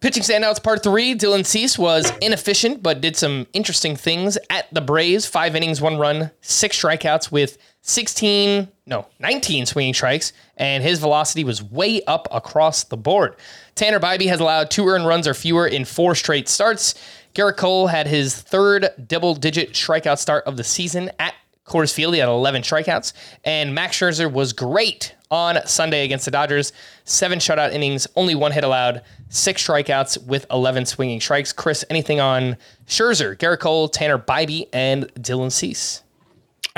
Pitching 0.00 0.22
standouts 0.22 0.62
part 0.62 0.82
three. 0.82 1.14
Dylan 1.14 1.44
Cease 1.44 1.78
was 1.78 2.10
inefficient, 2.22 2.82
but 2.82 3.00
did 3.00 3.16
some 3.16 3.46
interesting 3.52 3.96
things 3.96 4.38
at 4.48 4.72
the 4.72 4.80
Braves. 4.80 5.26
Five 5.26 5.54
innings, 5.54 5.80
one 5.80 5.98
run, 5.98 6.30
six 6.40 6.80
strikeouts 6.80 7.30
with 7.30 7.58
16, 7.82 8.68
no, 8.86 9.06
19 9.18 9.66
swinging 9.66 9.94
strikes, 9.94 10.32
and 10.56 10.82
his 10.82 10.98
velocity 10.98 11.44
was 11.44 11.62
way 11.62 12.02
up 12.04 12.28
across 12.30 12.84
the 12.84 12.96
board. 12.96 13.36
Tanner 13.74 14.00
Bibee 14.00 14.28
has 14.28 14.40
allowed 14.40 14.70
two 14.70 14.86
earned 14.86 15.06
runs 15.06 15.26
or 15.26 15.34
fewer 15.34 15.66
in 15.66 15.84
four 15.84 16.14
straight 16.14 16.48
starts. 16.48 16.94
Gerrit 17.34 17.56
Cole 17.56 17.86
had 17.86 18.06
his 18.06 18.34
third 18.40 18.88
double 19.06 19.34
digit 19.34 19.72
strikeout 19.72 20.18
start 20.18 20.44
of 20.44 20.56
the 20.56 20.64
season 20.64 21.10
at 21.18 21.34
Coors 21.64 21.94
Field. 21.94 22.14
He 22.14 22.20
had 22.20 22.28
11 22.28 22.62
strikeouts. 22.62 23.12
And 23.44 23.74
Max 23.74 23.98
Scherzer 23.98 24.30
was 24.30 24.52
great 24.52 25.14
on 25.30 25.64
Sunday 25.66 26.04
against 26.04 26.24
the 26.24 26.30
Dodgers. 26.32 26.72
Seven 27.04 27.38
shutout 27.38 27.72
innings, 27.72 28.06
only 28.16 28.34
one 28.34 28.52
hit 28.52 28.64
allowed, 28.64 29.02
six 29.28 29.66
strikeouts 29.66 30.26
with 30.26 30.44
11 30.50 30.86
swinging 30.86 31.20
strikes. 31.20 31.52
Chris, 31.52 31.84
anything 31.88 32.20
on 32.20 32.56
Scherzer, 32.86 33.36
Gerrit 33.36 33.60
Cole, 33.60 33.88
Tanner 33.88 34.18
Bibee, 34.18 34.68
and 34.72 35.04
Dylan 35.14 35.52
Cease? 35.52 36.02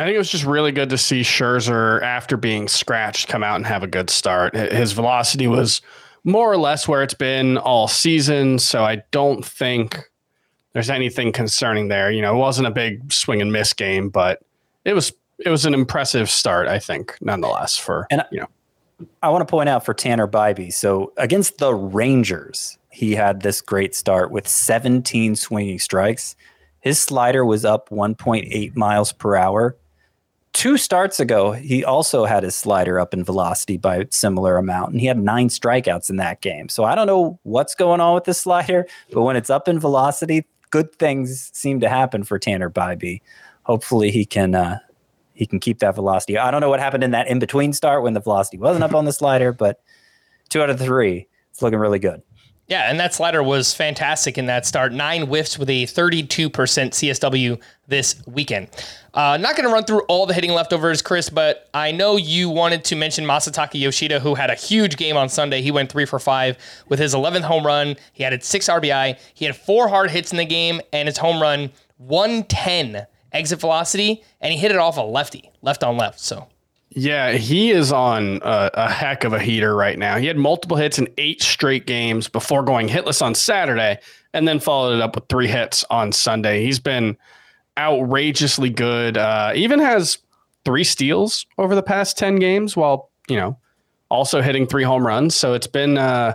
I 0.02 0.06
think 0.06 0.16
it 0.16 0.18
was 0.18 0.30
just 0.30 0.44
really 0.44 0.72
good 0.72 0.90
to 0.90 0.98
see 0.98 1.20
Scherzer 1.20 2.02
after 2.02 2.36
being 2.36 2.66
scratched 2.66 3.28
come 3.28 3.44
out 3.44 3.54
and 3.54 3.64
have 3.64 3.84
a 3.84 3.86
good 3.86 4.10
start. 4.10 4.52
His 4.52 4.90
velocity 4.90 5.46
was 5.46 5.80
more 6.24 6.50
or 6.50 6.56
less 6.56 6.88
where 6.88 7.04
it's 7.04 7.14
been 7.14 7.56
all 7.56 7.86
season, 7.86 8.58
so 8.58 8.82
I 8.82 9.04
don't 9.12 9.44
think 9.44 10.10
there's 10.72 10.90
anything 10.90 11.30
concerning 11.30 11.86
there. 11.86 12.10
You 12.10 12.20
know, 12.20 12.34
it 12.34 12.38
wasn't 12.38 12.66
a 12.66 12.72
big 12.72 13.12
swing 13.12 13.40
and 13.40 13.52
miss 13.52 13.72
game, 13.72 14.08
but 14.08 14.40
it 14.84 14.94
was 14.94 15.12
it 15.38 15.50
was 15.50 15.66
an 15.66 15.72
impressive 15.72 16.28
start, 16.28 16.66
I 16.66 16.80
think, 16.80 17.16
nonetheless. 17.20 17.78
For 17.78 18.08
And- 18.10 18.24
you 18.32 18.40
know, 18.40 18.48
I 19.22 19.28
want 19.28 19.46
to 19.46 19.50
point 19.50 19.68
out 19.68 19.84
for 19.84 19.94
Tanner 19.94 20.26
Bibee. 20.26 20.72
So 20.72 21.12
against 21.16 21.58
the 21.58 21.74
Rangers, 21.74 22.76
he 22.90 23.14
had 23.14 23.42
this 23.42 23.60
great 23.60 23.94
start 23.94 24.32
with 24.32 24.48
17 24.48 25.36
swinging 25.36 25.78
strikes. 25.78 26.34
His 26.80 27.00
slider 27.00 27.44
was 27.44 27.64
up 27.64 27.88
1.8 27.90 28.74
miles 28.74 29.12
per 29.12 29.36
hour. 29.36 29.76
Two 30.52 30.76
starts 30.76 31.18
ago, 31.18 31.52
he 31.52 31.82
also 31.82 32.26
had 32.26 32.42
his 32.42 32.54
slider 32.54 33.00
up 33.00 33.14
in 33.14 33.24
velocity 33.24 33.78
by 33.78 33.96
a 33.96 34.06
similar 34.10 34.58
amount, 34.58 34.92
and 34.92 35.00
he 35.00 35.06
had 35.06 35.18
nine 35.18 35.48
strikeouts 35.48 36.10
in 36.10 36.16
that 36.16 36.42
game. 36.42 36.68
So 36.68 36.84
I 36.84 36.94
don't 36.94 37.06
know 37.06 37.38
what's 37.42 37.74
going 37.74 38.00
on 38.00 38.14
with 38.14 38.24
the 38.24 38.34
slider, 38.34 38.86
but 39.12 39.22
when 39.22 39.34
it's 39.34 39.48
up 39.48 39.66
in 39.66 39.80
velocity, 39.80 40.44
good 40.70 40.94
things 40.96 41.50
seem 41.54 41.80
to 41.80 41.88
happen 41.88 42.22
for 42.22 42.38
Tanner 42.38 42.68
Bibee. 42.68 43.22
Hopefully, 43.62 44.10
he 44.10 44.26
can 44.26 44.54
uh, 44.54 44.78
he 45.32 45.46
can 45.46 45.58
keep 45.58 45.78
that 45.78 45.94
velocity. 45.94 46.36
I 46.36 46.50
don't 46.50 46.60
know 46.60 46.68
what 46.68 46.80
happened 46.80 47.04
in 47.04 47.12
that 47.12 47.28
in 47.28 47.38
between 47.38 47.72
start 47.72 48.02
when 48.02 48.12
the 48.12 48.20
velocity 48.20 48.58
wasn't 48.58 48.84
up 48.84 48.94
on 48.94 49.06
the 49.06 49.12
slider, 49.12 49.52
but 49.52 49.80
two 50.50 50.60
out 50.60 50.68
of 50.68 50.78
three, 50.78 51.28
it's 51.50 51.62
looking 51.62 51.78
really 51.78 51.98
good. 51.98 52.22
Yeah, 52.72 52.88
and 52.88 52.98
that 53.00 53.12
slider 53.12 53.42
was 53.42 53.74
fantastic 53.74 54.38
in 54.38 54.46
that 54.46 54.64
start. 54.64 54.94
Nine 54.94 55.26
whiffs 55.26 55.58
with 55.58 55.68
a 55.68 55.84
32% 55.84 56.48
CSW 56.48 57.60
this 57.86 58.22
weekend. 58.26 58.68
Uh, 59.12 59.36
not 59.36 59.56
going 59.56 59.68
to 59.68 59.74
run 59.74 59.84
through 59.84 60.00
all 60.08 60.24
the 60.24 60.32
hitting 60.32 60.52
leftovers, 60.52 61.02
Chris, 61.02 61.28
but 61.28 61.68
I 61.74 61.92
know 61.92 62.16
you 62.16 62.48
wanted 62.48 62.82
to 62.84 62.96
mention 62.96 63.26
Masataka 63.26 63.78
Yoshida, 63.78 64.20
who 64.20 64.34
had 64.34 64.48
a 64.48 64.54
huge 64.54 64.96
game 64.96 65.18
on 65.18 65.28
Sunday. 65.28 65.60
He 65.60 65.70
went 65.70 65.92
three 65.92 66.06
for 66.06 66.18
five 66.18 66.56
with 66.88 66.98
his 66.98 67.14
11th 67.14 67.42
home 67.42 67.66
run. 67.66 67.96
He 68.14 68.24
added 68.24 68.42
six 68.42 68.70
RBI. 68.70 69.18
He 69.34 69.44
had 69.44 69.54
four 69.54 69.88
hard 69.88 70.10
hits 70.10 70.32
in 70.32 70.38
the 70.38 70.46
game, 70.46 70.80
and 70.94 71.08
his 71.08 71.18
home 71.18 71.42
run 71.42 71.72
110 71.98 73.06
exit 73.32 73.60
velocity, 73.60 74.24
and 74.40 74.50
he 74.50 74.58
hit 74.58 74.70
it 74.70 74.78
off 74.78 74.96
a 74.96 75.02
lefty, 75.02 75.50
left 75.60 75.84
on 75.84 75.98
left. 75.98 76.20
So 76.20 76.48
yeah, 76.94 77.32
he 77.32 77.70
is 77.70 77.90
on 77.90 78.40
a, 78.42 78.70
a 78.74 78.90
heck 78.90 79.24
of 79.24 79.32
a 79.32 79.38
heater 79.38 79.74
right 79.74 79.98
now. 79.98 80.18
He 80.18 80.26
had 80.26 80.36
multiple 80.36 80.76
hits 80.76 80.98
in 80.98 81.08
eight 81.16 81.40
straight 81.40 81.86
games 81.86 82.28
before 82.28 82.62
going 82.62 82.88
hitless 82.88 83.22
on 83.22 83.34
Saturday, 83.34 83.98
and 84.34 84.46
then 84.46 84.60
followed 84.60 84.94
it 84.96 85.00
up 85.00 85.14
with 85.14 85.26
three 85.28 85.48
hits 85.48 85.84
on 85.90 86.12
Sunday. 86.12 86.62
He's 86.62 86.78
been 86.78 87.16
outrageously 87.78 88.70
good. 88.70 89.16
Uh, 89.16 89.52
even 89.54 89.78
has 89.78 90.18
three 90.64 90.84
steals 90.84 91.46
over 91.56 91.74
the 91.74 91.82
past 91.82 92.18
10 92.18 92.36
games 92.36 92.76
while, 92.76 93.10
you 93.28 93.36
know, 93.36 93.58
also 94.10 94.42
hitting 94.42 94.66
three 94.66 94.84
home 94.84 95.06
runs. 95.06 95.34
So 95.34 95.54
it's 95.54 95.66
been 95.66 95.96
uh, 95.96 96.34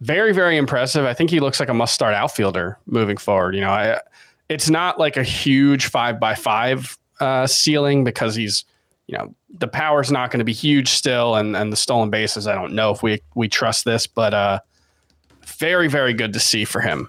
very, 0.00 0.32
very 0.32 0.56
impressive. 0.56 1.04
I 1.04 1.14
think 1.14 1.30
he 1.30 1.38
looks 1.38 1.60
like 1.60 1.68
a 1.68 1.74
must 1.74 1.94
start 1.94 2.14
outfielder 2.14 2.78
moving 2.86 3.16
forward. 3.16 3.54
You 3.54 3.60
know, 3.60 3.70
I, 3.70 4.00
it's 4.48 4.68
not 4.68 4.98
like 4.98 5.16
a 5.16 5.22
huge 5.22 5.86
five 5.86 6.18
by 6.18 6.34
five 6.34 6.98
uh, 7.20 7.46
ceiling 7.46 8.02
because 8.02 8.34
he's, 8.34 8.64
you 9.06 9.16
know, 9.18 9.34
the 9.58 9.68
power's 9.68 10.10
not 10.10 10.30
going 10.30 10.38
to 10.38 10.44
be 10.44 10.52
huge 10.52 10.88
still. 10.88 11.34
And, 11.34 11.56
and 11.56 11.72
the 11.72 11.76
stolen 11.76 12.10
bases, 12.10 12.46
I 12.46 12.54
don't 12.54 12.72
know 12.72 12.90
if 12.90 13.02
we, 13.02 13.20
we 13.34 13.48
trust 13.48 13.84
this, 13.84 14.06
but 14.06 14.32
uh, 14.34 14.60
very, 15.46 15.88
very 15.88 16.14
good 16.14 16.32
to 16.32 16.40
see 16.40 16.64
for 16.64 16.80
him. 16.80 17.08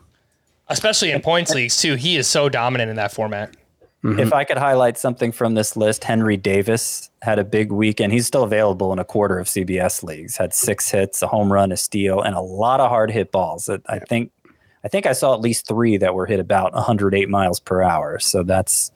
especially 0.69 1.11
in 1.11 1.21
points 1.21 1.53
leagues 1.53 1.79
too, 1.81 1.95
he 1.95 2.17
is 2.17 2.27
so 2.27 2.49
dominant 2.49 2.89
in 2.89 2.95
that 2.97 3.11
format. 3.13 3.55
If 4.19 4.33
I 4.33 4.43
could 4.43 4.57
highlight 4.59 4.99
something 4.99 5.31
from 5.31 5.55
this 5.55 5.75
list, 5.75 6.03
Henry 6.03 6.37
Davis 6.37 7.09
had 7.23 7.39
a 7.39 7.43
big 7.43 7.71
week, 7.71 7.99
and 7.99 8.13
He's 8.13 8.27
still 8.27 8.43
available 8.43 8.93
in 8.93 8.99
a 8.99 9.03
quarter 9.03 9.39
of 9.39 9.47
CBS 9.47 10.03
leagues. 10.03 10.37
Had 10.37 10.53
six 10.53 10.91
hits, 10.91 11.23
a 11.23 11.27
home 11.27 11.51
run, 11.51 11.71
a 11.71 11.77
steal, 11.77 12.21
and 12.21 12.35
a 12.35 12.39
lot 12.39 12.79
of 12.79 12.89
hard 12.89 13.09
hit 13.09 13.31
balls. 13.31 13.67
I- 13.67 13.79
I 13.87 13.97
think, 13.97 14.31
I 14.83 14.89
think 14.89 15.07
I 15.07 15.13
saw 15.13 15.33
at 15.33 15.41
least 15.41 15.67
three 15.67 15.97
that 15.97 16.13
were 16.13 16.27
hit 16.27 16.39
about 16.39 16.75
108 16.75 17.29
miles 17.29 17.59
per 17.59 17.81
hour. 17.81 18.19
So 18.19 18.43
that's, 18.43 18.91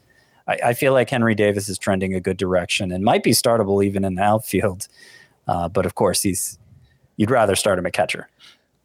I, 0.50 0.70
I 0.70 0.74
feel 0.74 0.94
like 0.94 1.10
Henry 1.10 1.36
Davis 1.36 1.70
is 1.70 1.78
trending 1.78 2.14
a 2.14 2.20
good 2.20 2.38
direction 2.38 2.92
and 2.92 3.04
might 3.04 3.24
be 3.24 3.32
startable 3.32 3.86
even 3.86 4.04
in 4.04 4.16
the 4.16 4.24
outfield. 4.24 4.88
Uh, 5.48 5.70
but 5.70 5.86
of 5.86 5.96
course, 5.96 6.22
he's 6.22 6.60
you'd 7.16 7.32
rather 7.32 7.56
start 7.56 7.80
him 7.80 7.86
at 7.86 7.94
catcher. 7.94 8.28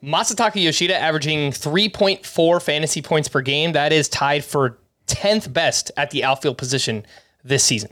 Masataka 0.03 0.63
Yoshida 0.63 0.97
averaging 0.97 1.51
3.4 1.51 2.63
fantasy 2.63 3.01
points 3.01 3.29
per 3.29 3.41
game. 3.41 3.73
That 3.73 3.93
is 3.93 4.09
tied 4.09 4.45
for 4.45 4.79
10th 5.07 5.53
best 5.53 5.91
at 5.97 6.11
the 6.11 6.25
outfield 6.25 6.59
position 6.59 7.07
this 7.43 7.65
season. 7.65 7.91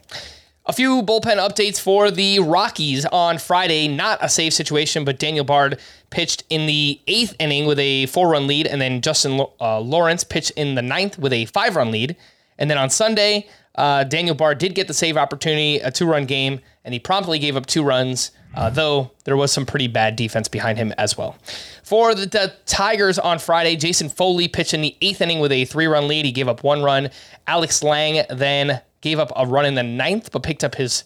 A 0.67 0.73
few 0.73 1.03
bullpen 1.03 1.39
updates 1.39 1.81
for 1.81 2.11
the 2.11 2.39
Rockies 2.39 3.05
on 3.07 3.39
Friday. 3.39 3.89
Not 3.89 4.19
a 4.23 4.29
safe 4.29 4.53
situation, 4.53 5.05
but 5.05 5.19
Daniel 5.19 5.45
Bard 5.45 5.81
pitched 6.11 6.45
in 6.51 6.67
the 6.67 7.01
eighth 7.09 7.35
inning 7.41 7.67
with 7.67 7.79
a 7.79 8.07
four 8.07 8.29
run 8.29 8.47
lead, 8.47 8.67
and 8.67 8.81
then 8.81 9.01
Justin 9.01 9.45
uh, 9.61 9.81
Lawrence 9.81 10.23
pitched 10.23 10.53
in 10.53 10.75
the 10.77 10.83
ninth 10.83 11.19
with 11.19 11.33
a 11.33 11.47
five 11.47 11.75
run 11.75 11.91
lead. 11.91 12.17
And 12.63 12.71
then 12.71 12.79
on 12.79 12.91
Sunday, 12.91 13.49
uh, 13.75 14.05
Daniel 14.05 14.37
Bard 14.37 14.59
did 14.59 14.77
get 14.77 14.87
the 14.87 14.95
save 14.95 15.17
opportunity, 15.17 15.79
a 15.79 15.91
two 15.91 16.07
run 16.07 16.27
game, 16.27 16.61
and 16.85 16.95
he 16.95 17.01
promptly 17.01 17.41
gave 17.41 17.57
up 17.57 17.67
two 17.67 17.83
runs, 17.83 18.31
uh, 18.55 18.71
though 18.71 19.11
there 19.25 19.37
was 19.37 19.51
some 19.51 19.67
pretty 19.67 19.89
bad 19.89 20.15
defense 20.15 20.47
behind 20.47 20.79
him 20.79 20.95
as 20.97 21.19
well. 21.19 21.35
For 21.83 22.15
the, 22.15 22.27
the 22.27 22.55
Tigers 22.67 23.19
on 23.19 23.41
Friday, 23.41 23.75
Jason 23.75 24.09
Foley 24.09 24.47
pitched 24.47 24.75
in 24.75 24.81
the 24.81 24.97
eighth 25.01 25.21
inning 25.21 25.41
with 25.41 25.51
a 25.51 25.65
three 25.65 25.87
run 25.87 26.07
lead. 26.07 26.25
He 26.25 26.31
gave 26.31 26.47
up 26.47 26.63
one 26.63 26.85
run. 26.85 27.11
Alex 27.49 27.83
Lange 27.83 28.25
then 28.31 28.81
gave 29.01 29.19
up 29.19 29.33
a 29.35 29.45
run 29.45 29.67
in 29.67 29.75
the 29.75 29.83
ninth, 29.83 30.31
but 30.31 30.45
picked 30.45 30.63
up 30.63 30.77
his 30.77 31.03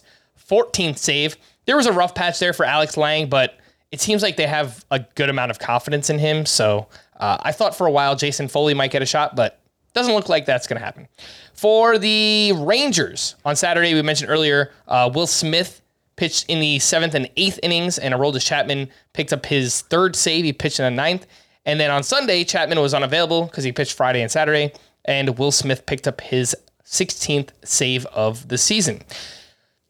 14th 0.47 0.99
save. 0.99 1.37
There 1.65 1.75
was 1.75 1.87
a 1.87 1.91
rough 1.91 2.13
patch 2.13 2.37
there 2.37 2.53
for 2.53 2.67
Alex 2.67 2.97
Lange, 2.97 3.29
but 3.29 3.57
it 3.91 3.99
seems 3.99 4.21
like 4.21 4.37
they 4.37 4.45
have 4.45 4.85
a 4.91 4.99
good 5.15 5.29
amount 5.29 5.49
of 5.49 5.57
confidence 5.57 6.11
in 6.11 6.19
him. 6.19 6.45
So 6.45 6.87
uh, 7.19 7.37
I 7.41 7.51
thought 7.51 7.75
for 7.75 7.87
a 7.87 7.91
while 7.91 8.15
Jason 8.15 8.47
Foley 8.47 8.75
might 8.75 8.91
get 8.91 9.01
a 9.01 9.07
shot, 9.07 9.35
but 9.35 9.59
doesn't 9.97 10.13
look 10.13 10.29
like 10.29 10.45
that's 10.45 10.67
going 10.67 10.79
to 10.79 10.85
happen. 10.85 11.07
For 11.53 11.97
the 11.97 12.53
Rangers 12.55 13.35
on 13.43 13.55
Saturday, 13.55 13.95
we 13.95 14.01
mentioned 14.03 14.29
earlier, 14.29 14.71
uh, 14.87 15.09
Will 15.13 15.25
Smith 15.27 15.81
pitched 16.15 16.45
in 16.47 16.59
the 16.59 16.77
seventh 16.79 17.15
and 17.15 17.29
eighth 17.35 17.59
innings, 17.63 17.97
and 17.97 18.13
Aroldis 18.13 18.45
Chapman 18.45 18.89
picked 19.13 19.33
up 19.33 19.45
his 19.45 19.81
third 19.81 20.15
save. 20.15 20.45
He 20.45 20.53
pitched 20.53 20.79
in 20.79 20.85
the 20.85 20.91
ninth. 20.91 21.25
And 21.65 21.79
then 21.79 21.89
on 21.89 22.03
Sunday, 22.03 22.43
Chapman 22.43 22.79
was 22.79 22.93
unavailable 22.93 23.45
because 23.45 23.63
he 23.63 23.71
pitched 23.71 23.93
Friday 23.93 24.21
and 24.21 24.31
Saturday, 24.31 24.71
and 25.05 25.37
Will 25.37 25.51
Smith 25.51 25.85
picked 25.85 26.07
up 26.07 26.21
his 26.21 26.55
16th 26.85 27.49
save 27.65 28.05
of 28.07 28.47
the 28.47 28.57
season. 28.57 29.01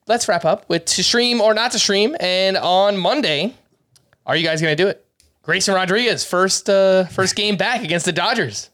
Let's 0.07 0.27
wrap 0.29 0.45
up 0.45 0.67
with 0.69 0.85
to 0.85 1.03
stream 1.03 1.41
or 1.41 1.53
not 1.53 1.71
to 1.73 1.79
stream. 1.79 2.15
And 2.21 2.55
on 2.55 2.97
Monday, 2.97 3.53
are 4.25 4.37
you 4.37 4.43
guys 4.43 4.61
going 4.61 4.75
to 4.75 4.81
do 4.81 4.87
it? 4.87 5.05
Grayson 5.43 5.75
Rodriguez, 5.75 6.25
first 6.25 6.69
uh, 6.69 7.05
first 7.05 7.35
game 7.35 7.57
back 7.57 7.83
against 7.83 8.05
the 8.05 8.11
Dodgers. 8.11 8.69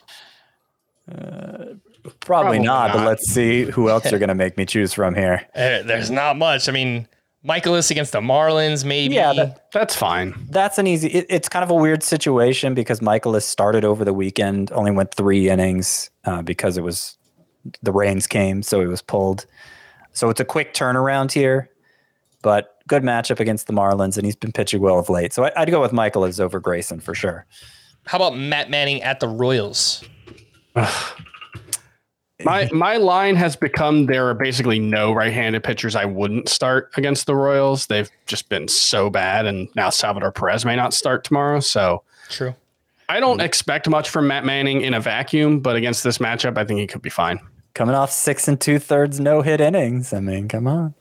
Probably, 1.08 1.80
Probably 2.20 2.60
not, 2.60 2.94
but 2.94 3.06
let's 3.06 3.30
see 3.30 3.64
who 3.64 3.90
else 3.90 4.10
you're 4.10 4.20
going 4.20 4.30
to 4.30 4.36
make 4.36 4.58
me 4.58 4.66
choose 4.66 4.94
from 4.94 5.16
here. 5.16 5.46
Uh, 5.56 5.84
there's 5.84 6.12
not 6.12 6.38
much. 6.38 6.68
I 6.70 6.72
mean, 6.72 7.08
Mikolas 7.46 7.92
against 7.92 8.14
the 8.14 8.22
Marlins, 8.22 8.86
maybe. 8.86 9.16
Yeah, 9.16 9.34
that, 9.34 9.72
That's 9.74 9.96
fine. 9.96 10.34
that's 10.50 10.78
an 10.78 10.88
easy. 10.88 11.10
It, 11.10 11.26
it's 11.30 11.50
kind 11.50 11.64
of 11.64 11.70
a 11.70 11.76
weird 11.76 12.04
situation 12.04 12.74
because 12.74 13.02
Mikolas 13.02 13.44
started 13.44 13.84
over 13.84 14.06
the 14.06 14.14
weekend, 14.14 14.72
only 14.72 14.92
went 14.92 15.14
three 15.14 15.50
innings 15.50 16.10
uh, 16.26 16.42
because 16.42 16.78
it 16.78 16.84
was 16.84 17.18
the 17.82 17.92
rains 17.92 18.28
came, 18.28 18.64
so 18.64 18.80
he 18.80 18.88
was 18.88 19.02
pulled. 19.02 19.46
So 20.14 20.30
it's 20.30 20.40
a 20.40 20.46
quick 20.46 20.74
turnaround 20.74 21.32
here, 21.32 21.70
but 22.42 22.78
good 22.88 23.04
matchup 23.04 23.40
against 23.40 23.68
the 23.68 23.74
Marlins, 23.74 24.16
and 24.18 24.26
he's 24.26 24.36
been 24.36 24.52
pitching 24.52 24.82
well 24.82 25.00
of 25.00 25.10
late. 25.10 25.34
So 25.34 25.46
I, 25.46 25.52
I'd 25.58 25.72
go 25.72 25.82
with 25.82 25.92
Mikolas 25.92 26.40
over 26.40 26.60
Grayson 26.60 27.00
for 27.00 27.14
sure. 27.16 27.46
How 28.06 28.18
about 28.18 28.38
Matt 28.38 28.70
Manning 28.70 29.02
at 29.02 29.20
the 29.20 29.28
Royals? 29.28 30.04
My 30.76 32.70
my 32.74 32.98
line 32.98 33.36
has 33.36 33.56
become 33.56 34.08
there 34.08 34.28
are 34.28 34.34
basically 34.34 34.80
no 34.80 35.14
right-handed 35.14 35.64
pitchers 35.64 35.96
I 35.96 36.06
wouldn't 36.06 36.50
start 36.50 36.92
against 36.98 37.26
the 37.26 37.36
Royals. 37.36 37.88
They've 37.88 38.10
just 38.26 38.50
been 38.50 38.68
so 38.68 39.10
bad, 39.10 39.46
and 39.46 39.70
now 39.76 39.90
Salvador 39.90 40.32
Perez 40.32 40.66
may 40.66 40.76
not 40.76 40.94
start 40.94 41.24
tomorrow. 41.24 41.60
So 41.60 42.04
True. 42.30 42.56
I 43.10 43.20
don't 43.20 43.42
expect 43.42 43.88
much 43.90 44.10
from 44.10 44.28
Matt 44.28 44.46
Manning 44.46 44.82
in 44.82 44.94
a 44.94 45.00
vacuum, 45.00 45.60
but 45.60 45.76
against 45.76 46.04
this 46.04 46.18
matchup, 46.18 46.58
I 46.58 46.66
think 46.66 46.80
he 46.80 46.88
could 46.88 47.02
be 47.02 47.10
fine. 47.10 47.40
Coming 47.74 47.96
off 47.96 48.12
six 48.12 48.48
and 48.48 48.60
two 48.60 48.80
thirds 48.80 49.20
no 49.20 49.42
hit 49.42 49.62
innings. 49.62 50.14
I 50.14 50.20
mean, 50.20 50.48
come 50.48 50.68
on. 50.68 50.94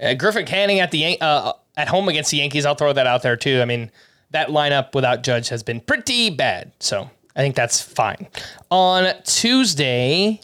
Uh, 0.00 0.14
Griffin 0.14 0.46
Canning 0.46 0.80
at 0.80 0.90
the 0.90 1.20
uh, 1.20 1.52
at 1.76 1.88
home 1.88 2.08
against 2.08 2.30
the 2.30 2.38
Yankees. 2.38 2.66
I'll 2.66 2.74
throw 2.74 2.92
that 2.92 3.06
out 3.06 3.22
there 3.22 3.36
too. 3.36 3.60
I 3.60 3.64
mean, 3.64 3.90
that 4.30 4.48
lineup 4.48 4.94
without 4.94 5.22
Judge 5.22 5.48
has 5.48 5.62
been 5.62 5.80
pretty 5.80 6.30
bad, 6.30 6.72
so 6.80 7.10
I 7.36 7.40
think 7.40 7.54
that's 7.56 7.80
fine. 7.80 8.28
On 8.70 9.12
Tuesday, 9.24 10.40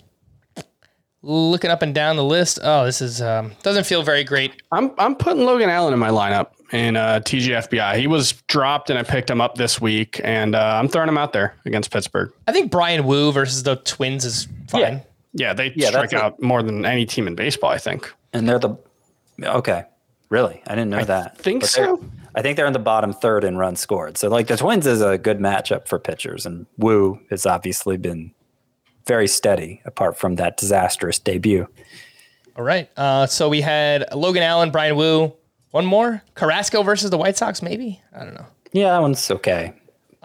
looking 1.22 1.70
up 1.70 1.82
and 1.82 1.94
down 1.94 2.16
the 2.16 2.24
list. 2.24 2.58
Oh, 2.62 2.84
this 2.84 3.00
is 3.00 3.20
um, 3.22 3.52
doesn't 3.62 3.84
feel 3.84 4.02
very 4.02 4.24
great. 4.24 4.62
I'm 4.72 4.90
I'm 4.98 5.14
putting 5.14 5.44
Logan 5.44 5.70
Allen 5.70 5.92
in 5.92 5.98
my 5.98 6.08
lineup 6.10 6.48
in 6.72 6.96
uh, 6.96 7.20
TGFBI. 7.24 7.96
He 7.98 8.06
was 8.06 8.32
dropped 8.48 8.90
and 8.90 8.98
I 8.98 9.02
picked 9.02 9.30
him 9.30 9.40
up 9.40 9.54
this 9.56 9.80
week, 9.80 10.20
and 10.24 10.54
uh, 10.54 10.78
I'm 10.80 10.88
throwing 10.88 11.08
him 11.08 11.18
out 11.18 11.32
there 11.32 11.54
against 11.64 11.90
Pittsburgh. 11.90 12.32
I 12.48 12.52
think 12.52 12.70
Bryan 12.70 13.04
Woo 13.06 13.32
versus 13.32 13.62
the 13.62 13.76
Twins 13.76 14.24
is 14.24 14.48
fine. 14.68 14.80
Yeah. 14.80 15.00
Yeah, 15.32 15.52
they 15.52 15.72
Yeah, 15.76 15.88
strike 15.90 16.10
that's 16.10 16.20
a- 16.22 16.24
out 16.26 16.42
more 16.42 16.60
than 16.60 16.84
any 16.84 17.06
team 17.06 17.28
in 17.28 17.36
baseball. 17.36 17.70
I 17.70 17.78
think. 17.78 18.12
And 18.32 18.48
they're 18.48 18.58
the 18.58 18.74
okay. 19.40 19.84
Really, 20.28 20.62
I 20.66 20.74
didn't 20.74 20.90
know 20.90 21.04
that. 21.04 21.38
think 21.38 21.60
But 21.62 21.72
they're- 21.76 21.86
so. 21.86 22.04
I 22.34 22.42
think 22.42 22.56
they're 22.56 22.66
in 22.66 22.72
the 22.72 22.78
bottom 22.78 23.12
third 23.12 23.44
in 23.44 23.56
runs 23.56 23.80
scored. 23.80 24.16
So 24.16 24.28
like 24.28 24.46
the 24.46 24.56
Twins 24.56 24.86
is 24.86 25.00
a 25.00 25.18
good 25.18 25.38
matchup 25.38 25.88
for 25.88 25.98
pitchers, 25.98 26.46
and 26.46 26.66
Woo 26.78 27.20
has 27.30 27.46
obviously 27.46 27.96
been 27.96 28.32
very 29.06 29.26
steady 29.26 29.80
apart 29.84 30.16
from 30.18 30.36
that 30.36 30.56
disastrous 30.56 31.18
debut. 31.18 31.66
All 32.56 32.64
right. 32.64 32.88
Uh, 32.96 33.26
so 33.26 33.48
we 33.48 33.60
had 33.60 34.04
Logan 34.14 34.42
Allen, 34.42 34.70
Bryan 34.70 34.96
Woo. 34.96 35.32
One 35.70 35.86
more. 35.86 36.22
Carrasco 36.34 36.82
versus 36.82 37.10
the 37.10 37.16
White 37.18 37.36
Sox, 37.36 37.62
maybe? 37.62 38.00
I 38.14 38.24
don't 38.24 38.34
know. 38.34 38.46
Yeah, 38.72 38.90
that 38.90 38.98
one's 39.02 39.30
okay. 39.30 39.72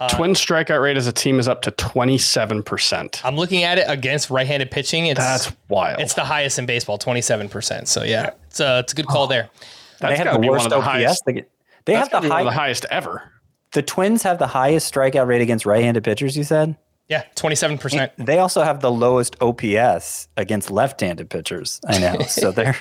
Twin 0.10 0.32
strikeout 0.32 0.82
rate 0.82 0.98
as 0.98 1.08
a 1.08 1.14
team 1.14 1.40
is 1.40 1.48
up 1.48 1.62
to 1.62 1.72
27%. 1.72 3.22
I'm 3.24 3.36
looking 3.36 3.64
at 3.64 3.78
it 3.78 3.86
against 3.88 4.30
right-handed 4.30 4.72
pitching. 4.72 5.08
It's 5.08 5.20
That's 5.20 5.52
wild. 5.70 6.00
it's 6.02 6.14
the 6.16 6.26
highest 6.26 6.60
in 6.60 6.66
baseball, 6.66 6.98
27%. 7.00 7.88
So 7.88 8.04
yeah, 8.04 8.32
it's 8.48 8.60
a, 8.60 8.80
it's 8.80 8.94
a 8.94 8.96
good 8.96 9.08
call 9.08 9.28
there. 9.28 9.50
That's 10.00 10.12
they 10.14 10.18
had 10.18 10.26
gotta 10.26 10.38
the 10.38 10.42
be 10.42 10.50
one 10.50 10.56
worst 10.58 10.66
of 10.66 10.72
the 10.72 10.78
OPS. 10.78 10.86
highest. 10.88 11.24
They, 11.26 11.34
get- 11.34 11.50
they 11.86 11.94
That's 11.94 12.10
have 12.12 12.24
the 12.24 12.28
gotta 12.28 12.28
be 12.28 12.30
one 12.30 12.38
high, 12.38 12.44
the 12.44 12.60
highest 12.60 12.86
ever. 12.92 13.32
the 13.74 13.82
Twins 13.82 14.24
have 14.24 14.40
the 14.40 14.48
highest 14.48 14.94
strikeout 14.94 15.28
rate 15.28 15.42
against 15.42 15.66
right-handed 15.66 16.04
pitchers. 16.04 16.36
You 16.38 16.44
said 16.44 16.76
Yeah, 17.10 17.24
27%. 17.36 18.12
they 18.18 18.40
also 18.40 18.64
have 18.64 18.82
the 18.82 18.92
lowest 18.92 19.36
OPS 19.42 20.28
against 20.38 20.72
left-handed 20.72 21.30
pitchers. 21.30 21.80
I 21.88 22.00
know. 22.00 22.20
so 22.28 22.52
they're 22.52 22.76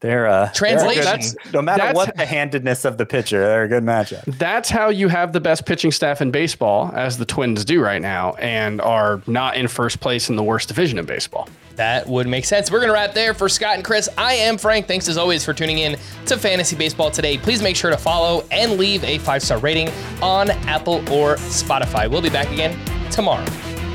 they're 0.00 0.26
uh, 0.26 0.50
Translation. 0.52 1.04
they're 1.04 1.16
good- 1.18 1.54
no 1.54 1.62
matter 1.62 1.78
That's- 1.82 1.96
what 1.96 2.16
the 2.16 2.26
handedness 2.26 2.84
of 2.84 2.98
the 2.98 3.06
pitcher, 3.06 3.38
they're 3.40 3.64
a 3.64 3.68
good 3.68 3.82
matchup. 3.82 4.24
That's 4.38 4.68
how 4.68 4.90
you 4.90 5.08
have 5.08 5.32
the 5.32 5.40
best 5.40 5.64
pitching 5.64 5.90
staff 5.90 6.20
in 6.20 6.30
baseball, 6.30 6.90
as 6.94 7.16
the 7.18 7.24
Twins 7.24 7.64
do 7.64 7.80
right 7.82 8.02
now, 8.02 8.34
and 8.34 8.80
are 8.82 9.22
not 9.26 9.56
in 9.56 9.68
first 9.68 10.00
place 10.00 10.28
in 10.28 10.36
the 10.36 10.42
worst 10.42 10.68
division 10.68 10.98
in 10.98 11.06
baseball. 11.06 11.48
That 11.76 12.06
would 12.06 12.26
make 12.26 12.44
sense. 12.44 12.70
We're 12.70 12.80
going 12.80 12.88
to 12.88 12.94
wrap 12.94 13.14
there 13.14 13.34
for 13.34 13.48
Scott 13.48 13.76
and 13.76 13.84
Chris. 13.84 14.08
I 14.16 14.32
am 14.34 14.58
Frank. 14.58 14.86
Thanks 14.86 15.08
as 15.08 15.16
always 15.18 15.44
for 15.44 15.52
tuning 15.52 15.78
in 15.78 15.96
to 16.26 16.36
Fantasy 16.36 16.74
Baseball 16.74 17.10
today. 17.10 17.38
Please 17.38 17.62
make 17.62 17.76
sure 17.76 17.90
to 17.90 17.96
follow 17.98 18.44
and 18.50 18.72
leave 18.78 19.04
a 19.04 19.18
five 19.18 19.42
star 19.42 19.58
rating 19.58 19.90
on 20.22 20.50
Apple 20.50 20.96
or 21.12 21.36
Spotify. 21.36 22.10
We'll 22.10 22.22
be 22.22 22.30
back 22.30 22.50
again 22.50 22.78
tomorrow. 23.10 23.44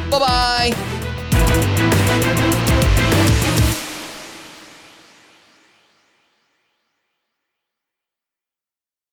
Bye 0.10 0.74
bye. 0.74 2.58